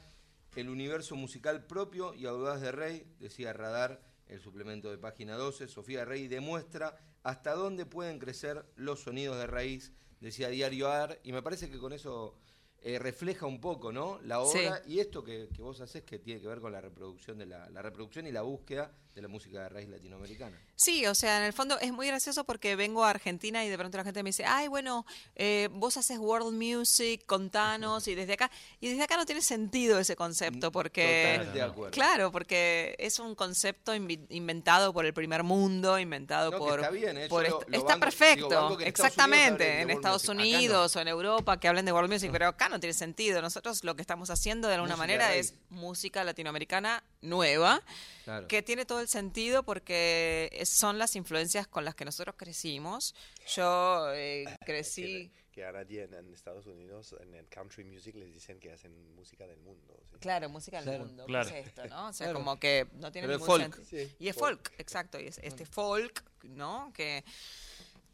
el 0.58 0.68
universo 0.68 1.16
musical 1.16 1.66
propio 1.66 2.14
y 2.14 2.26
audaz 2.26 2.60
de 2.60 2.74
Rey, 2.74 3.08
decía 3.18 3.54
Radar, 3.54 4.02
el 4.28 4.42
suplemento 4.42 4.92
de 4.92 4.98
página 4.98 5.36
12. 5.38 5.70
Sofía 5.70 6.04
Rey 6.04 6.28
demuestra 6.28 7.00
hasta 7.24 7.54
dónde 7.54 7.86
pueden 7.86 8.20
crecer 8.20 8.66
los 8.76 9.00
sonidos 9.00 9.38
de 9.38 9.48
raíz, 9.48 9.94
decía 10.20 10.50
Diario 10.50 10.92
AR, 10.92 11.18
y 11.24 11.32
me 11.32 11.42
parece 11.42 11.70
que 11.70 11.80
con 11.80 11.94
eso 11.94 12.36
eh, 12.82 13.00
refleja 13.00 13.46
un 13.46 13.60
poco, 13.60 13.92
¿no? 13.92 14.20
La 14.24 14.44
Sí. 14.46 14.60
obra 14.60 14.82
y 14.86 15.00
esto 15.00 15.24
que, 15.24 15.50
que 15.56 15.62
vos 15.62 15.82
haces 15.82 16.04
que 16.04 16.20
tiene 16.20 16.40
que 16.42 16.48
ver 16.48 16.60
con 16.60 16.72
la 16.72 16.82
reproducción 16.82 17.38
de 17.38 17.46
la, 17.48 17.70
la 17.70 17.82
reproducción 17.82 18.28
y 18.28 18.32
la 18.32 18.42
búsqueda 18.44 18.92
de 19.16 19.22
la 19.22 19.28
música 19.30 19.62
de 19.64 19.70
raíz 19.70 19.88
latinoamericana. 19.88 20.60
Sí, 20.76 21.06
o 21.08 21.16
sea, 21.16 21.38
en 21.38 21.44
el 21.44 21.54
fondo 21.54 21.80
es 21.80 21.94
muy 21.94 22.06
gracioso 22.08 22.44
porque 22.44 22.76
vengo 22.76 23.06
a 23.06 23.12
Argentina 23.12 23.64
y 23.64 23.70
de 23.70 23.78
pronto 23.78 23.98
la 23.98 24.04
gente 24.04 24.22
me 24.24 24.30
dice, 24.30 24.44
ay, 24.44 24.68
bueno, 24.68 25.06
eh, 25.36 25.70
vos 25.72 25.96
haces 25.96 26.18
world 26.20 26.52
music, 26.52 27.26
contanos, 27.26 28.10
y 28.10 28.16
desde 28.16 28.34
acá, 28.34 28.52
y 28.82 28.90
desde 28.90 29.04
acá 29.04 29.16
no 29.16 29.26
tiene 29.26 29.42
sentido 29.42 30.00
ese 30.00 30.18
concepto 30.18 30.70
porque... 30.70 31.28
Totalmente 31.38 31.58
de 31.60 31.64
acuerdo. 31.64 31.92
Claro, 31.92 32.32
porque 32.34 32.94
es 33.00 33.18
un 33.20 33.36
concepto 33.36 33.96
inventado 33.96 34.92
por 34.92 35.06
el 35.06 35.14
primer 35.14 35.44
mundo, 35.44 35.98
inventado 35.98 36.52
No, 36.52 36.58
por... 36.58 36.82
está 36.82 36.92
bien, 36.92 37.18
¿eh? 37.18 37.28
por 37.30 37.46
Yo 37.46 37.52
lo- 37.52 37.60
est- 37.62 37.70
lo 37.70 37.78
está 37.78 37.88
banco- 37.94 38.00
perfecto, 38.02 38.50
digo, 38.50 38.62
banco 38.64 38.78
que 38.78 38.84
en 38.84 38.88
Estados 38.90 39.12
exactamente, 39.12 39.64
Unidos 39.66 39.82
en 39.82 39.90
Estados 39.92 40.26
no. 40.26 40.32
Unidos 40.34 40.96
o 40.98 41.00
en 41.00 41.08
Europa 41.08 41.58
que 41.58 41.68
hablen 41.70 41.86
de 41.86 41.94
world 41.94 42.12
music, 42.12 42.32
pero 42.34 42.48
acá 42.50 42.68
no 42.68 42.82
tiene 42.82 42.94
sentido. 42.94 43.42
Nosotros 43.42 43.82
lo 43.86 43.96
que 43.96 44.02
estamos 44.02 44.30
haciendo 44.30 44.68
de 44.68 44.74
alguna 44.74 44.98
Música 44.98 45.04
manera 45.08 45.36
es 45.36 45.54
música 45.70 46.24
latinoamericana 46.26 47.02
nueva, 47.22 47.82
Claro. 48.26 48.48
que 48.48 48.62
tiene 48.64 48.86
todo 48.86 49.00
el 49.02 49.08
sentido 49.08 49.64
porque 49.64 50.50
es- 50.52 50.70
son 50.70 50.98
las 50.98 51.16
influencias 51.16 51.68
con 51.68 51.86
las 51.86 51.96
que 51.96 52.04
nosotros 52.06 52.36
crecimos. 52.38 53.16
Yo 53.56 54.12
eh, 54.14 54.46
crecí... 54.66 55.32
Que 55.52 55.64
ahora 55.64 55.84
en, 55.84 56.14
en 56.14 56.34
Estados 56.34 56.66
Unidos, 56.66 57.16
en 57.22 57.34
el 57.34 57.48
country 57.48 57.86
music, 57.86 58.14
les 58.16 58.34
dicen 58.34 58.60
que 58.60 58.74
hacen 58.74 59.16
música 59.16 59.48
del 59.48 59.58
mundo. 59.62 59.98
¿sí? 60.12 60.18
Claro, 60.20 60.50
música 60.50 60.78
del 60.82 60.86
Claro. 60.90 61.06
mundo. 61.06 61.26
¿qué 61.26 61.32
Claro. 61.32 61.50
es 61.50 61.68
esto, 61.68 61.86
no? 61.88 62.08
O 62.10 62.14
sea, 62.14 62.26
Claro. 62.28 62.40
como 62.40 62.60
que 62.60 62.88
no 62.96 63.10
tiene 63.10 63.28
Pero 63.28 63.36
es 63.38 63.42
ningún 63.42 63.62
folk. 63.62 63.76
sentido. 63.76 64.06
Sí, 64.10 64.16
y 64.20 64.28
es 64.28 64.36
folk. 64.36 64.68
folk, 64.68 64.80
exacto. 64.82 65.18
Y 65.18 65.28
es 65.28 65.38
este 65.44 65.66
folk, 65.66 66.26
¿no? 66.44 66.92
Que, 66.94 67.24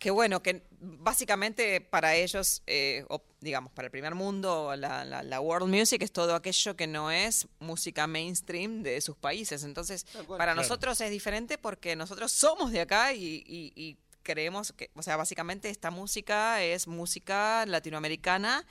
que 0.02 0.10
bueno, 0.10 0.42
que 0.42 0.64
básicamente 0.80 1.80
para 1.80 2.16
ellos, 2.16 2.64
eh, 2.66 3.06
o 3.10 3.22
digamos, 3.40 3.72
para 3.72 3.86
el 3.86 3.92
primer 3.92 4.16
mundo, 4.16 4.76
la, 4.76 5.06
la- 5.06 5.22
la 5.22 5.40
world 5.40 5.70
music 5.72 6.02
es 6.02 6.12
todo 6.12 6.34
aquello 6.34 6.76
que 6.76 6.88
no 6.88 7.12
es 7.12 7.48
música 7.60 8.08
mainstream 8.08 8.82
de 8.82 9.00
sus 9.02 9.16
países. 9.16 9.64
Entonces, 9.64 10.06
cual. 10.26 10.40
para 10.40 10.54
Claro. 10.54 10.56
nosotros 10.64 11.00
es 11.02 11.12
diferente 11.12 11.60
porque 11.60 11.96
nosotros 11.96 12.32
somos 12.32 12.72
de 12.72 12.82
acá 12.82 13.14
y, 13.14 13.44
y- 13.46 13.74
y 13.76 13.98
creemos 14.24 14.74
que, 14.74 14.90
o 14.96 15.04
sea, 15.04 15.18
básicamente 15.18 15.70
esta 15.70 15.92
música 15.92 16.64
es 16.64 16.88
música 16.88 17.64
latinoamericana 17.68 18.66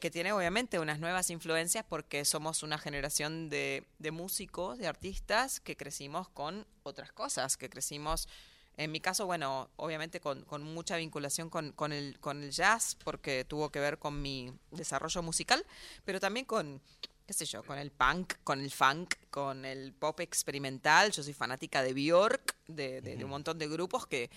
que 0.00 0.10
tiene 0.10 0.32
obviamente 0.32 0.78
unas 0.78 1.00
nuevas 1.00 1.30
influencias 1.30 1.84
porque 1.88 2.26
somos 2.26 2.62
una 2.62 2.76
generación 2.78 3.48
de, 3.48 3.84
de 3.98 4.10
músicos, 4.10 4.76
de 4.78 4.86
artistas 4.86 5.60
que 5.60 5.76
crecimos 5.76 6.28
con 6.28 6.66
otras 6.84 7.10
cosas, 7.12 7.56
que 7.56 7.68
crecimos, 7.70 8.28
en 8.76 8.90
mi 8.92 9.00
caso, 9.00 9.26
bueno, 9.26 9.70
obviamente 9.76 10.20
con, 10.20 10.42
con 10.44 10.62
mucha 10.62 10.96
vinculación 10.96 11.48
con, 11.50 11.72
con 11.72 11.92
el, 11.92 12.18
con 12.20 12.42
el 12.42 12.50
jazz 12.50 12.96
porque 13.04 13.44
tuvo 13.44 13.70
que 13.70 13.80
ver 13.80 13.98
con 13.98 14.20
mi 14.20 14.52
desarrollo 14.70 15.22
musical, 15.22 15.64
pero 16.04 16.18
también 16.20 16.44
con, 16.46 16.80
qué 17.26 17.32
sé 17.32 17.44
yo, 17.46 17.62
con 17.62 17.78
el 17.78 17.90
punk, 17.90 18.34
con 18.44 18.60
el 18.60 18.70
funk, 18.70 19.14
con 19.30 19.64
el 19.64 19.92
pop 19.92 20.20
experimental. 20.20 21.12
Yo 21.12 21.22
soy 21.22 21.34
fanática 21.34 21.82
de 21.82 21.92
Bjork, 21.94 22.56
de, 22.66 23.00
de- 23.00 23.16
de 23.16 23.24
un 23.24 23.30
montón 23.30 23.58
de 23.58 23.68
grupos 23.68 24.06
que, 24.06 24.28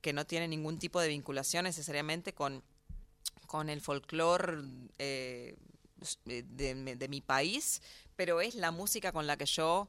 que 0.00 0.12
no 0.12 0.26
tienen 0.26 0.50
ningún 0.50 0.78
tipo 0.78 1.00
de 1.00 1.08
vinculación 1.08 1.64
necesariamente 1.64 2.32
con 2.34 2.62
con 3.46 3.70
el 3.70 3.80
folclore 3.80 4.64
eh, 4.98 5.56
de, 6.24 6.96
de 6.96 7.08
mi 7.08 7.20
país, 7.20 7.80
pero 8.16 8.40
es 8.40 8.56
la 8.56 8.72
música 8.72 9.12
con 9.12 9.26
la 9.28 9.36
que 9.36 9.46
yo 9.46 9.88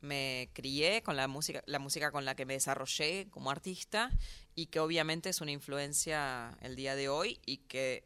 me 0.00 0.50
crié, 0.52 1.02
con 1.02 1.16
la 1.16 1.28
música, 1.28 1.62
la 1.66 1.78
música 1.78 2.10
con 2.10 2.24
la 2.24 2.34
que 2.34 2.46
me 2.46 2.54
desarrollé 2.54 3.28
como 3.30 3.50
artista 3.50 4.10
y 4.54 4.66
que 4.66 4.80
obviamente 4.80 5.28
es 5.28 5.40
una 5.40 5.50
influencia 5.50 6.56
el 6.60 6.76
día 6.76 6.94
de 6.94 7.08
hoy 7.08 7.40
y 7.46 7.58
que 7.58 8.04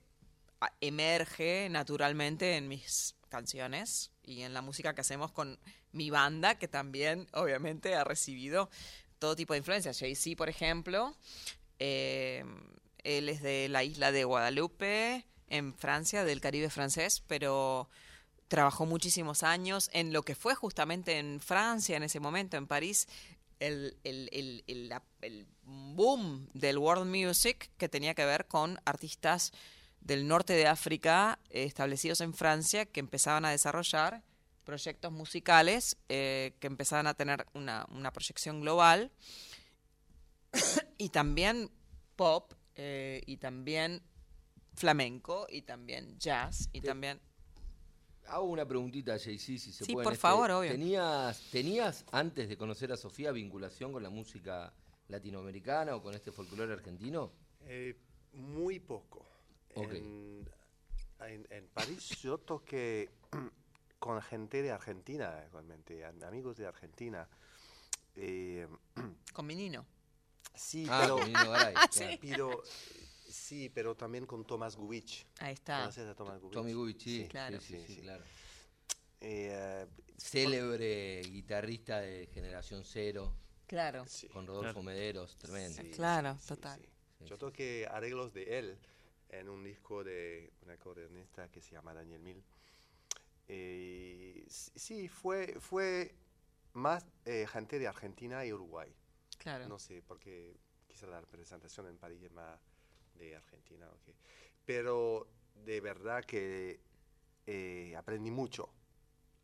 a- 0.60 0.72
emerge 0.80 1.68
naturalmente 1.70 2.56
en 2.56 2.68
mis 2.68 3.14
canciones 3.28 4.10
y 4.22 4.42
en 4.42 4.54
la 4.54 4.62
música 4.62 4.94
que 4.94 5.00
hacemos 5.00 5.32
con 5.32 5.58
mi 5.92 6.10
banda, 6.10 6.58
que 6.58 6.68
también 6.68 7.28
obviamente 7.32 7.94
ha 7.94 8.04
recibido 8.04 8.70
todo 9.18 9.36
tipo 9.36 9.52
de 9.54 9.58
influencias. 9.58 9.98
Jay-Z, 9.98 10.36
por 10.36 10.48
ejemplo, 10.48 11.16
eh, 11.78 12.44
él 13.04 13.28
es 13.28 13.42
de 13.42 13.68
la 13.68 13.84
isla 13.84 14.12
de 14.12 14.24
Guadalupe, 14.24 15.26
en 15.48 15.74
Francia, 15.74 16.24
del 16.24 16.40
Caribe 16.40 16.70
francés, 16.70 17.22
pero 17.26 17.88
trabajó 18.52 18.84
muchísimos 18.84 19.42
años 19.42 19.88
en 19.94 20.12
lo 20.12 20.24
que 20.24 20.34
fue 20.34 20.54
justamente 20.54 21.18
en 21.18 21.40
Francia 21.40 21.96
en 21.96 22.02
ese 22.02 22.20
momento, 22.20 22.58
en 22.58 22.66
París, 22.66 23.08
el, 23.60 23.96
el- 24.04 24.28
el- 24.30 24.92
el- 25.22 25.46
boom 25.64 26.50
del 26.52 26.76
world 26.76 27.06
music 27.06 27.70
que 27.78 27.88
tenía 27.88 28.12
que 28.14 28.26
ver 28.26 28.46
con 28.48 28.78
artistas 28.84 29.52
del 30.02 30.26
norte 30.28 30.52
de 30.52 30.66
África 30.66 31.38
eh, 31.48 31.64
establecidos 31.64 32.20
en 32.20 32.34
Francia 32.34 32.84
que 32.84 33.00
empezaban 33.00 33.46
a 33.46 33.50
desarrollar 33.52 34.22
proyectos 34.64 35.10
musicales 35.12 35.96
eh, 36.10 36.52
que 36.60 36.66
empezaban 36.66 37.06
a 37.06 37.14
tener 37.14 37.46
una, 37.54 37.86
una 37.90 38.12
proyección 38.12 38.60
global. 38.60 39.10
Y 40.98 41.08
también 41.08 41.70
pop 42.16 42.52
eh, 42.74 43.22
y 43.24 43.38
también 43.38 44.02
flamenco 44.74 45.46
y 45.48 45.62
también 45.62 46.18
jazz 46.18 46.68
y 46.72 46.82
también 46.82 47.18
Hago 48.28 48.44
una 48.44 48.66
preguntita, 48.66 49.16
JC, 49.16 49.38
si 49.38 49.58
se 49.58 49.84
Sí, 49.84 49.92
puede. 49.92 50.02
en 50.02 50.04
por 50.04 50.12
este- 50.14 50.20
favor, 50.22 50.50
obvio. 50.52 50.70
¿Tenías, 50.70 51.40
¿Tenías, 51.50 52.04
antes 52.12 52.48
de 52.48 52.56
conocer 52.56 52.92
a 52.92 52.96
Sofía, 52.96 53.32
vinculación 53.32 53.92
con 53.92 54.02
la 54.02 54.10
música 54.10 54.72
latinoamericana 55.08 55.94
o 55.96 56.02
con 56.02 56.14
este 56.14 56.32
folclore 56.32 56.72
argentino? 56.72 57.32
Eh, 57.66 57.96
muy 58.34 58.78
poco. 58.80 59.26
Ok. 59.74 59.92
En, 59.92 60.48
en- 61.20 61.46
en 61.50 61.68
París 61.68 62.08
yo 62.22 62.38
toqué 62.38 63.10
con 63.98 64.20
gente 64.22 64.62
de 64.62 64.70
Argentina, 64.70 65.44
realmente, 65.52 66.04
am- 66.04 66.22
amigos 66.24 66.56
de 66.56 66.66
Argentina. 66.66 67.28
Eh, 68.16 68.66
con 69.32 69.46
mi 69.46 69.54
nino. 69.56 69.84
sí, 70.54 70.86
Ah, 70.88 71.00
pero, 71.02 71.16
con 71.16 71.26
Nino 71.26 71.50
Garay, 71.50 71.74
Sí. 71.90 72.18
pero- 72.20 72.62
sí, 73.32 73.68
pero 73.68 73.94
también 73.96 74.26
con 74.26 74.44
Tomás 74.44 74.76
Gubich. 74.76 75.26
Ahí 75.40 75.54
está. 75.54 75.80
¿Conoces 75.80 76.06
a 76.08 76.14
Tomás 76.14 76.40
Gubich? 76.40 76.54
Tommy 76.54 76.72
Gubich, 76.72 77.02
sí, 77.02 77.26
Claro. 77.28 77.60
sí, 77.60 77.78
sí, 77.86 77.94
sí, 77.94 78.00
claro. 78.02 78.22
Eh, 79.20 79.86
Célebre 80.16 81.22
guitarrista 81.22 82.00
de 82.00 82.26
Generación 82.28 82.84
Cero. 82.84 83.32
Claro. 83.66 84.04
Con 84.32 84.46
Rodolfo 84.46 84.72
Claro. 84.74 84.82
Mederos, 84.82 85.36
tremendo. 85.36 85.82
Sí, 85.82 85.90
Claro, 85.90 86.36
sí, 86.40 86.46
total. 86.48 86.80
sí. 87.18 87.24
Yo 87.26 87.38
toqué 87.38 87.86
arreglos 87.90 88.32
de 88.34 88.58
él 88.58 88.78
en 89.30 89.48
un 89.48 89.64
disco 89.64 90.04
de 90.04 90.52
un 90.62 90.70
acordeonista 90.70 91.48
que 91.50 91.60
se 91.60 91.72
llama 91.72 91.94
Daniel 91.94 92.20
Mil. 92.20 92.42
Eh, 93.48 94.44
sí, 94.48 95.08
fue, 95.08 95.56
fue 95.60 96.14
más 96.74 97.06
eh, 97.24 97.46
gente 97.50 97.78
de 97.78 97.86
Argentina 97.88 98.44
y 98.44 98.52
Uruguay. 98.52 98.92
Claro. 99.38 99.68
No 99.68 99.78
sé, 99.78 100.02
porque 100.02 100.56
quizá 100.88 101.06
la 101.06 101.20
representación 101.20 101.86
en 101.88 101.96
París 101.98 102.22
es 102.22 102.32
más 102.32 102.60
de 103.14 103.36
Argentina. 103.36 103.86
ok. 103.88 104.14
Pero 104.64 105.28
de 105.64 105.80
verdad 105.80 106.24
que 106.24 106.80
eh, 107.46 107.94
aprendí 107.96 108.30
mucho 108.30 108.68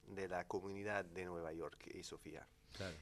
de 0.07 0.29
la 0.29 0.47
comunidad 0.47 1.05
de 1.05 1.25
Nueva 1.25 1.53
York 1.53 1.91
y 1.95 2.03
Sofía. 2.03 2.47
Claro. 2.73 2.97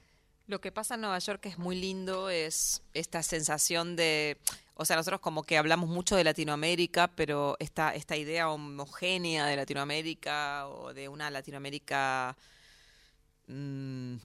Lo 0.47 0.61
que 0.61 0.71
pasa 0.71 0.95
en 0.95 1.01
Nueva 1.01 1.19
York 1.19 1.45
es 1.45 1.57
muy 1.57 1.75
lindo 1.75 2.29
es 2.29 2.81
esta 2.93 3.21
sensación 3.21 3.97
de, 3.97 4.37
o 4.75 4.85
sea, 4.85 4.95
nosotros 4.95 5.19
como 5.19 5.43
que 5.43 5.57
hablamos 5.57 5.89
mucho 5.89 6.15
de 6.15 6.23
Latinoamérica, 6.23 7.09
pero 7.09 7.57
esta, 7.59 7.93
esta 7.93 8.15
idea 8.15 8.49
homogénea 8.49 9.45
de 9.45 9.57
Latinoamérica 9.57 10.67
o 10.69 10.93
de 10.93 11.09
una 11.09 11.29
Latinoamérica 11.29 12.37
mm, 13.47 14.15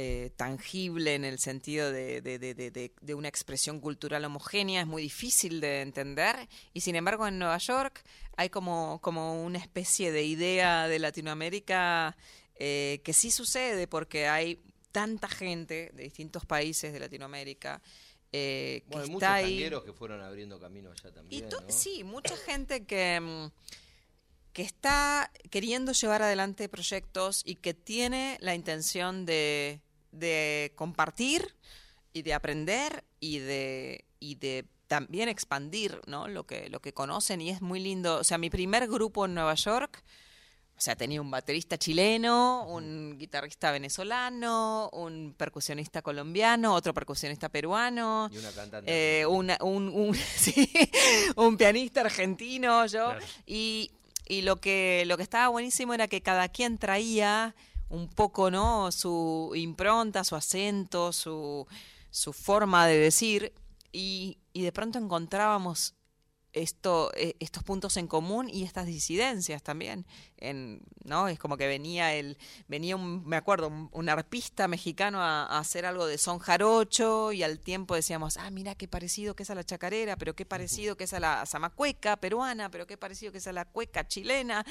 eh, 0.00 0.30
tangible 0.36 1.16
en 1.16 1.24
el 1.24 1.40
sentido 1.40 1.90
de, 1.90 2.20
de- 2.20 2.38
de- 2.38 2.54
de- 2.54 2.70
de- 2.70 2.92
de 3.00 3.14
una 3.14 3.26
expresión 3.26 3.80
cultural 3.80 4.24
homogénea 4.24 4.82
es 4.82 4.86
muy 4.86 5.02
difícil 5.02 5.60
de 5.60 5.80
entender. 5.80 6.36
Y 6.72 6.82
sin 6.82 6.94
embargo 6.94 7.26
en 7.26 7.40
Nueva 7.40 7.58
York 7.58 8.04
hay 8.36 8.48
como, 8.48 9.00
como 9.02 9.42
una 9.44 9.58
especie 9.58 10.12
de 10.12 10.22
idea 10.22 10.86
de 10.86 11.00
Latinoamérica 11.00 12.16
eh, 12.60 13.00
que 13.02 13.12
sí 13.12 13.32
sucede 13.32 13.88
porque 13.88 14.28
hay 14.28 14.60
tanta 14.92 15.28
gente 15.28 15.90
de 15.94 16.04
distintos 16.04 16.46
países 16.46 16.92
de 16.92 17.00
Latinoamérica 17.00 17.82
eh, 18.30 18.82
que 18.82 18.86
Bueno, 18.88 19.02
hay 19.04 19.10
muchos 19.10 19.28
tangueros 19.50 19.84
que 19.84 19.92
fueron 19.92 20.20
abriendo 20.22 20.60
camino 20.60 20.92
allá 20.92 21.10
también, 21.12 21.48
sí, 21.68 22.04
mucha 22.04 22.36
gente 22.36 22.84
que, 22.84 23.18
mm, 23.20 23.50
que 24.52 24.62
está 24.62 25.30
queriendo 25.50 25.92
llevar 25.92 26.22
adelante 26.22 26.68
proyectos 26.68 27.42
y 27.44 27.56
que 27.56 27.74
tiene 27.74 28.36
la 28.40 28.54
intención 28.54 29.24
de, 29.24 29.80
de 30.12 30.72
compartir 30.76 31.54
y 32.12 32.22
de 32.22 32.34
aprender 32.34 33.04
y 33.20 33.38
de, 33.38 34.04
y 34.20 34.34
de 34.36 34.64
también 34.86 35.28
expandir 35.28 36.00
¿no? 36.06 36.28
lo, 36.28 36.46
que, 36.46 36.68
lo 36.70 36.80
que 36.80 36.92
conocen 36.94 37.40
y 37.40 37.50
es 37.50 37.60
muy 37.60 37.80
lindo. 37.80 38.16
O 38.18 38.24
sea, 38.24 38.38
mi 38.38 38.48
primer 38.50 38.88
grupo 38.88 39.26
en 39.26 39.34
Nueva 39.34 39.54
York, 39.54 40.02
o 40.76 40.80
sea, 40.80 40.94
tenía 40.96 41.20
un 41.20 41.30
baterista 41.30 41.76
chileno, 41.76 42.64
un 42.68 43.18
guitarrista 43.18 43.70
venezolano, 43.72 44.88
un 44.92 45.34
percusionista 45.36 46.02
colombiano, 46.02 46.72
otro 46.72 46.94
percusionista 46.94 47.48
peruano, 47.48 48.30
Y 48.32 48.38
una 48.38 48.52
cantante 48.52 49.20
eh, 49.20 49.26
una- 49.26 49.58
un, 49.60 49.88
un, 49.88 50.14
sí, 50.36 50.70
un 51.36 51.56
pianista 51.56 52.00
argentino, 52.02 52.86
yo. 52.86 53.06
Claro. 53.10 53.26
Y, 53.44 53.90
y 54.28 54.42
lo 54.42 54.56
que, 54.56 55.02
lo 55.06 55.16
que 55.16 55.22
estaba 55.24 55.48
buenísimo 55.48 55.94
era 55.94 56.06
que 56.08 56.20
cada 56.22 56.48
quien 56.48 56.78
traía 56.78 57.54
un 57.88 58.08
poco, 58.08 58.50
¿no? 58.50 58.92
Su 58.92 59.52
impronta, 59.54 60.24
su 60.24 60.36
acento, 60.36 61.12
su, 61.12 61.66
su 62.10 62.32
forma 62.32 62.86
de 62.86 62.98
decir, 62.98 63.52
y, 63.92 64.38
y 64.52 64.62
de 64.62 64.72
pronto 64.72 64.98
encontrábamos 64.98 65.94
esto, 66.52 67.12
eh, 67.14 67.36
estos 67.40 67.62
puntos 67.62 67.96
en 67.96 68.06
común 68.06 68.48
y 68.48 68.64
estas 68.64 68.86
disidencias 68.86 69.62
también. 69.62 70.06
En, 70.38 70.82
¿no? 71.04 71.28
Es 71.28 71.38
como 71.38 71.56
que 71.56 71.66
venía 71.66 72.14
el, 72.14 72.38
venía 72.68 72.96
un, 72.96 73.26
me 73.26 73.36
acuerdo, 73.36 73.68
un, 73.68 73.88
un 73.92 74.08
arpista 74.08 74.68
mexicano 74.68 75.20
a, 75.20 75.44
a 75.44 75.58
hacer 75.58 75.84
algo 75.84 76.06
de 76.06 76.18
son 76.18 76.38
jarocho 76.38 77.32
y 77.32 77.42
al 77.42 77.60
tiempo 77.60 77.94
decíamos, 77.94 78.36
ah, 78.36 78.50
mira 78.50 78.74
qué 78.74 78.88
parecido 78.88 79.34
que 79.34 79.42
es 79.42 79.50
a 79.50 79.54
la 79.54 79.64
chacarera, 79.64 80.16
pero 80.16 80.34
qué 80.34 80.46
parecido 80.46 80.96
que 80.96 81.04
es 81.04 81.12
a 81.12 81.20
la 81.20 81.44
zamacueca 81.46 82.16
peruana, 82.16 82.70
pero 82.70 82.86
qué 82.86 82.96
parecido 82.96 83.32
que 83.32 83.38
es 83.38 83.46
a 83.46 83.52
la 83.52 83.64
cueca 83.64 84.06
chilena 84.06 84.64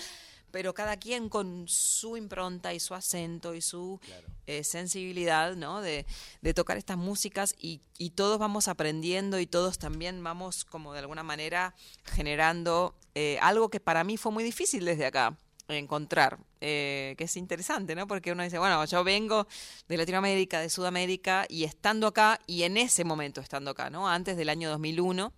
pero 0.51 0.73
cada 0.73 0.97
quien 0.97 1.29
con 1.29 1.67
su 1.67 2.17
impronta 2.17 2.73
y 2.73 2.79
su 2.79 2.93
acento 2.93 3.53
y 3.53 3.61
su 3.61 3.99
eh, 4.45 4.63
sensibilidad, 4.63 5.55
¿no? 5.55 5.81
De, 5.81 6.05
de 6.41 6.53
tocar 6.53 6.77
estas 6.77 6.97
músicas 6.97 7.55
y, 7.59 7.81
y 7.97 8.11
todos 8.11 8.39
vamos 8.39 8.67
aprendiendo 8.67 9.39
y 9.39 9.47
todos 9.47 9.77
también 9.77 10.23
vamos 10.23 10.65
como 10.65 10.93
de 10.93 10.99
alguna 10.99 11.23
manera 11.23 11.75
generando 12.05 12.95
eh, 13.15 13.37
algo 13.41 13.69
que 13.69 13.79
para 13.79 14.03
mí 14.03 14.17
fue 14.17 14.31
muy 14.31 14.43
difícil 14.43 14.85
desde 14.85 15.05
acá 15.05 15.37
encontrar, 15.75 16.39
eh, 16.61 17.15
que 17.17 17.25
es 17.25 17.35
interesante, 17.35 17.95
¿no? 17.95 18.07
Porque 18.07 18.31
uno 18.31 18.43
dice, 18.43 18.57
bueno, 18.57 18.85
yo 18.85 19.03
vengo 19.03 19.47
de 19.87 19.97
Latinoamérica, 19.97 20.61
de 20.61 20.69
Sudamérica, 20.69 21.45
y 21.49 21.65
estando 21.65 22.07
acá, 22.07 22.39
y 22.47 22.63
en 22.63 22.77
ese 22.77 23.03
momento 23.03 23.41
estando 23.41 23.71
acá, 23.71 23.89
¿no? 23.89 24.07
Antes 24.07 24.37
del 24.37 24.49
año 24.49 24.69
2001, 24.69 25.33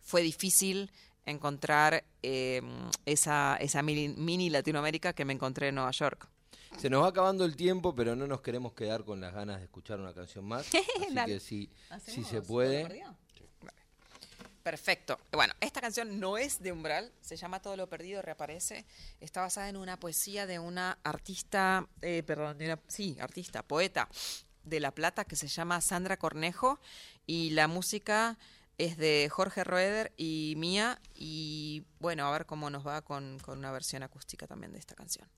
fue 0.00 0.22
difícil 0.22 0.90
encontrar 1.30 2.04
eh, 2.22 2.62
esa, 3.06 3.56
esa 3.60 3.82
mini, 3.82 4.08
mini 4.08 4.50
Latinoamérica 4.50 5.12
que 5.12 5.24
me 5.24 5.32
encontré 5.32 5.68
en 5.68 5.76
Nueva 5.76 5.90
York. 5.90 6.28
Se 6.78 6.90
nos 6.90 7.02
va 7.02 7.08
acabando 7.08 7.44
el 7.44 7.56
tiempo, 7.56 7.94
pero 7.94 8.14
no 8.14 8.26
nos 8.26 8.40
queremos 8.40 8.72
quedar 8.74 9.04
con 9.04 9.20
las 9.20 9.32
ganas 9.34 9.58
de 9.58 9.64
escuchar 9.64 9.98
una 9.98 10.12
canción 10.14 10.44
más. 10.44 10.66
Así 10.74 11.14
que 11.26 11.40
si, 11.40 11.66
si 11.66 11.70
¿Hacemos 11.90 12.28
se 12.28 12.42
puede. 12.42 13.04
Perfecto. 14.62 15.18
Bueno, 15.32 15.54
esta 15.60 15.80
canción 15.80 16.20
no 16.20 16.36
es 16.36 16.60
de 16.60 16.72
Umbral, 16.72 17.10
se 17.22 17.36
llama 17.36 17.60
Todo 17.62 17.74
lo 17.76 17.88
perdido 17.88 18.20
reaparece. 18.20 18.84
Está 19.18 19.40
basada 19.40 19.68
en 19.70 19.78
una 19.78 19.98
poesía 19.98 20.46
de 20.46 20.58
una 20.58 20.98
artista, 21.04 21.86
eh, 22.02 22.22
perdón, 22.26 22.58
de 22.58 22.66
una- 22.66 22.80
sí, 22.86 23.16
artista, 23.18 23.62
poeta 23.62 24.08
de 24.64 24.80
La 24.80 24.90
Plata 24.90 25.24
que 25.24 25.36
se 25.36 25.48
llama 25.48 25.80
Sandra 25.80 26.18
Cornejo 26.18 26.78
y 27.26 27.50
la 27.50 27.66
música 27.66 28.36
es 28.78 28.96
de 28.96 29.28
Jorge 29.30 29.64
Roeder 29.64 30.12
y 30.16 30.54
mía 30.56 31.00
y 31.14 31.84
bueno, 31.98 32.26
a 32.26 32.30
ver 32.30 32.46
cómo 32.46 32.70
nos 32.70 32.86
va 32.86 33.02
con, 33.02 33.38
con 33.40 33.58
una 33.58 33.72
versión 33.72 34.02
acústica 34.04 34.46
también 34.46 34.72
de 34.72 34.78
esta 34.78 34.94
canción. 34.94 35.28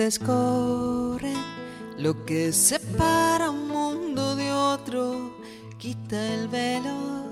Descorre 0.00 1.34
lo 1.98 2.24
que 2.24 2.54
separa 2.54 3.50
un 3.50 3.68
mundo 3.68 4.34
de 4.34 4.50
otro, 4.50 5.36
quita 5.76 6.16
el 6.36 6.48
velo. 6.48 7.26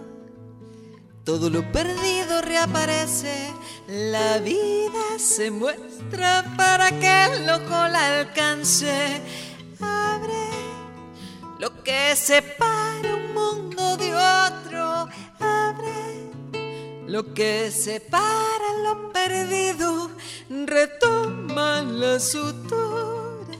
Todo 1.24 1.48
lo 1.48 1.62
perdido 1.72 2.42
reaparece, 2.42 3.54
la 3.88 4.36
vida 4.36 5.02
se 5.16 5.50
muestra 5.50 6.44
para 6.58 6.90
que 6.90 7.24
el 7.36 7.48
ojo 7.48 7.88
la 7.88 8.20
alcance. 8.20 9.22
Abre 9.80 10.48
lo 11.58 11.82
que 11.82 12.14
separa 12.16 13.14
un 13.14 13.32
mundo 13.32 13.96
de 13.96 14.14
otro, 14.14 15.08
abre 15.40 16.30
lo 17.06 17.32
que 17.32 17.70
separa 17.70 18.68
lo 18.84 19.10
perdido, 19.10 20.10
retoma 20.66 21.37
la 21.82 22.18
sutura, 22.18 23.56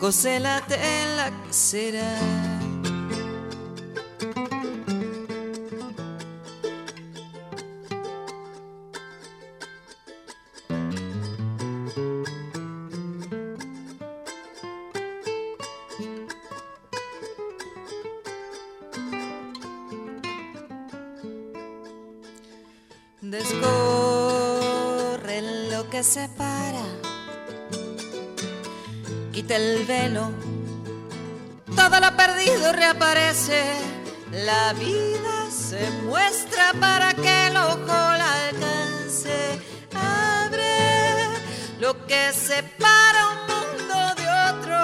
cose 0.00 0.40
la 0.40 0.60
tela 0.66 1.30
que 1.44 1.52
será. 1.52 2.57
La 34.48 34.72
vida 34.72 35.36
se 35.50 35.90
muestra 36.06 36.72
para 36.80 37.12
que 37.12 37.48
el 37.48 37.56
ojo 37.58 37.98
la 38.20 38.30
alcance, 38.48 39.60
abre 39.94 41.26
lo 41.78 41.90
que 42.06 42.32
separa 42.32 43.20
un 43.34 43.40
mundo 43.52 43.96
de 44.18 44.26
otro, 44.50 44.80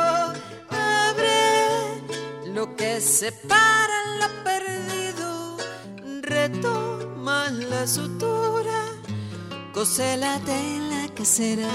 abre 0.69 2.53
lo 2.57 2.77
que 2.77 3.01
separa 3.01 3.99
lo 4.21 4.29
perdido, 4.49 5.57
retoma 6.21 7.49
la 7.51 7.87
sutura, 7.87 8.81
cose 9.73 10.19
la 10.19 10.39
tela 10.41 11.09
que 11.17 11.25
será. 11.25 11.73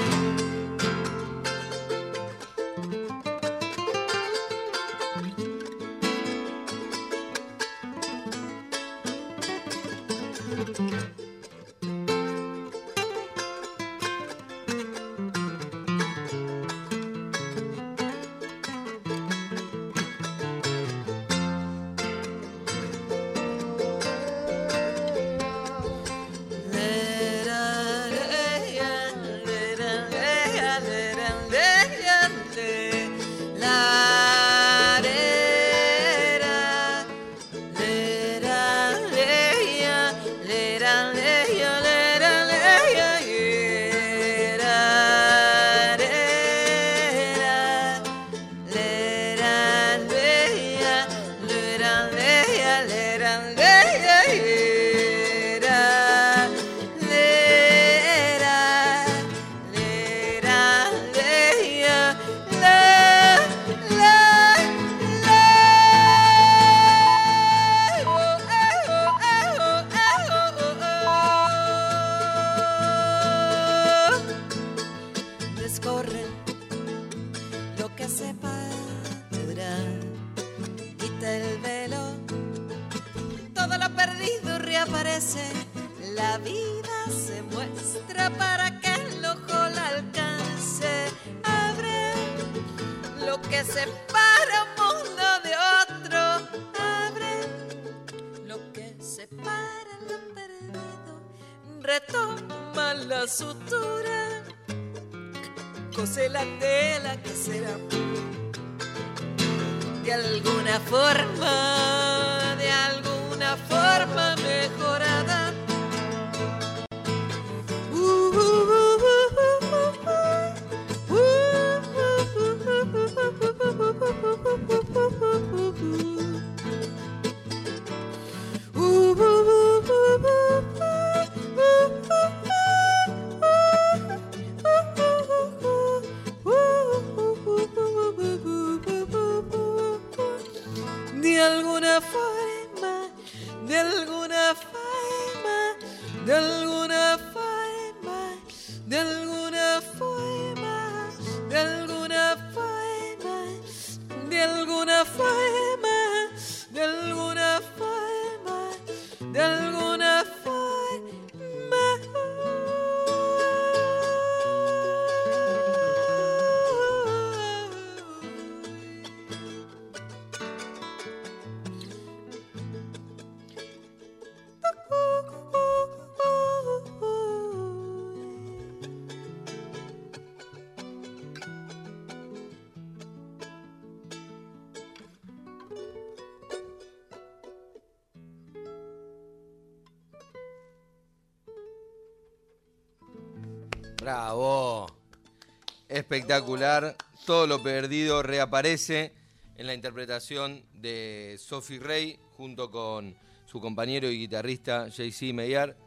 Espectacular. 196.09 196.95
Todo 197.27 197.45
lo 197.45 197.61
perdido 197.61 198.23
reaparece 198.23 199.13
en 199.55 199.67
la 199.67 199.75
interpretación 199.75 200.65
de 200.73 201.37
Sophie 201.39 201.77
Rey 201.77 202.19
junto 202.35 202.71
con 202.71 203.15
su 203.45 203.61
compañero 203.61 204.09
y 204.09 204.17
guitarrista 204.17 204.87
JC 204.87 205.35
Meyer. 205.35 205.77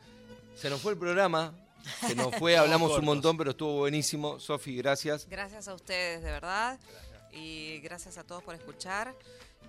Se 0.54 0.70
nos 0.70 0.80
fue 0.80 0.92
el 0.92 0.98
programa. 0.98 1.52
Se 2.06 2.14
nos 2.14 2.36
fue, 2.36 2.56
hablamos 2.56 2.96
un 2.96 3.04
montón, 3.04 3.36
pero 3.36 3.50
estuvo 3.50 3.78
buenísimo. 3.78 4.38
Sophie, 4.38 4.76
gracias. 4.76 5.26
Gracias 5.28 5.66
a 5.66 5.74
ustedes, 5.74 6.22
de 6.22 6.30
verdad. 6.30 6.78
Y 7.32 7.80
gracias 7.80 8.16
a 8.16 8.22
todos 8.22 8.44
por 8.44 8.54
escuchar. 8.54 9.16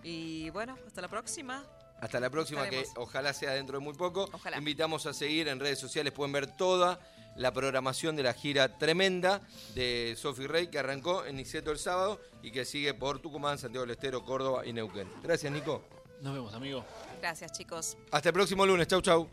Y 0.04 0.52
bueno, 0.52 0.78
hasta 0.86 1.02
la 1.02 1.08
próxima. 1.08 1.66
Hasta 2.00 2.20
la 2.20 2.30
próxima, 2.30 2.70
que 2.70 2.86
ojalá 2.98 3.34
sea 3.34 3.54
dentro 3.54 3.80
de 3.80 3.84
muy 3.84 3.96
poco. 3.96 4.30
Ojalá. 4.32 4.60
Invitamos 4.60 5.08
a 5.08 5.14
seguir 5.14 5.48
en 5.48 5.60
redes 5.60 5.80
sociales, 5.80 6.14
pueden 6.14 6.32
ver 6.32 6.46
toda 6.46 7.00
la 7.36 7.52
programación 7.52 8.16
de 8.16 8.24
la 8.24 8.34
gira 8.34 8.78
tremenda 8.78 9.42
de 9.76 10.16
Sophie 10.18 10.48
Rey, 10.48 10.68
que 10.68 10.80
arrancó 10.80 11.26
en 11.26 11.38
Niceto 11.38 11.72
el 11.72 11.80
sábado 11.80 12.22
y 12.42 12.52
que 12.52 12.66
sigue 12.66 12.94
por 12.94 13.20
Tucumán, 13.20 13.58
Santiago 13.58 13.86
del 13.86 13.96
Estero, 13.96 14.24
Córdoba 14.24 14.66
y 14.66 14.74
Neuquén. 14.74 15.08
Gracias, 15.22 15.52
Nico. 15.52 15.84
Nos 16.22 16.34
vemos, 16.34 16.54
amigo. 16.54 16.86
Gracias, 17.20 17.52
chicos. 17.52 17.98
Hasta 18.12 18.30
el 18.30 18.34
próximo 18.34 18.66
lunes. 18.66 18.88
Chau, 18.88 19.02
chau. 19.02 19.30